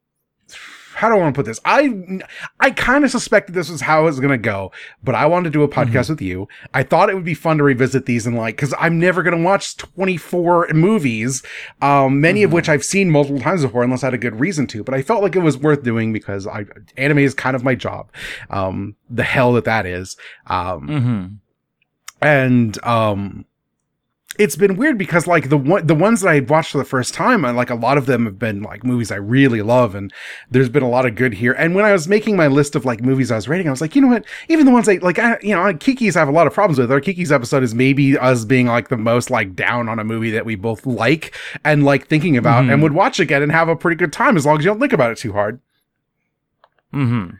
how 1.00 1.08
do 1.08 1.16
I 1.16 1.18
want 1.18 1.34
to 1.34 1.40
put 1.40 1.46
this? 1.46 1.62
I, 1.64 2.20
I 2.60 2.72
kind 2.72 3.06
of 3.06 3.12
suspected 3.12 3.56
this 3.56 3.70
was 3.70 3.80
how 3.80 4.02
it 4.02 4.06
was 4.06 4.20
going 4.20 4.32
to 4.32 4.38
go, 4.38 4.74
but 5.02 5.16
I 5.16 5.28
wanted 5.28 5.46
to 5.46 5.58
do 5.58 5.64
a 5.64 5.68
podcast 5.70 6.10
with 6.10 6.22
you. 6.22 6.50
I 6.74 6.84
thought 6.84 7.10
it 7.10 7.16
would 7.16 7.24
be 7.24 7.34
fun 7.34 7.58
to 7.60 7.64
revisit 7.64 8.06
these 8.06 8.28
and 8.28 8.36
like, 8.36 8.58
cause 8.58 8.74
I'm 8.78 9.00
never 9.00 9.24
going 9.24 9.38
to 9.38 9.42
watch 9.42 9.78
24 9.78 10.72
movies, 10.74 11.42
um, 11.82 12.20
many 12.20 12.44
of 12.44 12.52
which 12.52 12.68
I've 12.68 12.84
seen 12.84 13.12
multiple 13.12 13.40
times 13.40 13.62
before 13.62 13.82
unless 13.84 14.04
I 14.04 14.08
had 14.08 14.14
a 14.14 14.18
good 14.18 14.42
reason 14.42 14.68
to, 14.68 14.84
but 14.84 14.94
I 14.94 15.02
felt 15.02 15.24
like 15.24 15.38
it 15.38 15.40
was 15.40 15.58
worth 15.58 15.84
doing 15.84 16.12
because 16.12 16.46
I, 16.46 16.66
anime 16.98 17.20
is 17.20 17.34
kind 17.34 17.56
of 17.56 17.64
my 17.64 17.76
job. 17.76 18.12
Um, 18.50 18.98
the 19.10 19.24
hell 19.24 19.54
that 19.54 19.64
that 19.64 19.86
is. 19.86 20.18
Um, 20.48 20.88
mm-hmm. 20.88 21.26
and 22.22 22.84
um 22.84 23.46
it's 24.40 24.56
been 24.56 24.78
weird 24.78 24.98
because 24.98 25.28
like 25.28 25.50
the 25.50 25.58
one 25.58 25.86
the 25.86 25.94
ones 25.94 26.22
that 26.22 26.30
I 26.30 26.40
watched 26.40 26.72
for 26.72 26.78
the 26.78 26.86
first 26.86 27.14
time, 27.14 27.44
and 27.44 27.58
like 27.58 27.70
a 27.70 27.76
lot 27.76 27.98
of 27.98 28.06
them 28.06 28.24
have 28.24 28.40
been 28.40 28.64
like 28.64 28.86
movies 28.86 29.12
I 29.12 29.18
really 29.18 29.62
love, 29.62 29.96
and 29.96 30.14
there's 30.50 30.70
been 30.70 30.82
a 30.82 30.90
lot 30.90 31.06
of 31.06 31.16
good 31.16 31.34
here. 31.34 31.52
And 31.52 31.76
when 31.76 31.84
I 31.84 31.92
was 31.92 32.08
making 32.08 32.38
my 32.38 32.48
list 32.48 32.74
of 32.74 32.86
like 32.86 33.02
movies 33.02 33.32
I 33.32 33.36
was 33.36 33.50
rating, 33.50 33.68
I 33.68 33.72
was 33.72 33.82
like, 33.82 33.96
you 33.96 34.02
know 34.02 34.08
what? 34.08 34.24
Even 34.48 34.66
the 34.66 34.72
ones 34.72 34.88
I 34.88 34.94
like, 35.02 35.20
I, 35.20 35.38
you 35.42 35.54
know, 35.54 35.72
Kiki's 35.74 36.16
I 36.16 36.20
have 36.20 36.30
a 36.30 36.32
lot 36.32 36.48
of 36.48 36.54
problems 36.54 36.80
with. 36.80 36.90
Our 36.90 37.02
Kiki's 37.02 37.34
episode 37.34 37.64
is 37.64 37.76
maybe 37.76 38.18
us 38.18 38.46
being 38.46 38.68
like 38.68 38.88
the 38.88 38.98
most 38.98 39.30
like 39.30 39.56
down 39.56 39.90
on 39.90 40.00
a 40.00 40.06
movie 40.06 40.32
that 40.32 40.46
we 40.46 40.56
both 40.56 40.86
like 40.86 41.36
and 41.66 41.84
like 41.84 42.08
thinking 42.08 42.38
about, 42.38 42.64
and 42.64 42.82
would 42.82 42.94
watch 42.94 43.20
again 43.20 43.44
and 43.44 43.52
have 43.52 43.68
a 43.68 43.76
pretty 43.76 43.98
good 43.98 44.14
time 44.14 44.38
as 44.38 44.46
long 44.46 44.58
as 44.58 44.64
you 44.64 44.72
don't 44.72 44.80
think 44.80 44.94
about 44.94 45.12
it 45.12 45.18
too 45.18 45.34
hard. 45.34 45.60
Mm-hmm. 46.94 47.36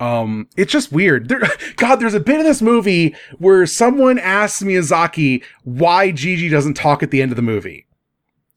Um, 0.00 0.48
it's 0.56 0.72
just 0.72 0.92
weird. 0.92 1.28
There, 1.28 1.42
God, 1.76 1.96
there's 1.96 2.14
a 2.14 2.20
bit 2.20 2.38
of 2.38 2.44
this 2.44 2.62
movie 2.62 3.14
where 3.38 3.66
someone 3.66 4.18
asks 4.18 4.62
Miyazaki 4.62 5.42
why 5.64 6.12
Jiji 6.12 6.50
doesn't 6.50 6.74
talk 6.74 7.02
at 7.02 7.10
the 7.10 7.22
end 7.22 7.32
of 7.32 7.36
the 7.36 7.42
movie. 7.42 7.86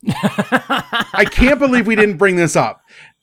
I 0.07 1.25
can't 1.29 1.59
believe 1.59 1.87
we 1.87 1.95
didn't 1.95 2.17
bring 2.17 2.35
this 2.35 2.55
up. 2.55 2.81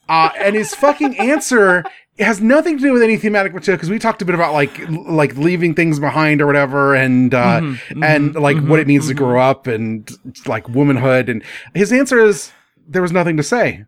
Uh, 0.09 0.31
and 0.39 0.55
his 0.55 0.75
fucking 0.75 1.19
answer 1.19 1.85
has 2.19 2.41
nothing 2.41 2.77
to 2.79 2.83
do 2.83 2.93
with 2.93 3.03
any 3.03 3.17
thematic 3.17 3.53
material 3.53 3.77
because 3.77 3.91
we 3.91 3.99
talked 3.99 4.23
a 4.23 4.25
bit 4.25 4.35
about 4.35 4.53
like 4.53 4.79
like 4.89 5.37
leaving 5.37 5.75
things 5.75 6.01
behind 6.01 6.41
or 6.41 6.47
whatever, 6.47 6.95
and 6.95 7.35
uh, 7.35 7.75
and 8.03 8.35
like 8.35 8.59
what 8.65 8.81
it 8.81 8.87
means 8.87 9.09
to 9.09 9.15
grow 9.15 9.41
up 9.41 9.67
and 9.67 10.11
like 10.47 10.69
womanhood. 10.69 11.29
And 11.29 11.43
his 11.75 11.93
answer 11.93 12.19
is 12.19 12.53
there 12.89 13.03
was 13.03 13.13
nothing 13.13 13.37
to 13.37 13.43
say. 13.43 13.85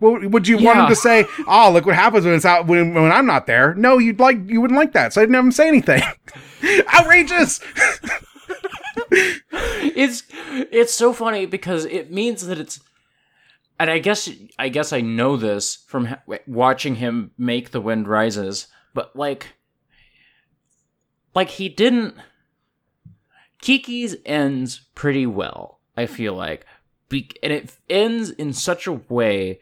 Well, 0.00 0.18
would 0.28 0.48
you 0.48 0.58
want 0.58 0.80
him 0.80 0.88
to 0.88 0.96
say, 0.96 1.26
"Oh, 1.46 1.70
look 1.72 1.86
what 1.86 1.94
happens 1.94 2.24
when 2.24 2.34
it's 2.34 2.44
out 2.44 2.66
when, 2.66 2.94
when 2.94 3.12
I'm 3.12 3.26
not 3.26 3.46
there"? 3.46 3.74
No, 3.74 3.98
you'd 3.98 4.18
like 4.20 4.38
you 4.48 4.60
wouldn't 4.60 4.78
like 4.78 4.92
that, 4.92 5.12
so 5.12 5.20
I 5.20 5.24
didn't 5.24 5.36
have 5.36 5.44
him 5.44 5.52
say 5.52 5.68
anything. 5.68 6.02
Outrageous. 6.94 7.60
it's 9.10 10.22
it's 10.70 10.94
so 10.94 11.12
funny 11.12 11.46
because 11.46 11.84
it 11.84 12.10
means 12.10 12.46
that 12.46 12.58
it's 12.58 12.80
and 13.78 13.90
i 13.90 13.98
guess 13.98 14.28
i 14.58 14.68
guess 14.68 14.92
i 14.92 15.00
know 15.00 15.36
this 15.36 15.76
from 15.86 16.06
ha- 16.06 16.22
watching 16.46 16.96
him 16.96 17.30
make 17.36 17.70
the 17.70 17.80
wind 17.80 18.08
rises 18.08 18.68
but 18.92 19.14
like 19.16 19.54
like 21.34 21.50
he 21.50 21.68
didn't 21.68 22.14
kiki's 23.60 24.16
ends 24.24 24.86
pretty 24.94 25.26
well 25.26 25.80
i 25.96 26.06
feel 26.06 26.34
like 26.34 26.64
Be- 27.08 27.30
and 27.42 27.52
it 27.52 27.76
ends 27.88 28.30
in 28.30 28.52
such 28.52 28.86
a 28.86 28.92
way 28.92 29.60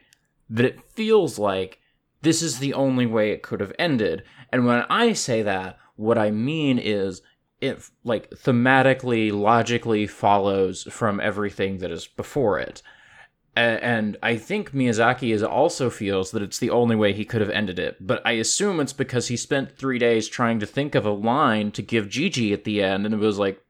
that 0.53 0.67
it 0.67 0.81
feels 0.91 1.39
like 1.39 1.81
this 2.21 2.43
is 2.43 2.59
the 2.59 2.75
only 2.75 3.07
way 3.07 3.33
it 3.33 3.43
could 3.43 3.61
have 3.61 3.73
ended. 3.79 4.23
And 4.53 4.67
when 4.67 4.85
i 4.89 5.13
say 5.13 5.43
that 5.43 5.79
what 5.97 6.19
i 6.19 6.31
mean 6.31 6.79
is 6.79 7.23
it 7.61 7.83
like 8.05 8.31
thematically 8.31 9.33
logically 9.33 10.07
follows 10.07 10.85
from 10.85 11.21
everything 11.21 11.79
that 11.79 11.91
is 11.91 12.07
before 12.07 12.59
it. 12.59 12.83
And 13.55 14.17
i 14.23 14.37
think 14.37 14.73
miyazaki 14.73 15.35
is 15.35 15.43
also 15.43 15.91
feels 15.91 16.31
that 16.31 16.43
it's 16.43 16.59
the 16.59 16.71
only 16.71 16.97
way 16.97 17.13
he 17.13 17.25
could 17.25 17.41
have 17.41 17.51
ended 17.51 17.79
it. 17.79 17.97
But 18.07 18.21
i 18.25 18.33
assume 18.33 18.79
it's 18.79 18.93
because 18.93 19.29
he 19.29 19.37
spent 19.37 19.77
three 19.77 19.99
days 19.99 20.29
trying 20.29 20.61
to 20.61 20.67
think 20.67 20.95
of 20.95 21.07
a 21.07 21.11
line 21.11 21.73
to 21.73 21.83
give 21.83 22.07
Jiji 22.07 22.53
at 22.53 22.65
the 22.65 22.83
end 22.83 23.07
and 23.07 23.15
it 23.15 23.19
was 23.19 23.39
like 23.39 23.63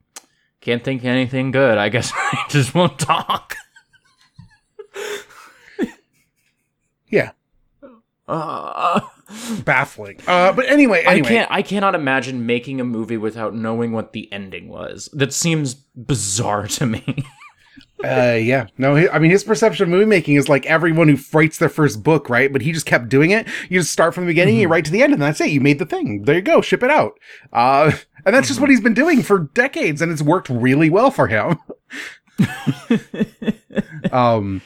can't 0.60 0.84
think 0.84 1.04
anything 1.04 1.50
good. 1.50 1.78
I 1.78 1.88
guess 1.88 2.12
i 2.14 2.44
just 2.48 2.74
won't 2.74 2.98
talk 2.98 3.56
Yeah, 7.12 7.30
uh, 8.28 9.00
baffling. 9.64 10.18
Uh, 10.26 10.52
but 10.52 10.68
anyway, 10.68 11.04
I 11.06 11.20
can't. 11.20 11.50
I 11.50 11.62
cannot 11.62 11.94
imagine 11.94 12.46
making 12.46 12.80
a 12.80 12.84
movie 12.84 13.16
without 13.16 13.54
knowing 13.54 13.92
what 13.92 14.12
the 14.12 14.32
ending 14.32 14.68
was. 14.68 15.08
That 15.12 15.32
seems 15.32 15.74
bizarre 15.74 16.66
to 16.68 16.86
me. 16.86 17.24
Uh, 18.04 18.36
yeah. 18.42 18.66
No, 18.78 18.96
I 18.96 19.20
mean, 19.20 19.30
his 19.30 19.44
perception 19.44 19.84
of 19.84 19.88
movie 19.88 20.06
making 20.06 20.34
is 20.34 20.48
like 20.48 20.66
everyone 20.66 21.08
who 21.08 21.16
writes 21.32 21.58
their 21.58 21.68
first 21.68 22.02
book, 22.02 22.28
right? 22.28 22.52
But 22.52 22.60
he 22.60 22.72
just 22.72 22.84
kept 22.84 23.08
doing 23.08 23.30
it. 23.30 23.46
You 23.68 23.78
just 23.78 23.92
start 23.92 24.12
from 24.12 24.24
the 24.24 24.30
beginning, 24.30 24.56
you 24.56 24.66
write 24.66 24.84
to 24.86 24.90
the 24.90 25.04
end, 25.04 25.12
and 25.12 25.22
that's 25.22 25.40
it. 25.40 25.50
You 25.50 25.60
made 25.60 25.78
the 25.78 25.86
thing. 25.86 26.22
There 26.22 26.34
you 26.34 26.42
go. 26.42 26.60
Ship 26.60 26.82
it 26.82 26.90
out. 26.90 27.12
Uh, 27.52 27.92
and 28.26 28.34
that's 28.34 28.48
just 28.48 28.58
what 28.58 28.70
he's 28.70 28.80
been 28.80 28.92
doing 28.92 29.22
for 29.22 29.38
decades, 29.54 30.02
and 30.02 30.10
it's 30.10 30.20
worked 30.20 30.48
really 30.48 30.90
well 30.90 31.12
for 31.12 31.28
him. 31.28 31.58
um, 34.12 34.62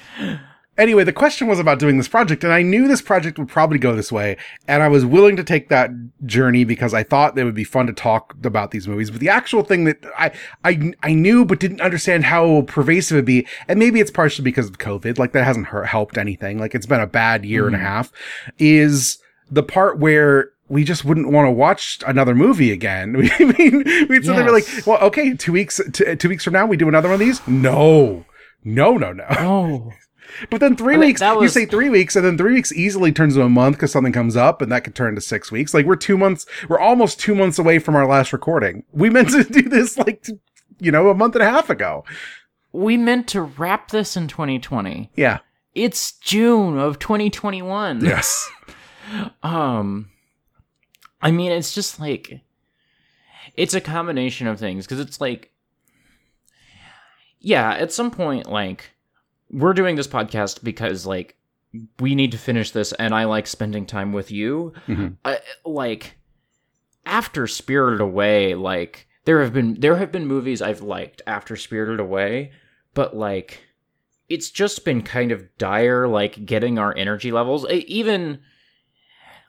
anyway, 0.78 1.04
the 1.04 1.12
question 1.12 1.46
was 1.46 1.58
about 1.58 1.78
doing 1.78 1.96
this 1.96 2.08
project, 2.08 2.44
and 2.44 2.52
I 2.52 2.62
knew 2.62 2.88
this 2.88 3.02
project 3.02 3.38
would 3.38 3.48
probably 3.48 3.78
go 3.78 3.94
this 3.94 4.12
way, 4.12 4.36
and 4.68 4.82
I 4.82 4.88
was 4.88 5.04
willing 5.04 5.36
to 5.36 5.44
take 5.44 5.68
that 5.68 5.90
journey 6.24 6.64
because 6.64 6.94
I 6.94 7.02
thought 7.02 7.38
it 7.38 7.44
would 7.44 7.54
be 7.54 7.64
fun 7.64 7.86
to 7.86 7.92
talk 7.92 8.34
about 8.44 8.70
these 8.70 8.88
movies. 8.88 9.10
But 9.10 9.20
the 9.20 9.28
actual 9.28 9.62
thing 9.62 9.84
that 9.84 10.04
I 10.16 10.32
I 10.64 10.92
I 11.02 11.14
knew 11.14 11.44
but 11.44 11.60
didn't 11.60 11.80
understand 11.80 12.24
how 12.24 12.62
pervasive 12.62 13.16
it'd 13.16 13.24
be, 13.24 13.46
and 13.68 13.78
maybe 13.78 14.00
it's 14.00 14.10
partially 14.10 14.44
because 14.44 14.68
of 14.68 14.78
COVID, 14.78 15.18
like 15.18 15.32
that 15.32 15.44
hasn't 15.44 15.66
hurt, 15.66 15.86
helped 15.86 16.18
anything. 16.18 16.58
Like 16.58 16.74
it's 16.74 16.86
been 16.86 17.00
a 17.00 17.06
bad 17.06 17.44
year 17.44 17.66
and 17.66 17.74
a 17.74 17.78
mm-hmm. 17.78 17.86
half. 17.86 18.12
Is 18.58 19.18
the 19.50 19.62
part 19.62 19.98
where 19.98 20.50
we 20.68 20.84
just 20.84 21.04
wouldn't 21.04 21.30
want 21.30 21.46
to 21.46 21.50
watch 21.52 22.00
another 22.06 22.34
movie 22.34 22.72
again. 22.72 23.12
We 23.16 23.30
I 23.30 23.44
mean 23.44 23.84
we'd 24.08 24.26
and 24.28 24.52
like, 24.52 24.66
well, 24.86 24.98
okay, 24.98 25.34
two 25.34 25.52
weeks 25.52 25.80
t- 25.92 26.16
two 26.16 26.28
weeks 26.28 26.44
from 26.44 26.54
now 26.54 26.66
we 26.66 26.76
do 26.76 26.88
another 26.88 27.08
one 27.08 27.14
of 27.14 27.20
these. 27.20 27.46
No, 27.46 28.24
no, 28.64 28.96
no, 28.96 29.12
no. 29.12 29.24
Oh. 29.30 29.92
But 30.50 30.60
then 30.60 30.76
three 30.76 30.94
Well, 30.94 31.00
that- 31.00 31.06
weeks, 31.06 31.20
that 31.20 31.40
you 31.40 31.48
say 31.48 31.66
three 31.66 31.88
weeks, 31.90 32.16
and 32.16 32.24
then 32.24 32.36
three 32.36 32.52
weeks 32.54 32.72
easily 32.72 33.12
turns 33.12 33.34
into 33.36 33.46
a 33.46 33.48
month 33.48 33.76
because 33.76 33.92
something 33.92 34.12
comes 34.12 34.36
up, 34.36 34.60
and 34.62 34.70
that 34.72 34.84
could 34.84 34.94
turn 34.94 35.14
to 35.14 35.20
six 35.20 35.50
weeks. 35.52 35.72
Like 35.74 35.86
we're 35.86 35.96
two 35.96 36.16
months, 36.18 36.46
we're 36.68 36.78
almost 36.80 37.18
two 37.20 37.34
months 37.34 37.58
away 37.58 37.78
from 37.78 37.94
our 37.96 38.06
last 38.06 38.32
recording. 38.32 38.84
We 38.92 39.08
meant 39.10 39.30
to 39.30 39.44
do 39.60 39.62
this 39.62 39.96
like, 39.98 40.26
you 40.78 40.90
know, 40.92 41.08
a 41.08 41.14
month 41.14 41.34
and 41.34 41.42
a 41.42 41.50
half 41.50 41.70
ago. 41.70 42.04
We 42.72 42.96
meant 42.96 43.28
to 43.28 43.40
wrap 43.42 43.90
this 43.90 44.16
in 44.16 44.28
2020. 44.28 45.10
Yeah. 45.16 45.38
It's 45.74 46.12
June 46.12 46.78
of 46.78 46.98
2021. 46.98 48.04
Yes. 48.04 48.50
Um 49.44 50.10
I 51.22 51.30
mean 51.30 51.52
it's 51.52 51.72
just 51.72 52.00
like 52.00 52.40
it's 53.54 53.72
a 53.72 53.80
combination 53.80 54.48
of 54.48 54.58
things 54.58 54.84
cuz 54.84 54.98
it's 54.98 55.20
like 55.20 55.52
yeah, 57.38 57.70
at 57.74 57.92
some 57.92 58.10
point 58.10 58.50
like 58.50 58.90
we're 59.50 59.72
doing 59.74 59.96
this 59.96 60.08
podcast 60.08 60.62
because 60.64 61.06
like 61.06 61.36
we 62.00 62.14
need 62.14 62.32
to 62.32 62.38
finish 62.38 62.70
this 62.70 62.92
and 62.92 63.14
I 63.14 63.24
like 63.24 63.46
spending 63.46 63.86
time 63.86 64.12
with 64.12 64.30
you. 64.30 64.72
Mhm. 64.86 65.16
I, 65.24 65.40
like 65.64 66.16
after 67.04 67.46
Spirited 67.46 68.00
Away, 68.00 68.54
like 68.54 69.06
there 69.24 69.42
have 69.42 69.52
been 69.52 69.74
there 69.80 69.96
have 69.96 70.10
been 70.12 70.26
movies 70.26 70.62
I've 70.62 70.82
liked 70.82 71.22
after 71.26 71.56
Spirited 71.56 72.00
Away, 72.00 72.52
but 72.94 73.16
like 73.16 73.62
it's 74.28 74.50
just 74.50 74.84
been 74.84 75.02
kind 75.02 75.30
of 75.32 75.56
dire 75.58 76.08
like 76.08 76.44
getting 76.46 76.78
our 76.78 76.96
energy 76.96 77.30
levels 77.30 77.64
even 77.70 78.40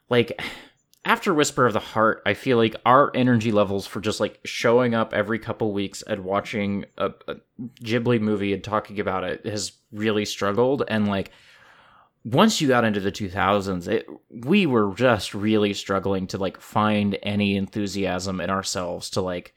like 0.09 0.39
after 1.07 1.33
Whisper 1.33 1.65
of 1.65 1.71
the 1.71 1.79
Heart, 1.79 2.21
I 2.25 2.33
feel 2.33 2.57
like 2.57 2.75
our 2.85 3.11
energy 3.15 3.53
levels 3.53 3.87
for 3.87 4.01
just 4.01 4.19
like 4.19 4.41
showing 4.43 4.93
up 4.93 5.13
every 5.13 5.39
couple 5.39 5.71
weeks 5.71 6.01
and 6.01 6.25
watching 6.25 6.83
a, 6.97 7.13
a 7.29 7.35
Ghibli 7.81 8.19
movie 8.19 8.53
and 8.53 8.61
talking 8.61 8.99
about 8.99 9.23
it 9.23 9.45
has 9.45 9.71
really 9.93 10.25
struggled. 10.25 10.83
And 10.89 11.07
like 11.07 11.31
once 12.25 12.59
you 12.59 12.67
got 12.67 12.83
into 12.83 12.99
the 12.99 13.11
2000s, 13.13 13.87
it, 13.87 14.05
we 14.29 14.65
were 14.65 14.93
just 14.95 15.33
really 15.33 15.73
struggling 15.73 16.27
to 16.27 16.37
like 16.37 16.59
find 16.59 17.17
any 17.23 17.55
enthusiasm 17.55 18.41
in 18.41 18.49
ourselves 18.49 19.09
to 19.11 19.21
like 19.21 19.55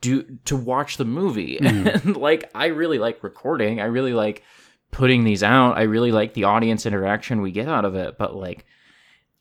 do 0.00 0.22
to 0.44 0.54
watch 0.54 0.98
the 0.98 1.04
movie. 1.04 1.58
Mm-hmm. 1.60 2.08
And 2.08 2.16
like 2.16 2.48
I 2.54 2.66
really 2.66 3.00
like 3.00 3.24
recording. 3.24 3.80
I 3.80 3.86
really 3.86 4.14
like 4.14 4.44
putting 4.92 5.24
these 5.24 5.42
out. 5.42 5.76
I 5.76 5.82
really 5.82 6.12
like 6.12 6.34
the 6.34 6.44
audience 6.44 6.86
interaction 6.86 7.42
we 7.42 7.50
get 7.50 7.66
out 7.66 7.84
of 7.84 7.96
it, 7.96 8.18
but 8.18 8.36
like 8.36 8.66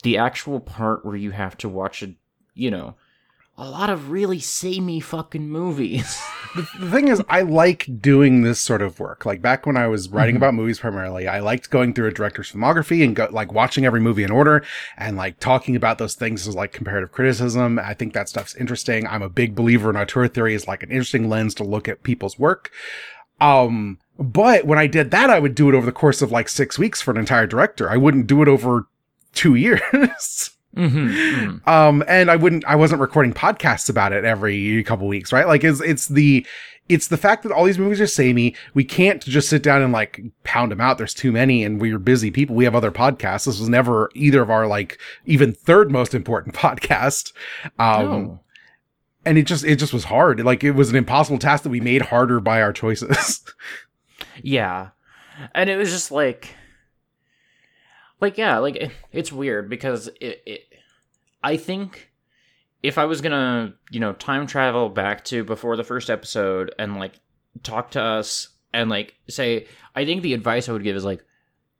the 0.03 0.17
actual 0.17 0.59
part 0.59 1.05
where 1.05 1.15
you 1.15 1.31
have 1.31 1.57
to 1.57 1.69
watch 1.69 2.03
a 2.03 2.13
you 2.53 2.71
know 2.71 2.95
a 3.59 3.69
lot 3.69 3.89
of 3.89 4.09
really 4.09 4.39
samey 4.39 5.01
fucking 5.01 5.49
movies. 5.49 6.21
the 6.55 6.89
thing 6.89 7.09
is, 7.09 7.21
I 7.27 7.41
like 7.41 7.85
doing 7.99 8.41
this 8.41 8.61
sort 8.61 8.81
of 8.81 9.01
work. 9.01 9.25
Like 9.25 9.41
back 9.41 9.65
when 9.65 9.75
I 9.75 9.87
was 9.87 10.07
writing 10.07 10.37
about 10.37 10.53
movies 10.53 10.79
primarily, 10.79 11.27
I 11.27 11.41
liked 11.41 11.69
going 11.69 11.93
through 11.93 12.07
a 12.07 12.13
director's 12.13 12.53
filmography 12.53 13.03
and 13.03 13.17
go, 13.17 13.27
like 13.31 13.51
watching 13.51 13.85
every 13.85 13.99
movie 13.99 14.23
in 14.23 14.31
order 14.31 14.63
and 14.97 15.17
like 15.17 15.39
talking 15.39 15.75
about 15.75 15.97
those 15.97 16.15
things 16.15 16.47
as 16.47 16.55
like 16.55 16.71
comparative 16.71 17.11
criticism. 17.11 17.79
I 17.79 17.93
think 17.93 18.13
that 18.13 18.29
stuff's 18.29 18.55
interesting. 18.55 19.05
I'm 19.05 19.21
a 19.21 19.29
big 19.29 19.55
believer 19.55 19.89
in 19.89 19.97
auteur 19.97 20.29
theory 20.29 20.53
is 20.53 20.65
like 20.65 20.81
an 20.81 20.89
interesting 20.89 21.27
lens 21.27 21.53
to 21.55 21.65
look 21.65 21.89
at 21.89 22.03
people's 22.03 22.39
work. 22.39 22.71
Um, 23.41 23.99
but 24.17 24.65
when 24.65 24.79
I 24.79 24.87
did 24.87 25.11
that, 25.11 25.29
I 25.29 25.39
would 25.39 25.55
do 25.55 25.69
it 25.69 25.75
over 25.75 25.85
the 25.85 25.91
course 25.91 26.21
of 26.21 26.31
like 26.31 26.47
six 26.47 26.79
weeks 26.79 27.01
for 27.01 27.11
an 27.11 27.17
entire 27.17 27.47
director. 27.47 27.89
I 27.89 27.97
wouldn't 27.97 28.27
do 28.27 28.41
it 28.41 28.47
over 28.47 28.87
two 29.33 29.55
years. 29.55 30.51
Mhm, 30.77 31.67
um 31.67 32.03
and 32.07 32.29
i 32.29 32.35
wouldn't 32.35 32.63
i 32.65 32.75
wasn't 32.75 33.01
recording 33.01 33.33
podcasts 33.33 33.89
about 33.89 34.13
it 34.13 34.23
every 34.23 34.83
couple 34.83 35.07
weeks 35.07 35.33
right 35.33 35.47
like 35.47 35.63
it's 35.63 35.81
it's 35.81 36.07
the 36.09 36.45
it's 36.87 37.07
the 37.07 37.17
fact 37.17 37.41
that 37.41 37.51
all 37.51 37.65
these 37.65 37.79
movies 37.79 37.99
are 37.99 38.05
samey 38.05 38.55
we 38.75 38.83
can't 38.83 39.23
just 39.23 39.49
sit 39.49 39.63
down 39.63 39.81
and 39.81 39.91
like 39.91 40.21
pound 40.43 40.71
them 40.71 40.79
out 40.79 40.99
there's 40.99 41.15
too 41.15 41.31
many 41.31 41.63
and 41.63 41.81
we're 41.81 41.97
busy 41.97 42.29
people 42.29 42.55
we 42.55 42.65
have 42.65 42.75
other 42.75 42.91
podcasts 42.91 43.45
this 43.45 43.59
was 43.59 43.67
never 43.67 44.11
either 44.13 44.43
of 44.43 44.51
our 44.51 44.67
like 44.67 44.99
even 45.25 45.53
third 45.53 45.89
most 45.91 46.13
important 46.13 46.53
podcast 46.63 47.33
um 47.79 48.05
No. 48.05 48.39
and 49.25 49.39
it 49.39 49.47
just 49.47 49.65
it 49.65 49.77
just 49.77 49.91
was 49.91 50.03
hard. 50.03 50.39
Like 50.45 50.63
it 50.63 50.73
was 50.73 50.91
an 50.91 50.95
impossible 50.95 51.39
task 51.39 51.63
that 51.63 51.69
we 51.69 51.81
made 51.81 52.03
harder 52.03 52.39
by 52.39 52.61
our 52.61 52.71
choices. 52.73 53.41
Yeah. 54.43 54.89
And 55.55 55.67
it 55.69 55.77
was 55.77 55.89
just 55.89 56.11
like 56.11 56.53
like 58.21 58.37
yeah, 58.37 58.57
like 58.59 58.75
it, 58.75 58.91
it's 59.11 59.31
weird 59.31 59.69
because 59.69 60.07
it, 60.19 60.41
it 60.45 60.61
I 61.43 61.57
think 61.57 62.11
if 62.83 62.97
I 62.97 63.05
was 63.05 63.21
going 63.21 63.31
to, 63.33 63.73
you 63.91 63.99
know, 63.99 64.13
time 64.13 64.47
travel 64.47 64.89
back 64.89 65.25
to 65.25 65.43
before 65.43 65.75
the 65.75 65.83
first 65.83 66.09
episode 66.09 66.73
and 66.79 66.97
like 66.97 67.19
talk 67.63 67.91
to 67.91 68.01
us 68.01 68.49
and 68.73 68.89
like 68.89 69.15
say 69.27 69.67
I 69.95 70.05
think 70.05 70.21
the 70.21 70.33
advice 70.33 70.69
I 70.69 70.73
would 70.73 70.83
give 70.83 70.95
is 70.95 71.03
like 71.05 71.23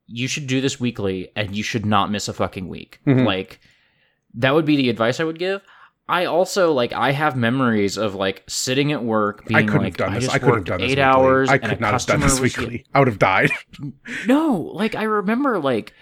you 0.07 0.27
should 0.27 0.47
do 0.47 0.59
this 0.59 0.79
weekly 0.79 1.31
and 1.35 1.55
you 1.55 1.63
should 1.63 1.85
not 1.85 2.11
miss 2.11 2.27
a 2.27 2.33
fucking 2.33 2.67
week. 2.67 2.99
Mhm. 3.05 3.25
Like 3.25 3.59
that 4.35 4.53
would 4.53 4.65
be 4.65 4.75
the 4.75 4.89
advice 4.89 5.19
I 5.19 5.23
would 5.23 5.39
give. 5.39 5.61
I 6.07 6.25
also 6.25 6.73
like 6.73 6.91
I 6.91 7.11
have 7.11 7.35
memories 7.35 7.95
of 7.97 8.15
like 8.15 8.43
sitting 8.47 8.91
at 8.91 9.03
work 9.03 9.45
being 9.45 9.57
I 9.59 9.63
couldn't 9.63 9.83
like 9.83 9.93
have 9.93 9.97
done 10.07 10.13
I 10.15 10.19
this. 10.19 10.29
I 10.29 10.39
couldn't 10.39 10.55
have 10.55 10.65
done 10.65 10.77
this. 10.81 10.85
eight 10.85 10.97
weekly. 10.97 11.01
hours. 11.03 11.49
I 11.49 11.57
could 11.59 11.79
not 11.79 11.93
have 11.93 12.05
done 12.07 12.19
this 12.21 12.39
was- 12.39 12.57
weekly. 12.57 12.85
I 12.93 12.99
would 12.99 13.07
have 13.07 13.19
died. 13.19 13.51
No, 14.27 14.53
like 14.73 14.95
I 14.95 15.03
remember 15.03 15.59
like 15.59 15.93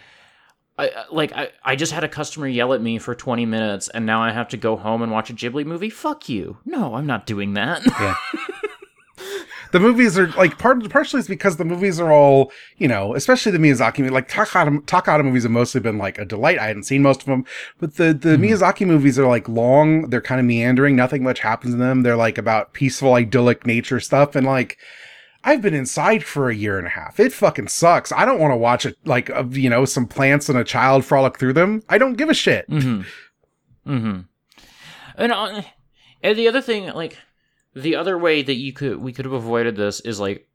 I 0.78 1.06
like 1.12 1.32
I, 1.34 1.50
I 1.64 1.76
just 1.76 1.92
had 1.92 2.04
a 2.04 2.08
customer 2.08 2.48
yell 2.48 2.74
at 2.74 2.82
me 2.82 3.00
for 3.00 3.16
20 3.16 3.46
minutes 3.46 3.88
and 3.90 4.06
now 4.06 4.22
I 4.22 4.32
have 4.32 4.48
to 4.50 4.58
go 4.58 4.76
home 4.76 5.02
and 5.02 5.12
watch 5.12 5.30
a 5.30 5.34
Ghibli 5.34 5.66
movie. 5.66 5.90
Fuck 5.90 6.30
you. 6.30 6.58
No, 6.66 6.96
I'm 6.96 7.08
not 7.08 7.26
doing 7.26 7.54
that. 7.54 7.82
the 9.72 9.80
movies 9.80 10.18
are 10.20 10.28
like 10.34 10.60
part 10.60 10.88
partially 10.90 11.20
it's 11.20 11.28
because 11.28 11.58
the 11.58 11.66
movies 11.66 12.00
are 12.00 12.12
all 12.12 12.52
you 12.78 12.88
know 12.88 13.16
especially 13.16 13.52
the 13.52 13.58
miyazaki 13.58 14.10
like 14.12 14.30
takahata, 14.30 14.80
takahata 14.86 15.24
movies 15.24 15.44
have 15.44 15.52
mostly 15.52 15.82
been 15.82 15.98
like 15.98 16.20
a 16.20 16.26
delight. 16.26 16.60
I 16.60 16.68
hadn't 16.68 16.84
seen 16.84 17.02
most 17.02 17.22
of 17.22 17.26
them 17.26 17.44
but 17.80 17.96
the 17.96 18.14
the 18.14 18.38
hmm. 18.38 18.44
miyazaki 18.44 18.86
movies 18.86 19.18
are 19.18 19.28
like 19.28 19.50
long. 19.50 20.10
They're 20.10 20.22
kind 20.22 20.40
of 20.40 20.46
meandering. 20.46 20.96
Nothing 20.96 21.24
much 21.24 21.40
happens 21.40 21.74
in 21.74 21.80
them. 21.80 22.04
They're 22.04 22.16
like 22.16 22.38
about 22.38 22.74
peaceful 22.74 23.16
idyllic 23.16 23.66
nature 23.66 24.00
stuff. 24.00 24.36
And 24.36 24.46
like 24.46 24.78
I've 25.48 25.62
been 25.62 25.74
inside 25.74 26.26
for 26.26 26.50
a 26.50 26.56
year 26.56 26.78
and 26.78 26.86
a 26.86 26.90
half. 26.90 27.20
It 27.22 27.32
fucking 27.32 27.70
sucks. 27.70 28.12
I 28.12 28.26
don't 28.26 28.40
want 28.40 28.52
to 28.52 28.58
watch 28.58 28.86
it 28.86 28.98
like 29.06 29.30
of 29.30 29.56
you 29.58 29.70
know 29.70 29.86
some 29.86 30.06
plants 30.06 30.50
and 30.50 30.58
a 30.58 30.64
child 30.66 31.06
frolic 31.06 31.40
through 31.40 31.54
them. 31.54 31.82
I 31.88 31.98
don't 31.98 32.18
give 32.18 32.30
a 32.30 32.34
shit. 32.34 32.70
Mhm. 32.70 33.06
Mhm. 33.88 34.26
And 35.16 35.32
uh, 35.32 35.62
and 36.22 36.38
the 36.38 36.48
other 36.50 36.62
thing 36.62 36.88
like 36.94 37.18
the 37.74 37.96
other 37.96 38.18
way 38.18 38.42
that 38.42 38.56
you 38.56 38.74
could 38.74 38.98
we 38.98 39.14
could 39.14 39.24
have 39.26 39.34
avoided 39.34 39.78
this 39.78 40.02
is 40.02 40.20
like 40.20 40.48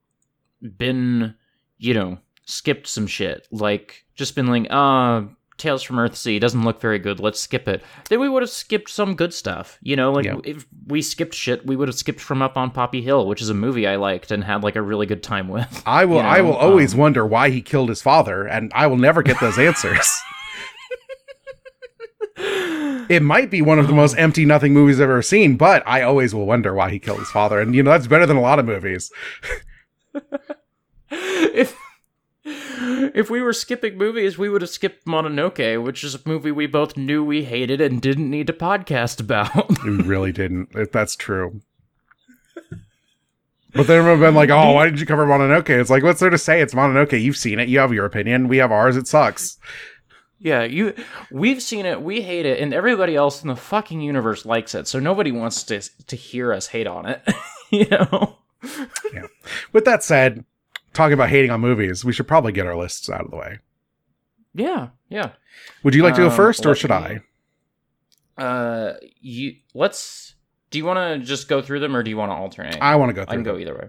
been 0.77 1.35
you 1.79 1.95
know 1.95 2.19
skipped 2.45 2.87
some 2.87 3.07
shit 3.07 3.49
like 3.51 4.05
just 4.15 4.35
been 4.35 4.49
like 4.49 4.67
uh 4.71 5.23
Tales 5.59 5.83
from 5.83 5.97
Earthsea 5.97 6.41
doesn't 6.41 6.65
look 6.65 6.81
very 6.81 6.99
good. 6.99 7.21
Let's 7.21 7.39
skip 7.41 7.69
it. 7.69 7.83
Then 8.09 8.21
we 8.21 8.29
would 8.29 8.43
have 8.43 8.51
skipped 8.51 8.91
some 8.91 9.15
good 9.15 9.33
stuff. 9.35 9.79
You 9.83 9.97
know, 9.97 10.11
like 10.13 10.25
Yeah. 10.25 10.39
if 10.45 10.67
we 10.87 11.03
skipped 11.03 11.35
shit, 11.35 11.67
we 11.67 11.77
would 11.77 11.89
have 11.89 11.95
skipped 11.97 12.21
From 12.21 12.43
Up 12.43 12.57
on 12.57 12.71
Poppy 12.71 13.03
Hill, 13.03 13.27
which 13.27 13.43
is 13.43 13.49
a 13.51 13.55
movie 13.55 13.87
I 13.87 13.97
liked 13.97 14.31
and 14.31 14.43
had 14.45 14.63
like 14.63 14.77
a 14.77 14.83
really 14.83 15.07
good 15.07 15.23
time 15.23 15.49
with. 15.49 15.83
I 15.87 16.05
will. 16.07 16.17
You 16.17 16.23
know, 16.23 16.29
I 16.29 16.41
will 16.41 16.57
always 16.57 16.95
um, 16.95 17.01
wonder 17.01 17.27
why 17.27 17.51
he 17.51 17.61
killed 17.63 17.89
his 17.91 18.03
father, 18.03 18.47
and 18.47 18.73
I 18.75 18.87
will 18.87 18.97
never 18.97 19.23
get 19.23 19.39
those 19.41 19.59
answers. 19.59 20.11
it 23.09 23.23
might 23.23 23.51
be 23.51 23.63
one 23.63 23.79
of 23.79 23.87
the 23.87 23.93
most 23.93 24.17
empty, 24.17 24.45
nothing 24.45 24.73
movies 24.73 25.01
I've 25.01 25.05
ever 25.05 25.23
seen, 25.23 25.57
but 25.57 25.83
I 25.87 26.03
always 26.03 26.35
will 26.35 26.47
wonder 26.47 26.75
why 26.75 26.91
he 26.91 26.99
killed 26.99 27.19
his 27.21 27.31
father, 27.31 27.61
and 27.61 27.75
you 27.75 27.83
know 27.83 27.91
that's 27.91 28.07
better 28.07 28.27
than 28.27 28.37
a 28.37 28.41
lot 28.41 28.59
of 28.59 28.65
movies. 28.67 29.11
if 31.11 31.77
if 33.15 33.31
we 33.31 33.43
were 33.43 33.53
skipping 33.53 33.97
movies, 33.97 34.39
we 34.39 34.49
would 34.49 34.63
have 34.63 34.71
skipped 34.71 35.07
Mononoke, 35.07 35.83
which 35.83 36.03
is 36.05 36.15
a 36.15 36.21
movie 36.25 36.51
we 36.51 36.67
both 36.67 36.97
knew 36.97 37.25
we 37.25 37.45
hated 37.45 37.81
and 37.81 38.01
didn't 38.01 38.31
need 38.31 38.47
to 38.49 38.53
podcast 38.53 39.21
about. 39.21 39.71
We 39.85 39.91
really 40.03 40.33
didn't. 40.33 40.71
If 40.75 40.93
that's 40.93 41.17
true. 41.17 41.61
But 43.75 43.87
then 43.87 44.05
have 44.05 44.21
been 44.21 44.35
like, 44.35 44.51
"Oh, 44.51 44.73
why 44.73 44.85
did 44.91 45.01
you 45.01 45.07
cover 45.07 45.25
Mononoke?" 45.25 45.71
It's 45.71 45.89
like, 45.89 46.03
what's 46.03 46.21
there 46.21 46.29
to 46.29 46.37
say? 46.37 46.61
It's 46.61 46.75
Mononoke. 46.75 47.19
You've 47.19 47.39
seen 47.39 47.59
it. 47.59 47.71
You 47.71 47.79
have 47.79 47.91
your 47.91 48.05
opinion. 48.05 48.49
We 48.49 48.59
have 48.59 48.71
ours. 48.71 48.99
It 48.99 49.09
sucks. 49.09 49.59
yeah, 50.39 50.63
you 50.65 50.93
we've 51.31 51.63
seen 51.63 51.87
it, 51.87 52.03
we 52.03 52.21
hate 52.21 52.45
it, 52.45 52.61
and 52.61 52.75
everybody 52.75 53.17
else 53.17 53.41
in 53.43 53.49
the 53.49 53.57
fucking 53.57 54.03
universe 54.03 54.45
likes 54.45 54.75
it. 54.75 54.89
So 54.89 54.99
nobody 54.99 55.33
wants 55.33 55.63
to 55.65 55.81
to 55.81 56.17
hear 56.17 56.53
us 56.53 56.67
hate 56.67 56.87
on 56.87 57.07
it. 57.07 57.23
you 57.71 57.87
know? 57.89 58.37
yeah. 59.15 59.27
With 59.73 59.87
that 59.87 60.03
said, 60.03 60.45
talking 60.93 61.15
about 61.15 61.29
hating 61.31 61.51
on 61.51 61.61
movies, 61.61 62.05
we 62.05 62.13
should 62.13 62.29
probably 62.29 62.53
get 62.53 62.67
our 62.67 62.77
lists 62.77 63.09
out 63.11 63.23
of 63.25 63.31
the 63.31 63.37
way. 63.37 63.59
Yeah, 64.55 64.89
yeah. 65.09 65.31
Would 65.83 65.95
you 65.95 66.03
like 66.03 66.15
to 66.15 66.21
go 66.23 66.27
Um, 66.29 66.37
first, 66.37 66.65
or 66.67 66.75
should 66.75 66.91
me- 66.91 66.97
I? 66.97 67.21
Uh 68.37 68.95
you 69.21 69.57
let's 69.75 70.35
do 70.71 70.79
you 70.79 70.85
want 70.87 70.99
to 70.99 71.25
just 71.25 71.49
go 71.49 71.61
through 71.61 71.81
them 71.81 71.95
or 71.95 72.03
do 72.03 72.09
you 72.11 72.17
want 72.17 72.31
to 72.31 72.35
alternate? 72.35 72.79
I 72.81 72.97
want 72.97 73.11
to 73.11 73.13
go 73.15 73.23
I 73.23 73.27
can 73.27 73.43
them. 73.43 73.45
go 73.55 73.59
either 73.59 73.75
way. 73.75 73.89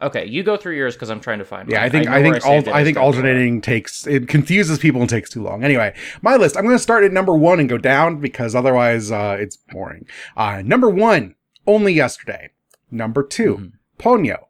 Okay, 0.00 0.26
you 0.26 0.42
go 0.42 0.56
through 0.56 0.76
yours 0.76 0.94
because 0.94 1.10
I'm 1.10 1.20
trying 1.20 1.38
to 1.38 1.44
find. 1.44 1.68
Yeah, 1.70 1.78
mine. 1.78 1.86
I 1.86 1.88
think 1.90 2.06
know 2.06 2.12
I, 2.12 2.22
think 2.22 2.42
saved 2.42 2.68
al- 2.68 2.74
I 2.74 2.84
think 2.84 2.94
gonna 2.96 3.06
alternating 3.06 3.60
takes 3.60 4.06
it 4.06 4.28
confuses 4.28 4.78
people 4.80 5.00
and 5.00 5.08
takes 5.10 5.30
too 5.30 5.42
long. 5.42 5.62
Anyway, 5.64 5.94
my 6.22 6.36
list. 6.36 6.56
I'm 6.56 6.64
going 6.64 6.76
to 6.76 6.82
start 6.82 7.02
at 7.04 7.12
number 7.12 7.34
one 7.36 7.58
and 7.60 7.68
go 7.68 7.78
down 7.78 8.18
because 8.20 8.54
otherwise 8.54 9.10
uh, 9.10 9.36
it's 9.40 9.56
boring. 9.56 10.06
Uh, 10.36 10.62
number 10.64 10.88
one, 10.88 11.34
only 11.66 11.92
yesterday. 11.92 12.50
Number 12.92 13.22
2 13.24 13.56
Mhm. 13.56 13.72
Ponyo. 13.98 14.44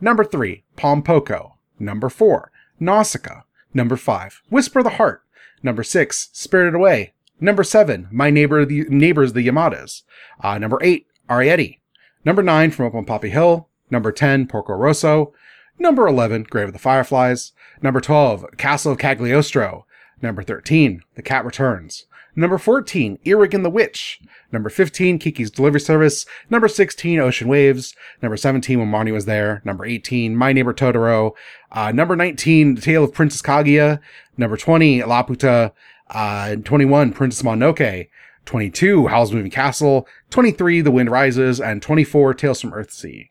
Number 0.00 0.24
three, 0.24 0.64
Pom 0.76 1.02
Poko. 1.02 1.52
Number 1.78 2.08
four, 2.08 2.50
Nausicaa. 2.78 3.42
Number 3.74 3.96
five, 3.96 4.42
Whisper 4.50 4.82
the 4.82 4.90
Heart. 4.90 5.22
Number 5.62 5.82
six, 5.82 6.30
Spirited 6.32 6.74
Away. 6.74 7.12
Number 7.40 7.62
seven, 7.62 8.08
My 8.10 8.30
Neighbor 8.30 8.64
the 8.64 8.84
Neighbors 8.88 9.32
the 9.32 9.46
Yamadas. 9.46 10.02
Uh, 10.42 10.58
number 10.58 10.78
eight, 10.82 11.06
Arrietty. 11.28 11.78
Number 12.24 12.42
nine, 12.42 12.70
From 12.70 12.86
Up 12.86 12.94
on 12.94 13.04
Poppy 13.04 13.30
Hill. 13.30 13.68
Number 13.90 14.12
ten, 14.12 14.46
Porco 14.46 14.74
Rosso. 14.74 15.32
Number 15.78 16.06
11, 16.06 16.42
Grave 16.50 16.68
of 16.68 16.72
the 16.74 16.78
Fireflies. 16.78 17.52
Number 17.80 18.02
12, 18.02 18.44
Castle 18.58 18.92
of 18.92 18.98
Cagliostro. 18.98 19.86
Number 20.20 20.42
13, 20.42 21.00
The 21.14 21.22
Cat 21.22 21.46
Returns. 21.46 22.04
Number 22.36 22.58
14, 22.58 23.18
Earwig 23.24 23.50
the 23.62 23.70
Witch. 23.70 24.20
Number 24.52 24.70
15, 24.70 25.18
Kiki's 25.18 25.50
Delivery 25.50 25.80
Service. 25.80 26.26
Number 26.48 26.68
16, 26.68 27.18
Ocean 27.18 27.48
Waves. 27.48 27.94
Number 28.22 28.36
17, 28.36 28.78
When 28.78 28.88
Marnie 28.88 29.12
Was 29.12 29.24
There. 29.24 29.62
Number 29.64 29.84
18, 29.84 30.36
My 30.36 30.52
Neighbor 30.52 30.74
Totoro. 30.74 31.32
Uh, 31.72 31.92
number 31.92 32.16
19, 32.16 32.76
The 32.76 32.80
Tale 32.80 33.04
of 33.04 33.12
Princess 33.12 33.42
Kaguya. 33.42 34.00
Number 34.36 34.56
20, 34.56 35.00
Laputa. 35.00 35.72
Uh, 36.08 36.56
21, 36.56 37.12
Princess 37.12 37.42
Mononoke. 37.42 38.08
22, 38.46 39.08
Howl's 39.08 39.32
Moving 39.32 39.50
Castle. 39.50 40.06
23, 40.30 40.80
The 40.80 40.90
Wind 40.90 41.10
Rises. 41.10 41.60
And 41.60 41.82
24, 41.82 42.34
Tales 42.34 42.60
from 42.60 42.72
Earthsea. 42.72 43.28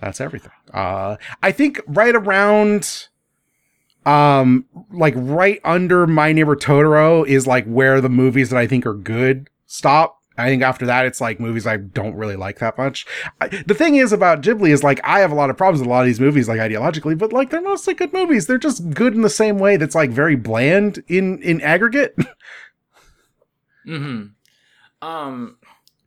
That's 0.00 0.20
everything. 0.20 0.52
Uh, 0.72 1.16
I 1.42 1.52
think 1.52 1.80
right 1.86 2.14
around, 2.14 3.08
um, 4.06 4.64
like 4.92 5.14
right 5.16 5.60
under 5.64 6.06
My 6.06 6.32
Neighbor 6.32 6.56
Totoro 6.56 7.26
is 7.26 7.46
like 7.46 7.66
where 7.66 8.00
the 8.00 8.08
movies 8.08 8.50
that 8.50 8.58
I 8.58 8.66
think 8.66 8.86
are 8.86 8.94
good 8.94 9.48
stop. 9.66 10.16
I 10.38 10.48
think 10.48 10.62
after 10.62 10.86
that, 10.86 11.04
it's 11.04 11.20
like 11.20 11.38
movies 11.38 11.66
I 11.66 11.76
don't 11.76 12.14
really 12.14 12.36
like 12.36 12.60
that 12.60 12.78
much. 12.78 13.04
I, 13.42 13.48
the 13.48 13.74
thing 13.74 13.96
is 13.96 14.10
about 14.10 14.40
Ghibli 14.40 14.70
is 14.70 14.82
like 14.82 14.98
I 15.04 15.20
have 15.20 15.32
a 15.32 15.34
lot 15.34 15.50
of 15.50 15.58
problems 15.58 15.80
with 15.80 15.86
a 15.86 15.90
lot 15.90 16.00
of 16.00 16.06
these 16.06 16.20
movies, 16.20 16.48
like 16.48 16.60
ideologically, 16.60 17.18
but 17.18 17.32
like 17.32 17.50
they're 17.50 17.60
mostly 17.60 17.92
good 17.92 18.12
movies. 18.14 18.46
They're 18.46 18.56
just 18.56 18.88
good 18.90 19.14
in 19.14 19.20
the 19.20 19.28
same 19.28 19.58
way 19.58 19.76
that's 19.76 19.94
like 19.94 20.10
very 20.10 20.36
bland 20.36 21.02
in 21.08 21.42
in 21.42 21.60
aggregate. 21.60 22.16
hmm 23.84 24.26
Um, 25.02 25.56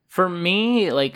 for 0.08 0.30
me, 0.30 0.92
like, 0.92 1.16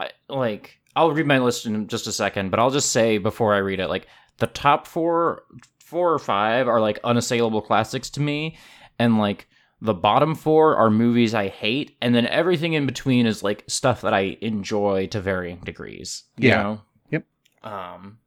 I, 0.00 0.10
like 0.28 0.78
I'll 0.94 1.12
read 1.12 1.26
my 1.26 1.38
list 1.38 1.66
in 1.66 1.88
just 1.88 2.06
a 2.06 2.12
second, 2.12 2.50
but 2.50 2.60
I'll 2.60 2.70
just 2.70 2.92
say 2.92 3.18
before 3.18 3.54
I 3.54 3.58
read 3.58 3.80
it, 3.80 3.88
like 3.88 4.06
the 4.38 4.46
top 4.46 4.86
four, 4.86 5.42
four 5.86 6.12
or 6.12 6.18
five 6.18 6.66
are 6.66 6.80
like 6.80 6.98
unassailable 7.04 7.62
classics 7.62 8.10
to 8.10 8.20
me, 8.20 8.58
and 8.98 9.18
like 9.18 9.46
the 9.80 9.94
bottom 9.94 10.34
four 10.34 10.74
are 10.76 10.90
movies 10.90 11.32
I 11.32 11.46
hate, 11.48 11.96
and 12.02 12.12
then 12.14 12.26
everything 12.26 12.72
in 12.72 12.86
between 12.86 13.24
is 13.26 13.42
like 13.44 13.62
stuff 13.68 14.00
that 14.00 14.12
I 14.12 14.36
enjoy 14.40 15.06
to 15.08 15.20
varying 15.20 15.60
degrees. 15.60 16.24
You 16.36 16.48
Yeah. 16.48 16.62
know? 16.62 16.80
Yep. 17.10 17.24
Um. 17.62 18.18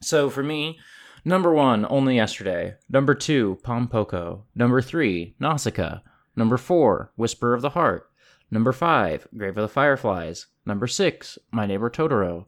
So 0.00 0.30
for 0.30 0.42
me, 0.42 0.78
number 1.24 1.52
one, 1.52 1.86
only 1.90 2.16
yesterday. 2.16 2.74
Number 2.88 3.14
two, 3.14 3.58
Pom 3.64 3.88
Poko. 3.88 4.42
Number 4.54 4.80
three, 4.80 5.34
Nausicaa. 5.40 5.98
Number 6.36 6.56
four, 6.56 7.12
Whisper 7.16 7.54
of 7.54 7.62
the 7.62 7.70
Heart. 7.70 8.08
Number 8.50 8.72
five, 8.72 9.26
Grave 9.36 9.56
of 9.56 9.62
the 9.62 9.68
Fireflies. 9.68 10.46
Number 10.64 10.86
six, 10.86 11.38
My 11.50 11.66
Neighbor 11.66 11.90
Totoro. 11.90 12.46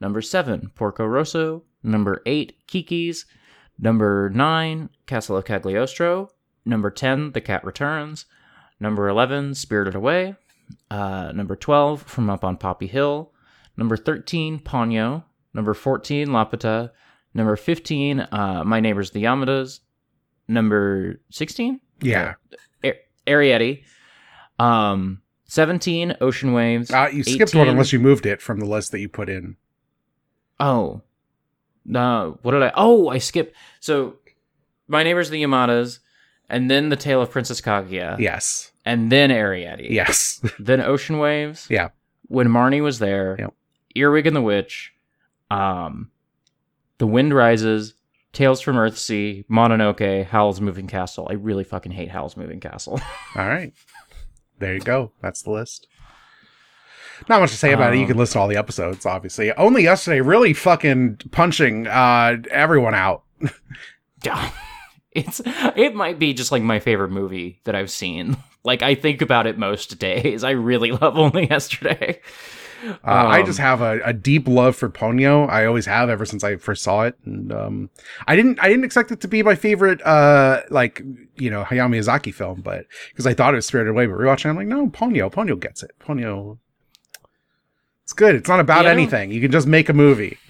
Number 0.00 0.20
seven, 0.22 0.70
Porco 0.74 1.04
Rosso. 1.06 1.62
Number 1.82 2.22
eight, 2.26 2.54
Kiki's. 2.66 3.24
Number 3.78 4.30
nine, 4.30 4.90
Castle 5.06 5.36
of 5.36 5.44
Cagliostro. 5.44 6.30
Number 6.64 6.90
10, 6.90 7.32
The 7.32 7.40
Cat 7.40 7.64
Returns. 7.64 8.26
Number 8.80 9.08
11, 9.08 9.54
Spirited 9.54 9.94
Away. 9.94 10.34
Uh, 10.90 11.32
number 11.32 11.54
12, 11.56 12.02
From 12.02 12.28
Up 12.28 12.44
on 12.44 12.56
Poppy 12.56 12.86
Hill. 12.86 13.32
Number 13.76 13.96
13, 13.96 14.58
Ponyo. 14.60 15.24
Number 15.54 15.74
14, 15.74 16.28
Laputa. 16.28 16.90
Number 17.34 17.56
15, 17.56 18.20
uh, 18.20 18.62
My 18.64 18.80
Neighbors 18.80 19.10
the 19.10 19.22
Yamadas. 19.22 19.80
Number 20.48 21.20
16, 21.30 21.80
yeah. 22.00 22.34
Ar- 22.84 22.94
Arrietty. 23.26 23.82
Um, 24.58 25.22
17, 25.46 26.16
Ocean 26.20 26.52
Waves. 26.52 26.90
Uh, 26.90 27.08
you 27.12 27.22
skipped 27.22 27.54
one 27.54 27.68
unless 27.68 27.92
you 27.92 27.98
moved 27.98 28.26
it 28.26 28.40
from 28.40 28.58
the 28.58 28.66
list 28.66 28.90
that 28.92 29.00
you 29.00 29.08
put 29.08 29.28
in. 29.28 29.56
Oh. 30.58 31.02
No. 31.86 32.38
What 32.42 32.52
did 32.52 32.62
I? 32.62 32.72
Oh, 32.74 33.08
I 33.08 33.18
skipped. 33.18 33.54
So, 33.80 34.16
My 34.88 35.02
Neighbors 35.02 35.30
the 35.30 35.42
Yamadas, 35.42 36.00
and 36.48 36.70
then 36.70 36.88
The 36.88 36.96
Tale 36.96 37.22
of 37.22 37.30
Princess 37.30 37.60
Kaguya, 37.60 38.18
Yes. 38.18 38.72
and 38.84 39.10
then 39.12 39.30
Ariadne. 39.30 39.86
Yes. 39.90 40.40
Then 40.58 40.80
Ocean 40.80 41.18
Waves. 41.18 41.66
Yeah. 41.70 41.88
When 42.28 42.48
Marnie 42.48 42.82
was 42.82 42.98
there. 42.98 43.36
Yep. 43.38 43.54
Earwig 43.96 44.26
and 44.26 44.36
the 44.36 44.42
Witch. 44.42 44.92
Um, 45.50 46.10
The 46.98 47.06
Wind 47.06 47.32
Rises. 47.34 47.94
Tales 48.32 48.60
from 48.60 48.76
Earthsea. 48.76 49.46
Mononoke. 49.48 50.26
Howl's 50.26 50.60
Moving 50.60 50.86
Castle. 50.88 51.26
I 51.30 51.34
really 51.34 51.64
fucking 51.64 51.92
hate 51.92 52.10
Howl's 52.10 52.36
Moving 52.36 52.60
Castle. 52.60 53.00
All 53.36 53.46
right. 53.48 53.72
There 54.58 54.74
you 54.74 54.80
go. 54.80 55.12
That's 55.22 55.42
the 55.42 55.50
list. 55.50 55.86
Not 57.28 57.40
much 57.40 57.50
to 57.52 57.56
say 57.56 57.72
about 57.72 57.94
it. 57.94 57.98
You 57.98 58.06
can 58.06 58.16
listen 58.16 58.34
to 58.34 58.40
all 58.40 58.48
the 58.48 58.56
episodes, 58.56 59.06
obviously. 59.06 59.52
Only 59.52 59.82
yesterday, 59.82 60.20
really 60.20 60.52
fucking 60.52 61.20
punching 61.30 61.86
uh, 61.86 62.36
everyone 62.50 62.94
out. 62.94 63.22
it's 65.12 65.40
it 65.44 65.94
might 65.94 66.18
be 66.18 66.34
just 66.34 66.52
like 66.52 66.62
my 66.62 66.78
favorite 66.80 67.10
movie 67.10 67.60
that 67.64 67.74
I've 67.74 67.90
seen. 67.90 68.36
Like 68.66 68.82
I 68.82 68.96
think 68.96 69.22
about 69.22 69.46
it 69.46 69.58
most 69.58 69.96
days. 70.00 70.42
I 70.42 70.50
really 70.50 70.90
love 70.90 71.16
Only 71.16 71.46
Yesterday. 71.48 72.20
Uh, 72.84 72.94
I 73.04 73.38
Um, 73.38 73.46
just 73.46 73.60
have 73.60 73.80
a, 73.80 74.00
a 74.04 74.12
deep 74.12 74.48
love 74.48 74.74
for 74.74 74.88
Ponyo. 74.88 75.48
I 75.48 75.66
always 75.66 75.86
have 75.86 76.10
ever 76.10 76.24
since 76.26 76.42
I 76.42 76.56
first 76.56 76.82
saw 76.82 77.02
it, 77.02 77.16
and 77.24 77.52
um, 77.52 77.90
I 78.26 78.34
didn't 78.34 78.58
I 78.60 78.68
didn't 78.68 78.82
expect 78.82 79.12
it 79.12 79.20
to 79.20 79.28
be 79.28 79.44
my 79.44 79.54
favorite 79.54 80.04
uh 80.04 80.62
like 80.68 81.00
you 81.36 81.48
know 81.48 81.62
Hayao 81.62 81.88
Miyazaki 81.88 82.34
film, 82.34 82.60
but 82.60 82.86
because 83.10 83.24
I 83.24 83.34
thought 83.34 83.54
it 83.54 83.58
was 83.58 83.66
Spirited 83.66 83.92
Away, 83.92 84.06
but 84.06 84.14
rewatching, 84.16 84.50
I'm 84.50 84.56
like, 84.56 84.66
no, 84.66 84.88
Ponyo, 84.88 85.30
Ponyo 85.32 85.60
gets 85.60 85.84
it. 85.84 85.92
Ponyo, 86.00 86.58
it's 88.06 88.12
good. 88.12 88.36
It's 88.36 88.48
not 88.48 88.60
about 88.60 88.84
Yeah, 88.84 88.92
anything. 88.92 89.32
You 89.32 89.40
can 89.40 89.50
just 89.50 89.66
make 89.66 89.88
a 89.88 89.92
movie. 89.92 90.38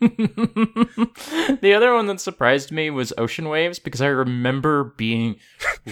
the 0.00 1.72
other 1.74 1.94
one 1.94 2.06
that 2.08 2.20
surprised 2.20 2.70
me 2.72 2.90
was 2.90 3.14
Ocean 3.16 3.48
Waves 3.48 3.78
because 3.78 4.02
I 4.02 4.08
remember 4.08 4.84
being 4.98 5.36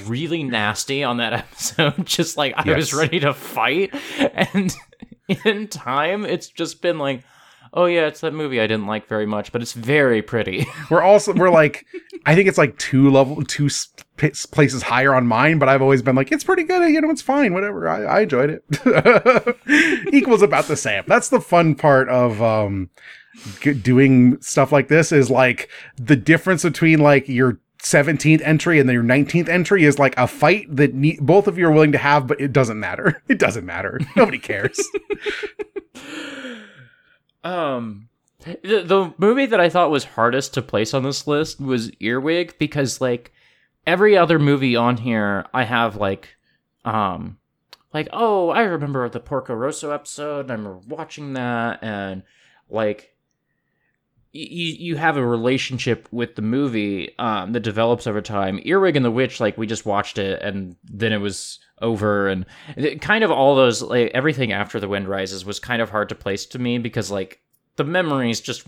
really 0.04 0.42
nasty 0.42 1.02
on 1.02 1.16
that 1.16 1.32
episode. 1.34 2.04
Just 2.04 2.36
like 2.36 2.52
I 2.56 2.74
was 2.74 2.92
ready 2.92 3.20
to 3.20 3.32
fight, 3.32 3.94
and 4.18 4.74
in 5.44 5.68
time, 5.68 6.26
it's 6.26 6.48
just 6.48 6.82
been 6.82 6.98
like, 6.98 7.22
oh 7.73 7.87
yeah, 7.87 8.07
it's 8.07 8.21
that 8.21 8.33
movie 8.35 8.61
I 8.61 8.66
didn't 8.66 8.87
like 8.87 9.07
very 9.07 9.27
much, 9.27 9.53
but 9.53 9.62
it's 9.62 9.73
very 9.73 10.23
pretty. 10.23 10.66
We're 10.91 11.03
also 11.03 11.33
we're 11.33 11.51
like, 11.51 11.87
I 12.27 12.35
think 12.35 12.49
it's 12.49 12.59
like 12.59 12.79
two 12.79 13.11
level 13.11 13.43
two 13.45 13.69
sp- 13.69 14.03
places 14.51 14.83
higher 14.83 15.14
on 15.14 15.27
mine, 15.27 15.59
but 15.59 15.69
I've 15.69 15.83
always 15.83 16.03
been 16.03 16.16
like, 16.16 16.33
it's 16.33 16.45
pretty 16.45 16.64
good. 16.64 16.89
You 16.91 17.01
know, 17.01 17.11
it's 17.11 17.23
fine. 17.23 17.55
Whatever. 17.55 17.89
I, 17.89 18.05
I 18.05 18.21
enjoyed 18.23 18.51
it. 18.51 20.09
Equals 20.12 20.43
about 20.43 20.64
the 20.66 20.77
same. 20.77 21.05
That's 21.07 21.29
the 21.29 21.41
fun 21.41 21.75
part 21.75 22.09
of 22.09 22.43
um 22.43 22.91
doing 23.83 24.41
stuff 24.41 24.73
like 24.73 24.89
this 24.89 25.12
is 25.12 25.31
like 25.31 25.69
the 25.97 26.16
difference 26.16 26.62
between 26.64 27.01
like 27.01 27.29
your 27.29 27.61
17th 27.83 28.43
entry 28.45 28.81
and 28.81 28.89
then 28.89 28.95
your 28.95 29.05
19th 29.05 29.49
entry 29.49 29.85
is 29.85 29.99
like 29.99 30.16
a 30.19 30.27
fight 30.27 30.66
that 30.75 30.95
ne- 30.95 31.19
both 31.21 31.47
of 31.47 31.57
you 31.57 31.66
are 31.66 31.71
willing 31.73 31.93
to 31.93 31.99
have, 31.99 32.27
but 32.27 32.41
it 32.41 32.53
doesn't 32.53 32.81
matter. 32.81 33.23
It 33.29 33.39
doesn't 33.39 33.64
matter. 33.64 34.01
Nobody 34.16 34.39
cares. 34.39 34.81
Um, 37.45 38.09
the, 38.41 38.82
the 38.84 39.14
movie 39.18 39.47
that 39.47 39.61
I 39.61 39.68
thought 39.68 39.91
was 39.91 40.05
hardest 40.05 40.55
to 40.55 40.62
place 40.62 40.95
on 40.95 41.03
this 41.03 41.26
list 41.26 41.61
was 41.61 41.91
Earwig 42.01 42.59
because 42.59 43.01
like 43.01 43.32
every 43.86 44.16
other 44.16 44.39
movie 44.39 44.76
on 44.76 44.97
here, 44.97 45.47
I 45.53 45.64
have 45.64 45.97
like, 45.97 46.36
um, 46.84 47.39
like 47.93 48.09
oh, 48.12 48.51
I 48.51 48.62
remember 48.62 49.09
the 49.09 49.20
Porco 49.20 49.55
Rosso 49.55 49.91
episode. 49.91 50.51
I 50.51 50.55
remember 50.55 50.80
watching 50.86 51.34
that, 51.34 51.82
and 51.82 52.22
like. 52.68 53.14
You 54.33 54.74
you 54.74 54.97
have 54.97 55.16
a 55.16 55.26
relationship 55.26 56.09
with 56.11 56.35
the 56.35 56.43
movie 56.43 57.16
um, 57.18 57.53
that 57.53 57.61
develops 57.61 58.07
over 58.07 58.20
time. 58.20 58.61
Earwig 58.64 58.97
and 58.97 59.05
the 59.05 59.11
Witch, 59.11 59.41
like 59.41 59.57
we 59.57 59.66
just 59.66 59.87
watched 59.87 60.18
it 60.18 60.43
and 60.43 60.76
then 60.85 61.12
it 61.12 61.18
was 61.18 61.59
over, 61.81 62.29
and 62.29 62.45
it, 62.76 63.01
kind 63.01 63.24
of 63.24 63.31
all 63.31 63.57
those 63.57 63.81
like 63.81 64.11
everything 64.14 64.53
after 64.53 64.79
the 64.79 64.89
wind 64.89 65.09
rises 65.09 65.45
was 65.45 65.59
kind 65.59 65.81
of 65.81 65.91
hard 65.91 66.11
to 66.11 66.14
place 66.14 66.45
to 66.47 66.59
me 66.59 66.79
because 66.79 67.11
like 67.11 67.41
the 67.76 67.85
memories 67.85 68.41
just 68.41 68.66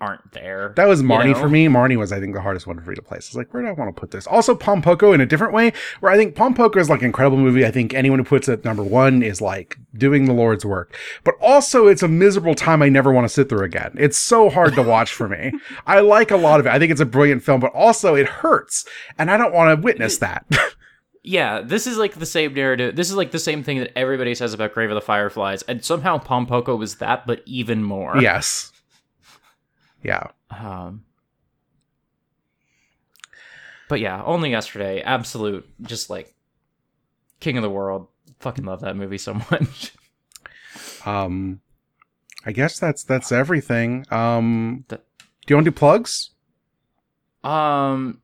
aren't 0.00 0.32
there. 0.32 0.72
That 0.76 0.88
was 0.88 1.00
you 1.00 1.08
Marnie 1.08 1.32
know? 1.32 1.40
for 1.40 1.48
me. 1.48 1.66
Marnie 1.66 1.96
was, 1.96 2.12
I 2.12 2.20
think, 2.20 2.34
the 2.34 2.40
hardest 2.40 2.66
one 2.66 2.78
for 2.78 2.90
me 2.90 2.96
to 2.96 3.02
place. 3.02 3.28
I 3.28 3.30
was 3.30 3.36
like, 3.36 3.54
where 3.54 3.62
do 3.62 3.68
I 3.68 3.72
want 3.72 3.94
to 3.94 3.98
put 3.98 4.10
this? 4.10 4.26
Also, 4.26 4.54
Pompoko 4.54 5.14
in 5.14 5.20
a 5.20 5.26
different 5.26 5.52
way, 5.52 5.72
where 6.00 6.12
I 6.12 6.16
think 6.16 6.34
Pompoko 6.34 6.76
is 6.76 6.90
like 6.90 7.00
an 7.00 7.06
incredible 7.06 7.38
movie. 7.38 7.64
I 7.64 7.70
think 7.70 7.94
anyone 7.94 8.18
who 8.18 8.24
puts 8.24 8.48
it 8.48 8.64
number 8.64 8.82
one 8.82 9.22
is 9.22 9.40
like 9.40 9.78
doing 9.96 10.26
the 10.26 10.34
Lord's 10.34 10.64
work. 10.64 10.96
But 11.24 11.34
also, 11.40 11.86
it's 11.86 12.02
a 12.02 12.08
miserable 12.08 12.54
time 12.54 12.82
I 12.82 12.88
never 12.88 13.12
want 13.12 13.24
to 13.24 13.32
sit 13.32 13.48
through 13.48 13.64
again. 13.64 13.94
It's 13.98 14.18
so 14.18 14.50
hard 14.50 14.74
to 14.74 14.82
watch 14.82 15.12
for 15.12 15.28
me. 15.28 15.52
I 15.86 16.00
like 16.00 16.30
a 16.30 16.36
lot 16.36 16.60
of 16.60 16.66
it. 16.66 16.70
I 16.70 16.78
think 16.78 16.92
it's 16.92 17.00
a 17.00 17.06
brilliant 17.06 17.42
film, 17.42 17.60
but 17.60 17.72
also 17.72 18.14
it 18.14 18.28
hurts, 18.28 18.84
and 19.18 19.30
I 19.30 19.36
don't 19.36 19.54
want 19.54 19.76
to 19.76 19.82
witness 19.82 20.18
that. 20.18 20.44
Yeah, 21.28 21.60
this 21.60 21.88
is 21.88 21.98
like 21.98 22.14
the 22.14 22.24
same 22.24 22.54
narrative. 22.54 22.94
This 22.94 23.10
is 23.10 23.16
like 23.16 23.32
the 23.32 23.40
same 23.40 23.64
thing 23.64 23.80
that 23.80 23.90
everybody 23.98 24.32
says 24.36 24.54
about 24.54 24.72
Grave 24.74 24.90
of 24.90 24.94
the 24.94 25.00
Fireflies, 25.00 25.62
and 25.62 25.84
somehow 25.84 26.18
Pompoko 26.18 26.78
was 26.78 26.98
that, 26.98 27.26
but 27.26 27.42
even 27.46 27.82
more. 27.82 28.16
yes. 28.18 28.70
Yeah. 30.06 30.28
Um, 30.50 31.04
but 33.88 33.98
yeah, 33.98 34.22
only 34.22 34.50
yesterday, 34.50 35.02
absolute, 35.02 35.68
just 35.82 36.08
like 36.10 36.32
king 37.40 37.56
of 37.56 37.62
the 37.62 37.70
world. 37.70 38.06
Fucking 38.38 38.64
love 38.64 38.82
that 38.82 38.96
movie 38.96 39.18
so 39.18 39.34
much. 39.50 39.92
Um, 41.04 41.60
I 42.44 42.52
guess 42.52 42.78
that's 42.78 43.02
that's 43.02 43.32
everything. 43.32 44.06
Um, 44.12 44.84
Th- 44.88 45.00
do 45.18 45.52
you 45.52 45.56
want 45.56 45.64
to 45.64 45.70
do 45.72 45.76
plugs? 45.76 46.30
Um, 47.42 48.22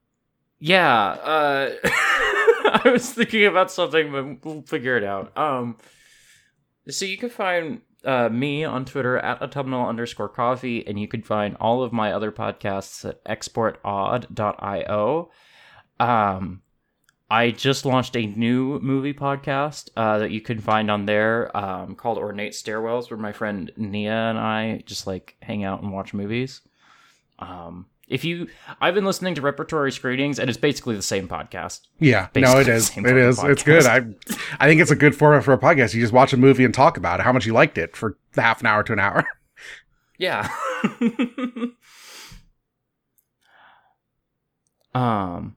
yeah. 0.60 1.08
Uh, 1.08 1.70
I 1.84 2.90
was 2.92 3.10
thinking 3.12 3.46
about 3.46 3.72
something, 3.72 4.12
but 4.12 4.44
we'll 4.44 4.62
figure 4.62 4.96
it 4.96 5.04
out. 5.04 5.36
Um, 5.36 5.78
so 6.88 7.04
you 7.04 7.18
can 7.18 7.30
find 7.30 7.80
uh, 8.04 8.28
me 8.28 8.64
on 8.64 8.84
Twitter 8.84 9.18
at 9.18 9.42
autumnal 9.42 9.88
underscore 9.88 10.28
coffee, 10.28 10.86
and 10.86 10.98
you 10.98 11.08
can 11.08 11.22
find 11.22 11.56
all 11.60 11.82
of 11.82 11.92
my 11.92 12.12
other 12.12 12.32
podcasts 12.32 13.08
at 13.08 13.24
exportodd.io. 13.24 15.30
Um, 16.00 16.62
I 17.30 17.50
just 17.50 17.86
launched 17.86 18.16
a 18.16 18.26
new 18.26 18.78
movie 18.80 19.14
podcast 19.14 19.88
uh, 19.96 20.18
that 20.18 20.32
you 20.32 20.40
can 20.40 20.60
find 20.60 20.90
on 20.90 21.06
there 21.06 21.56
um, 21.56 21.94
called 21.94 22.18
Ornate 22.18 22.52
Stairwells, 22.52 23.10
where 23.10 23.18
my 23.18 23.32
friend 23.32 23.70
Nia 23.76 24.12
and 24.12 24.38
I 24.38 24.82
just 24.84 25.06
like 25.06 25.36
hang 25.40 25.64
out 25.64 25.82
and 25.82 25.92
watch 25.92 26.12
movies. 26.12 26.60
Um, 27.38 27.86
if 28.12 28.24
you, 28.24 28.48
I've 28.80 28.94
been 28.94 29.04
listening 29.04 29.34
to 29.36 29.40
repertory 29.40 29.90
screenings, 29.90 30.38
and 30.38 30.48
it's 30.50 30.58
basically 30.58 30.94
the 30.94 31.02
same 31.02 31.26
podcast. 31.28 31.80
Yeah, 31.98 32.28
no, 32.34 32.42
basically 32.42 32.60
it 32.60 32.64
the 32.64 32.72
is. 32.74 32.86
same 32.88 33.06
It 33.06 33.08
fucking 33.08 33.22
is. 33.22 33.44
It's 33.44 33.62
good. 33.62 33.86
I. 33.86 34.04
I 34.60 34.68
think 34.68 34.80
it's 34.80 34.90
a 34.90 34.96
good 34.96 35.16
format 35.16 35.44
for 35.44 35.52
a 35.52 35.58
podcast. 35.58 35.94
You 35.94 36.00
just 36.00 36.12
watch 36.12 36.32
a 36.32 36.36
movie 36.36 36.64
and 36.64 36.74
talk 36.74 36.96
about 36.96 37.20
it, 37.20 37.22
how 37.24 37.32
much 37.32 37.46
you 37.46 37.52
liked 37.52 37.78
it 37.78 37.96
for 37.96 38.18
half 38.36 38.60
an 38.60 38.66
hour 38.66 38.82
to 38.82 38.92
an 38.92 39.00
hour. 39.00 39.24
Yeah. 40.18 40.48
um, 44.94 45.56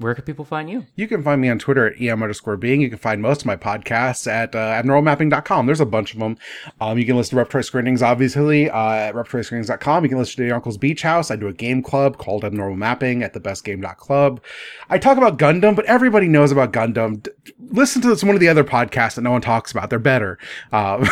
where 0.00 0.14
can 0.14 0.24
people 0.24 0.44
find 0.44 0.68
you? 0.68 0.86
You 0.96 1.06
can 1.06 1.22
find 1.22 1.40
me 1.40 1.48
on 1.50 1.58
Twitter 1.58 1.86
at 1.86 2.00
em 2.00 2.22
underscore 2.22 2.56
being. 2.56 2.80
You 2.80 2.88
can 2.88 2.98
find 2.98 3.20
most 3.22 3.42
of 3.42 3.46
my 3.46 3.54
podcasts 3.54 4.26
at 4.26 4.54
uh, 4.56 4.58
abnormalmapping.com. 4.82 5.66
There's 5.66 5.80
a 5.80 5.86
bunch 5.86 6.14
of 6.14 6.18
them. 6.20 6.36
Um, 6.80 6.98
you 6.98 7.04
can 7.04 7.16
listen 7.16 7.30
to 7.30 7.36
Repertory 7.36 7.64
Screenings, 7.64 8.02
obviously, 8.02 8.68
uh, 8.70 8.92
at 8.92 9.14
repertoryscreenings.com. 9.14 10.02
You 10.04 10.08
can 10.08 10.18
listen 10.18 10.36
to 10.38 10.46
Your 10.46 10.56
Uncle's 10.56 10.78
Beach 10.78 11.02
House. 11.02 11.30
I 11.30 11.36
do 11.36 11.46
a 11.48 11.52
game 11.52 11.82
club 11.82 12.16
called 12.18 12.44
Abnormal 12.44 12.76
Mapping 12.76 13.22
at 13.22 13.34
thebestgame.club. 13.34 14.40
I 14.88 14.98
talk 14.98 15.18
about 15.18 15.38
Gundam, 15.38 15.76
but 15.76 15.84
everybody 15.84 16.28
knows 16.28 16.50
about 16.50 16.72
Gundam. 16.72 17.22
D- 17.22 17.30
listen 17.70 18.02
to 18.02 18.16
some 18.16 18.30
of 18.30 18.40
the 18.40 18.48
other 18.48 18.64
podcasts 18.64 19.14
that 19.16 19.22
no 19.22 19.30
one 19.32 19.42
talks 19.42 19.70
about. 19.70 19.90
They're 19.90 19.98
better. 19.98 20.38
Um, 20.72 21.06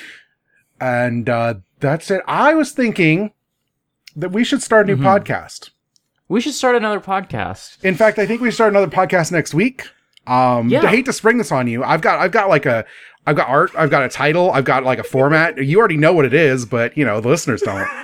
and 0.80 1.28
uh, 1.28 1.54
that's 1.80 2.10
it. 2.10 2.22
I 2.26 2.54
was 2.54 2.72
thinking 2.72 3.32
that 4.14 4.32
we 4.32 4.44
should 4.44 4.62
start 4.62 4.88
a 4.88 4.94
new 4.94 5.02
Mhm. 5.02 5.04
podcast. 5.04 5.70
We 6.28 6.40
should 6.40 6.54
start 6.54 6.74
another 6.76 7.00
podcast. 7.00 7.82
In 7.84 7.94
fact, 7.94 8.18
I 8.18 8.26
think 8.26 8.40
we 8.40 8.50
start 8.50 8.72
another 8.72 8.88
podcast 8.90 9.30
next 9.30 9.54
week. 9.54 9.84
Um, 10.26 10.68
Yeah. 10.68 10.82
I 10.82 10.88
hate 10.88 11.04
to 11.06 11.12
spring 11.12 11.38
this 11.38 11.52
on 11.52 11.68
you. 11.68 11.84
I've 11.84 12.00
got, 12.00 12.18
I've 12.18 12.32
got 12.32 12.48
like 12.48 12.66
a, 12.66 12.84
I've 13.28 13.36
got 13.36 13.48
art, 13.48 13.70
I've 13.76 13.90
got 13.90 14.02
a 14.02 14.08
title, 14.08 14.50
I've 14.50 14.64
got 14.64 14.82
like 14.84 14.98
a 14.98 15.04
format. 15.04 15.56
You 15.64 15.78
already 15.78 15.96
know 15.96 16.12
what 16.12 16.24
it 16.24 16.34
is, 16.34 16.64
but 16.66 16.96
you 16.96 17.04
know 17.04 17.20
the 17.20 17.28
listeners 17.28 17.62
don't. 17.62 17.86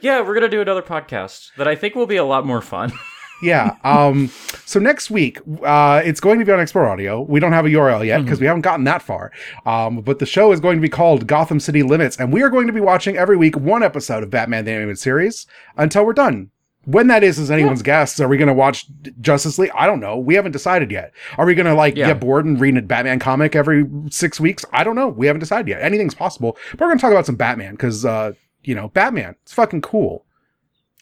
Yeah, 0.00 0.20
we're 0.20 0.34
gonna 0.34 0.50
do 0.50 0.60
another 0.60 0.82
podcast 0.82 1.54
that 1.56 1.66
I 1.66 1.76
think 1.76 1.94
will 1.94 2.04
be 2.06 2.16
a 2.16 2.24
lot 2.24 2.44
more 2.44 2.60
fun. 2.60 2.92
yeah. 3.44 3.76
Um. 3.84 4.28
So 4.66 4.80
next 4.80 5.10
week, 5.10 5.38
uh, 5.64 6.02
it's 6.04 6.20
going 6.20 6.38
to 6.38 6.44
be 6.44 6.52
on 6.52 6.58
Export 6.60 6.88
Audio. 6.88 7.20
We 7.20 7.38
don't 7.40 7.52
have 7.52 7.66
a 7.66 7.68
URL 7.68 8.04
yet 8.04 8.22
because 8.24 8.40
we 8.40 8.46
haven't 8.46 8.62
gotten 8.62 8.84
that 8.84 9.02
far. 9.02 9.30
Um. 9.66 10.00
But 10.00 10.18
the 10.18 10.26
show 10.26 10.52
is 10.52 10.60
going 10.60 10.76
to 10.76 10.82
be 10.82 10.88
called 10.88 11.26
Gotham 11.26 11.60
City 11.60 11.82
Limits, 11.82 12.16
and 12.18 12.32
we 12.32 12.42
are 12.42 12.50
going 12.50 12.66
to 12.66 12.72
be 12.72 12.80
watching 12.80 13.16
every 13.16 13.36
week 13.36 13.56
one 13.56 13.82
episode 13.82 14.22
of 14.22 14.30
Batman 14.30 14.64
the 14.64 14.72
Animated 14.72 14.98
Series 14.98 15.46
until 15.76 16.04
we're 16.06 16.12
done. 16.14 16.50
When 16.86 17.06
that 17.06 17.24
is, 17.24 17.38
is 17.38 17.50
anyone's 17.50 17.80
guess. 17.80 18.20
Are 18.20 18.28
we 18.28 18.36
going 18.36 18.48
to 18.48 18.52
watch 18.52 18.84
Justice 19.22 19.58
League? 19.58 19.70
I 19.74 19.86
don't 19.86 20.00
know. 20.00 20.18
We 20.18 20.34
haven't 20.34 20.52
decided 20.52 20.90
yet. 20.90 21.14
Are 21.38 21.46
we 21.46 21.54
going 21.54 21.64
to 21.64 21.72
like 21.72 21.96
Yeah. 21.96 22.08
get 22.08 22.20
bored 22.20 22.44
and 22.44 22.60
read 22.60 22.76
a 22.76 22.82
Batman 22.82 23.18
comic 23.20 23.56
every 23.56 23.86
six 24.10 24.38
weeks? 24.38 24.66
I 24.70 24.84
don't 24.84 24.94
know. 24.94 25.08
We 25.08 25.26
haven't 25.26 25.40
decided 25.40 25.66
yet. 25.66 25.80
Anything's 25.80 26.14
possible. 26.14 26.58
But 26.72 26.80
we're 26.82 26.88
going 26.88 26.98
to 26.98 27.00
talk 27.00 27.10
about 27.12 27.24
some 27.24 27.36
Batman 27.36 27.72
because, 27.72 28.04
uh, 28.04 28.32
you 28.64 28.74
know, 28.74 28.88
Batman. 28.88 29.34
It's 29.44 29.54
fucking 29.54 29.80
cool. 29.80 30.26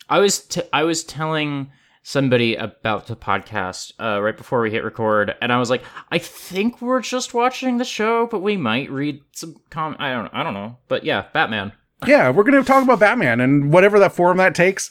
I 0.08 0.20
was 0.20 0.38
t- 0.44 0.62
I 0.72 0.84
was 0.84 1.02
telling 1.02 1.72
somebody 2.02 2.54
about 2.56 3.06
the 3.06 3.16
podcast 3.16 3.92
uh, 4.00 4.20
right 4.20 4.36
before 4.36 4.60
we 4.60 4.70
hit 4.70 4.84
record, 4.84 5.34
and 5.40 5.52
I 5.52 5.58
was 5.58 5.70
like, 5.70 5.82
I 6.10 6.18
think 6.18 6.82
we're 6.82 7.00
just 7.00 7.34
watching 7.34 7.78
the 7.78 7.84
show, 7.84 8.26
but 8.26 8.40
we 8.40 8.56
might 8.56 8.90
read 8.90 9.22
some 9.32 9.56
com. 9.70 9.96
I 9.98 10.12
don't 10.12 10.30
I 10.32 10.42
don't 10.42 10.54
know, 10.54 10.78
but 10.88 11.04
yeah, 11.04 11.26
Batman. 11.32 11.72
Yeah, 12.06 12.30
we're 12.30 12.42
to 12.42 12.64
talk 12.64 12.82
about 12.82 12.98
Batman 12.98 13.40
and 13.40 13.72
whatever 13.72 14.00
that 14.00 14.12
form 14.12 14.38
that 14.38 14.56
takes. 14.56 14.90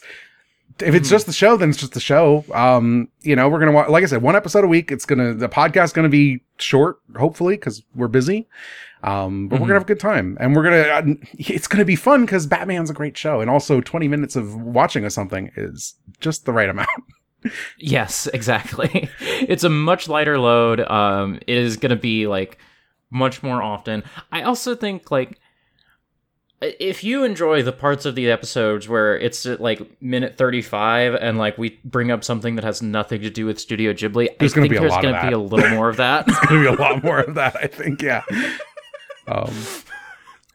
If 0.80 0.94
it's 0.94 1.10
just 1.10 1.26
the 1.26 1.32
show, 1.32 1.56
then 1.56 1.70
it's 1.70 1.78
just 1.78 1.92
the 1.94 2.00
show. 2.00 2.44
Um, 2.54 3.08
you 3.20 3.36
know, 3.36 3.48
we're 3.48 3.58
gonna 3.58 3.72
wa- 3.72 3.86
like 3.88 4.02
I 4.02 4.06
said, 4.06 4.22
one 4.22 4.36
episode 4.36 4.64
a 4.64 4.68
week. 4.68 4.90
It's 4.90 5.04
gonna 5.04 5.34
the 5.34 5.48
podcast's 5.48 5.92
gonna 5.92 6.08
be 6.08 6.42
short, 6.58 6.98
hopefully, 7.16 7.56
because 7.56 7.82
we're 7.94 8.08
busy. 8.08 8.48
Um, 9.04 9.48
but 9.48 9.56
we're 9.60 9.66
gonna 9.66 9.74
have 9.80 9.82
a 9.82 9.86
good 9.86 10.00
time, 10.00 10.36
and 10.40 10.54
we're 10.54 10.62
gonna. 10.62 10.76
Uh, 10.82 11.14
it's 11.38 11.66
gonna 11.66 11.84
be 11.84 11.96
fun 11.96 12.22
because 12.24 12.46
Batman's 12.46 12.90
a 12.90 12.94
great 12.94 13.16
show, 13.16 13.40
and 13.40 13.50
also 13.50 13.80
twenty 13.80 14.08
minutes 14.08 14.36
of 14.36 14.54
watching 14.54 15.04
of 15.04 15.12
something 15.12 15.50
is 15.56 15.94
just 16.20 16.44
the 16.46 16.52
right 16.52 16.68
amount. 16.68 16.88
Yes, 17.76 18.28
exactly. 18.28 19.10
it's 19.20 19.64
a 19.64 19.68
much 19.68 20.06
lighter 20.08 20.38
load. 20.38 20.78
Um, 20.78 21.40
it 21.48 21.58
is 21.58 21.76
to 21.76 21.96
be 21.96 22.28
like 22.28 22.58
much 23.10 23.42
more 23.42 23.60
often. 23.60 24.04
I 24.30 24.42
also 24.42 24.76
think 24.76 25.10
like 25.10 25.40
if 26.62 27.04
you 27.04 27.24
enjoy 27.24 27.62
the 27.62 27.72
parts 27.72 28.04
of 28.04 28.14
the 28.14 28.30
episodes 28.30 28.88
where 28.88 29.18
it's 29.18 29.46
at 29.46 29.60
like 29.60 30.02
minute 30.02 30.36
35 30.36 31.14
and 31.14 31.38
like 31.38 31.58
we 31.58 31.80
bring 31.84 32.10
up 32.10 32.24
something 32.24 32.56
that 32.56 32.64
has 32.64 32.82
nothing 32.82 33.20
to 33.22 33.30
do 33.30 33.46
with 33.46 33.58
Studio 33.58 33.92
Ghibli, 33.92 34.38
There's 34.38 34.52
I 34.52 34.56
gonna 34.56 34.68
think 34.68 34.70
be 34.70 34.76
a 34.76 34.80
there's 34.80 35.02
going 35.02 35.14
to 35.14 35.26
be 35.26 35.32
a 35.32 35.38
little 35.38 35.70
more 35.70 35.88
of 35.88 35.96
that. 35.96 36.26
There's 36.26 36.38
gonna 36.38 36.60
be 36.60 36.66
a 36.66 36.72
lot 36.72 37.02
more 37.02 37.20
of 37.20 37.34
that, 37.34 37.56
I 37.56 37.66
think. 37.66 38.02
Yeah. 38.02 38.22
Um, 39.26 39.52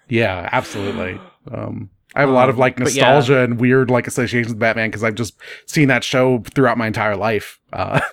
yeah, 0.10 0.50
absolutely. 0.52 1.20
Um, 1.52 1.90
I 2.16 2.22
have 2.22 2.30
a 2.30 2.34
lot 2.34 2.50
of 2.50 2.58
like 2.58 2.78
but 2.78 2.94
yeah. 2.94 3.14
nostalgia 3.14 3.44
and 3.44 3.60
weird 3.60 3.90
like 3.90 4.08
associations 4.08 4.50
with 4.54 4.60
Batman 4.60 4.90
because 4.90 5.04
I've 5.04 5.16
just 5.16 5.36
seen 5.66 5.88
that 5.90 6.04
show 6.04 6.44
throughout 6.54 6.78
my 6.78 6.88
entire 6.88 7.16
life. 7.16 7.60
Uh, 7.72 8.02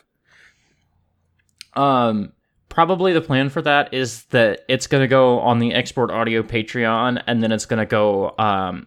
Um, 1.76 2.32
probably 2.74 3.12
the 3.12 3.20
plan 3.20 3.48
for 3.48 3.62
that 3.62 3.94
is 3.94 4.24
that 4.26 4.60
it's 4.68 4.86
going 4.86 5.00
to 5.02 5.08
go 5.08 5.38
on 5.40 5.58
the 5.60 5.72
Export 5.72 6.10
Audio 6.10 6.42
Patreon, 6.42 7.22
and 7.26 7.42
then 7.42 7.52
it's 7.52 7.66
going 7.66 7.78
to 7.80 7.86
go 7.86 8.34
um 8.38 8.86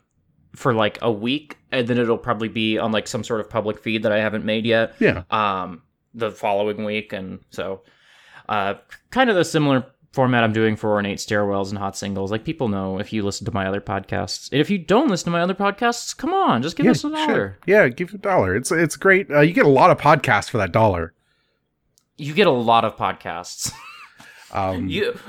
for 0.56 0.74
like 0.74 0.98
a 1.02 1.12
week, 1.12 1.58
and 1.72 1.88
then 1.88 1.98
it'll 1.98 2.18
probably 2.18 2.48
be 2.50 2.78
on 2.78 2.92
like 2.92 3.08
some 3.08 3.24
sort 3.24 3.40
of 3.40 3.50
public 3.50 3.80
feed 3.80 4.04
that 4.04 4.12
I 4.12 4.20
haven't 4.20 4.44
made 4.46 4.66
yet. 4.66 4.94
yeah. 5.00 5.24
Um, 5.30 5.82
the 6.14 6.32
following 6.32 6.84
week, 6.84 7.14
and 7.14 7.40
so 7.52 7.82
uh, 8.50 8.74
kind 9.12 9.30
of 9.30 9.36
the 9.36 9.46
similar 9.46 9.86
format 10.14 10.44
I'm 10.44 10.54
doing 10.54 10.76
for 10.76 10.92
Ornate 10.94 11.20
Stairwells 11.20 11.70
and 11.70 11.78
Hot 11.78 11.96
Singles. 11.96 12.32
Like 12.32 12.44
people 12.44 12.70
know 12.70 12.98
if 13.00 13.14
you 13.14 13.22
listen 13.24 13.46
to 13.46 13.54
my 13.54 13.68
other 13.68 13.82
podcasts, 13.82 14.52
and 14.52 14.60
if 14.60 14.70
you 14.72 14.80
don't 14.80 15.10
listen 15.10 15.26
to 15.26 15.32
my 15.32 15.42
other 15.42 15.54
podcasts, 15.54 16.18
come 16.18 16.34
on, 16.34 16.64
just 16.64 16.76
give 16.76 16.86
Yeah, 16.88 16.92
us 16.94 17.04
a 17.04 17.10
dollar. 17.12 17.26
sure. 17.26 17.58
Yeah, 17.68 17.88
give 17.90 18.14
a 18.16 18.18
dollar. 18.18 18.56
It's 18.56 18.72
it's 18.72 18.96
great. 18.96 19.30
Uh, 19.30 19.42
you 19.42 19.54
get 19.54 19.66
a 19.68 19.70
lot 19.70 19.92
of 19.92 20.00
podcasts 20.00 20.50
for 20.50 20.58
that 20.58 20.72
dollar. 20.72 21.14
You 22.18 22.34
get 22.34 22.48
a 22.48 22.52
lot 22.52 22.86
of 22.86 22.96
podcasts. 22.98 23.72
Um, 24.54 24.88
You 24.88 25.20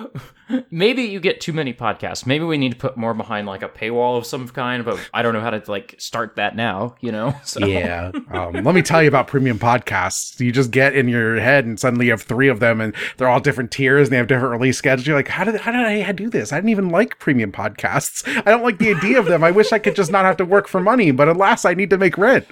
maybe 0.71 1.03
you 1.03 1.21
get 1.21 1.41
too 1.41 1.53
many 1.53 1.75
podcasts. 1.75 2.25
Maybe 2.25 2.45
we 2.45 2.57
need 2.57 2.71
to 2.71 2.79
put 2.79 2.97
more 2.97 3.15
behind 3.15 3.49
like 3.49 3.63
a 3.63 3.69
paywall 3.69 4.17
of 4.17 4.25
some 4.25 4.49
kind, 4.49 4.85
but 4.85 4.99
I 5.13 5.23
don't 5.23 5.35
know 5.35 5.41
how 5.41 5.51
to 5.51 5.63
like 5.71 5.97
start 5.99 6.37
that 6.37 6.55
now, 6.55 6.95
you 7.01 7.11
know? 7.11 7.35
So 7.45 7.67
yeah. 7.67 8.13
Um, 8.31 8.53
let 8.63 8.75
me 8.75 8.83
tell 8.83 9.03
you 9.03 9.09
about 9.09 9.27
premium 9.27 9.59
podcasts. 9.59 10.39
You 10.39 10.53
just 10.53 10.71
get 10.71 10.95
in 10.95 11.09
your 11.09 11.41
head 11.41 11.65
and 11.65 11.81
suddenly 11.81 12.07
you 12.07 12.13
have 12.13 12.23
three 12.23 12.49
of 12.49 12.61
them 12.61 12.81
and 12.81 12.95
they're 13.17 13.29
all 13.29 13.41
different 13.41 13.73
tiers 13.73 14.07
and 14.07 14.13
they 14.13 14.19
have 14.19 14.29
different 14.29 14.53
release 14.53 14.79
schedules. 14.79 15.07
You're 15.07 15.17
like, 15.17 15.29
how 15.29 15.45
did, 15.45 15.57
how 15.57 15.73
did 15.73 15.81
I 15.85 16.13
do 16.13 16.31
this? 16.31 16.53
I 16.53 16.57
didn't 16.59 16.71
even 16.71 16.91
like 16.91 17.19
premium 17.19 17.51
podcasts. 17.51 18.23
I 18.47 18.51
don't 18.51 18.63
like 18.63 18.79
the 18.79 18.95
idea 18.95 19.19
of 19.19 19.27
them. 19.27 19.43
I 19.43 19.51
wish 19.51 19.73
I 19.73 19.79
could 19.81 19.97
just 19.97 20.13
not 20.13 20.25
have 20.25 20.37
to 20.37 20.45
work 20.45 20.69
for 20.69 20.81
money, 20.81 21.11
but 21.11 21.27
alas, 21.29 21.65
I 21.65 21.75
need 21.75 21.91
to 21.91 21.99
make 21.99 22.17
rent. 22.17 22.47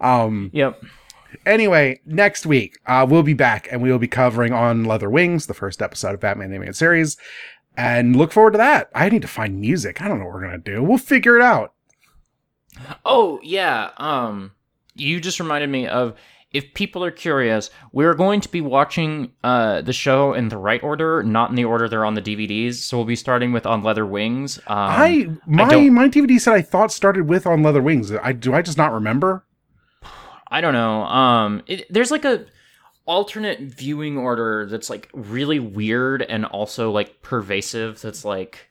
Um, 0.00 0.50
Yep. 0.52 0.82
Anyway, 1.46 2.00
next 2.06 2.46
week, 2.46 2.78
uh, 2.86 3.06
we'll 3.08 3.22
be 3.22 3.34
back 3.34 3.68
and 3.70 3.82
we 3.82 3.90
will 3.90 3.98
be 3.98 4.08
covering 4.08 4.52
on 4.52 4.84
Leather 4.84 5.10
Wings, 5.10 5.46
the 5.46 5.54
first 5.54 5.82
episode 5.82 6.14
of 6.14 6.20
Batman 6.20 6.50
the 6.50 6.54
Animated 6.56 6.76
Series. 6.76 7.16
And 7.76 8.16
look 8.16 8.32
forward 8.32 8.52
to 8.52 8.58
that. 8.58 8.90
I 8.94 9.08
need 9.08 9.22
to 9.22 9.28
find 9.28 9.60
music. 9.60 10.02
I 10.02 10.08
don't 10.08 10.18
know 10.18 10.24
what 10.24 10.34
we're 10.34 10.46
going 10.46 10.62
to 10.62 10.70
do. 10.72 10.82
We'll 10.82 10.98
figure 10.98 11.36
it 11.36 11.42
out. 11.42 11.74
Oh, 13.04 13.40
yeah. 13.42 13.90
Um 13.96 14.52
you 14.94 15.20
just 15.20 15.38
reminded 15.38 15.70
me 15.70 15.86
of 15.86 16.14
if 16.52 16.72
people 16.74 17.04
are 17.04 17.10
curious, 17.12 17.70
we're 17.92 18.14
going 18.14 18.40
to 18.40 18.48
be 18.48 18.60
watching 18.62 19.30
uh, 19.44 19.82
the 19.82 19.92
show 19.92 20.32
in 20.32 20.48
the 20.48 20.56
right 20.56 20.82
order, 20.82 21.22
not 21.22 21.50
in 21.50 21.56
the 21.56 21.64
order 21.66 21.88
they're 21.88 22.06
on 22.06 22.14
the 22.14 22.22
DVDs. 22.22 22.76
So 22.76 22.96
we'll 22.96 23.04
be 23.06 23.14
starting 23.14 23.52
with 23.52 23.66
On 23.66 23.82
Leather 23.82 24.06
Wings. 24.06 24.58
Um, 24.66 24.76
I 24.78 25.28
my 25.46 25.68
don't- 25.68 25.94
my 25.94 26.08
DVD 26.08 26.40
said 26.40 26.54
I 26.54 26.62
thought 26.62 26.90
started 26.90 27.28
with 27.28 27.46
on 27.46 27.62
leather 27.62 27.82
wings. 27.82 28.10
I 28.10 28.32
do 28.32 28.54
I 28.54 28.62
just 28.62 28.78
not 28.78 28.92
remember. 28.92 29.44
I 30.50 30.60
don't 30.60 30.72
know. 30.72 31.02
Um, 31.02 31.62
it, 31.66 31.86
there's 31.90 32.10
like 32.10 32.24
a 32.24 32.46
alternate 33.04 33.60
viewing 33.60 34.18
order 34.18 34.66
that's 34.66 34.90
like 34.90 35.08
really 35.12 35.58
weird 35.58 36.22
and 36.22 36.44
also 36.44 36.90
like 36.90 37.22
pervasive. 37.22 38.00
That's 38.00 38.24
like, 38.24 38.68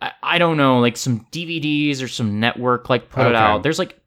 I, 0.00 0.12
I 0.22 0.38
don't 0.38 0.56
know, 0.56 0.80
like 0.80 0.96
some 0.96 1.26
DVDs 1.30 2.02
or 2.02 2.08
some 2.08 2.40
network 2.40 2.88
like 2.88 3.10
put 3.10 3.26
it 3.26 3.34
out. 3.34 3.62
There's 3.62 3.78
like 3.78 3.98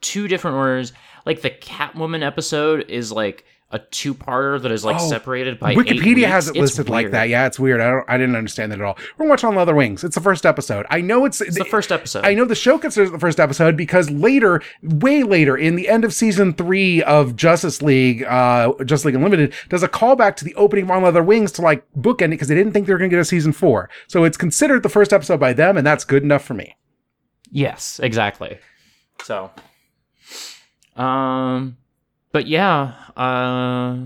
two 0.00 0.28
different 0.28 0.56
orders. 0.56 0.92
Like 1.26 1.42
the 1.42 1.50
Catwoman 1.50 2.22
episode 2.22 2.90
is 2.90 3.10
like 3.10 3.44
a 3.74 3.80
two-parter 3.80 4.62
that 4.62 4.70
is 4.70 4.84
like 4.84 5.00
Oh, 5.00 5.08
separated 5.08 5.58
by 5.58 5.74
Wikipedia 5.74 6.26
has 6.28 6.46
it 6.48 6.54
listed 6.54 6.88
like 6.88 7.10
that. 7.10 7.28
Yeah, 7.28 7.46
it's 7.46 7.58
weird. 7.58 7.80
I 7.80 7.90
don't 7.90 8.04
I 8.08 8.16
didn't 8.16 8.36
understand 8.36 8.70
that 8.70 8.78
at 8.78 8.84
all. 8.84 8.96
We're 9.18 9.28
watching 9.28 9.48
on 9.48 9.56
leather 9.56 9.74
wings. 9.74 10.04
It's 10.04 10.14
the 10.14 10.20
first 10.20 10.46
episode. 10.46 10.86
I 10.90 11.00
know 11.00 11.24
it's 11.24 11.40
It's 11.40 11.58
the 11.58 11.64
first 11.64 11.90
episode. 11.90 12.24
I 12.24 12.34
know 12.34 12.44
the 12.44 12.54
show 12.54 12.78
considers 12.78 13.08
it 13.08 13.12
the 13.12 13.18
first 13.18 13.40
episode 13.40 13.76
because 13.76 14.08
later, 14.10 14.62
way 14.82 15.24
later, 15.24 15.56
in 15.56 15.74
the 15.74 15.88
end 15.88 16.04
of 16.04 16.14
season 16.14 16.52
three 16.54 17.02
of 17.02 17.34
Justice 17.34 17.82
League, 17.82 18.22
uh, 18.22 18.72
Justice 18.84 19.06
League 19.06 19.16
Unlimited, 19.16 19.52
does 19.68 19.82
a 19.82 19.88
callback 19.88 20.36
to 20.36 20.44
the 20.44 20.54
opening 20.54 20.84
of 20.84 20.92
On 20.92 21.02
Leather 21.02 21.22
Wings 21.24 21.50
to 21.52 21.62
like 21.62 21.84
bookend 21.98 22.26
it 22.26 22.30
because 22.30 22.46
they 22.48 22.54
didn't 22.54 22.72
think 22.72 22.86
they 22.86 22.92
were 22.92 22.98
going 22.98 23.10
to 23.10 23.16
get 23.16 23.20
a 23.20 23.24
season 23.24 23.52
four. 23.52 23.90
So 24.06 24.22
it's 24.22 24.36
considered 24.36 24.84
the 24.84 24.88
first 24.88 25.12
episode 25.12 25.40
by 25.40 25.52
them, 25.52 25.76
and 25.76 25.84
that's 25.84 26.04
good 26.04 26.22
enough 26.22 26.44
for 26.44 26.54
me. 26.54 26.76
Yes, 27.50 27.98
exactly. 28.00 28.58
So, 29.22 29.50
um, 30.96 31.76
but 32.34 32.48
yeah, 32.48 32.94
uh, 33.16 33.96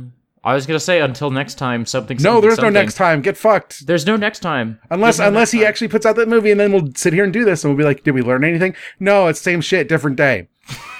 I 0.44 0.54
was 0.54 0.66
gonna 0.66 0.78
say 0.78 1.00
until 1.00 1.30
next 1.30 1.54
time, 1.54 1.86
something. 1.86 2.18
No, 2.18 2.22
something, 2.34 2.40
there's 2.42 2.58
no 2.58 2.68
next 2.68 2.94
time. 2.94 3.22
Get 3.22 3.38
fucked. 3.38 3.86
There's 3.86 4.04
no 4.04 4.16
next 4.16 4.40
time. 4.40 4.78
Unless 4.90 5.18
no 5.18 5.28
unless 5.28 5.50
he 5.50 5.60
time. 5.60 5.68
actually 5.68 5.88
puts 5.88 6.04
out 6.04 6.16
that 6.16 6.28
movie, 6.28 6.50
and 6.50 6.60
then 6.60 6.70
we'll 6.70 6.92
sit 6.94 7.14
here 7.14 7.24
and 7.24 7.32
do 7.32 7.46
this, 7.46 7.64
and 7.64 7.72
we'll 7.72 7.78
be 7.78 7.84
like, 7.84 8.04
did 8.04 8.12
we 8.12 8.20
learn 8.20 8.44
anything? 8.44 8.76
No, 9.00 9.28
it's 9.28 9.40
same 9.40 9.62
shit, 9.62 9.88
different 9.88 10.18
day. 10.18 10.46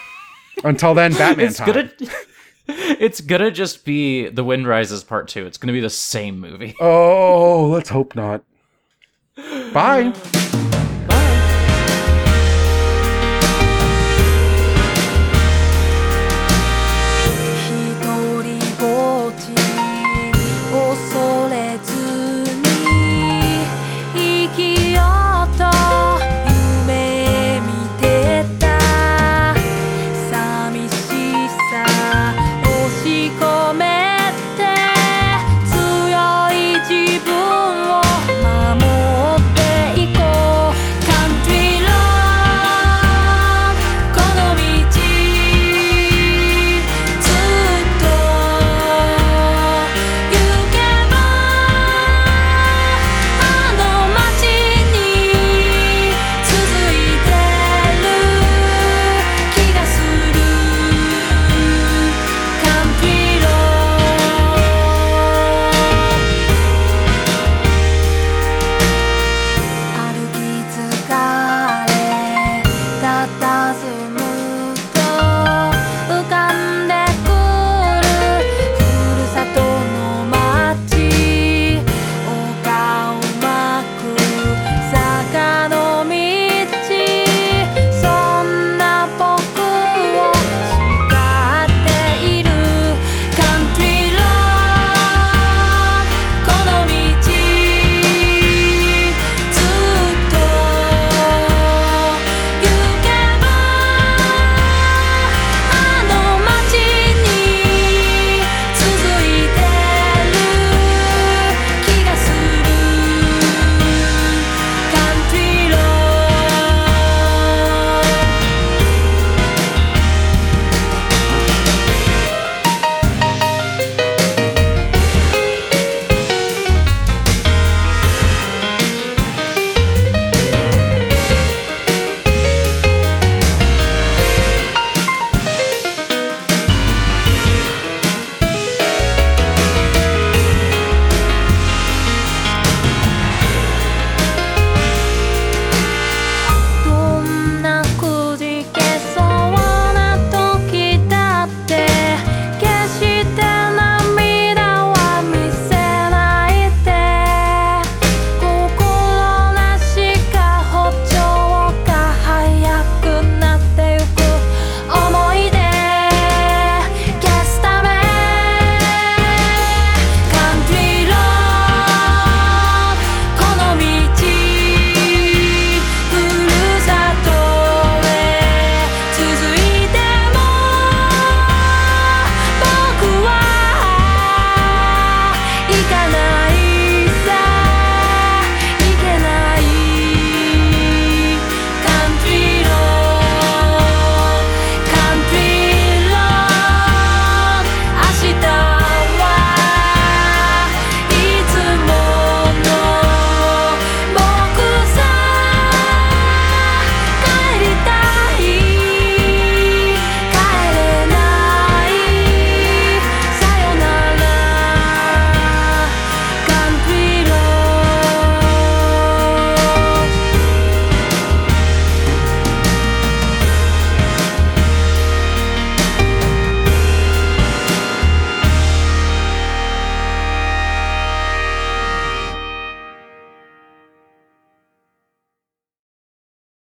Until 0.65 0.95
then, 0.95 1.13
Batman 1.13 1.49
it's 1.49 1.59
time. 1.59 1.67
gonna. 1.67 1.91
It's 2.71 3.23
gonna 3.23 3.51
just 3.51 3.87
be 3.87 4.29
The 4.29 4.45
Wind 4.45 4.67
Rises 4.67 5.03
Part 5.03 5.29
Two. 5.29 5.47
It's 5.47 5.57
gonna 5.57 5.73
be 5.73 5.81
the 5.81 5.89
same 5.89 6.39
movie. 6.39 6.75
Oh, 6.79 7.67
let's 7.67 7.89
hope 7.89 8.15
not. 8.15 8.43
Bye. 9.73 10.13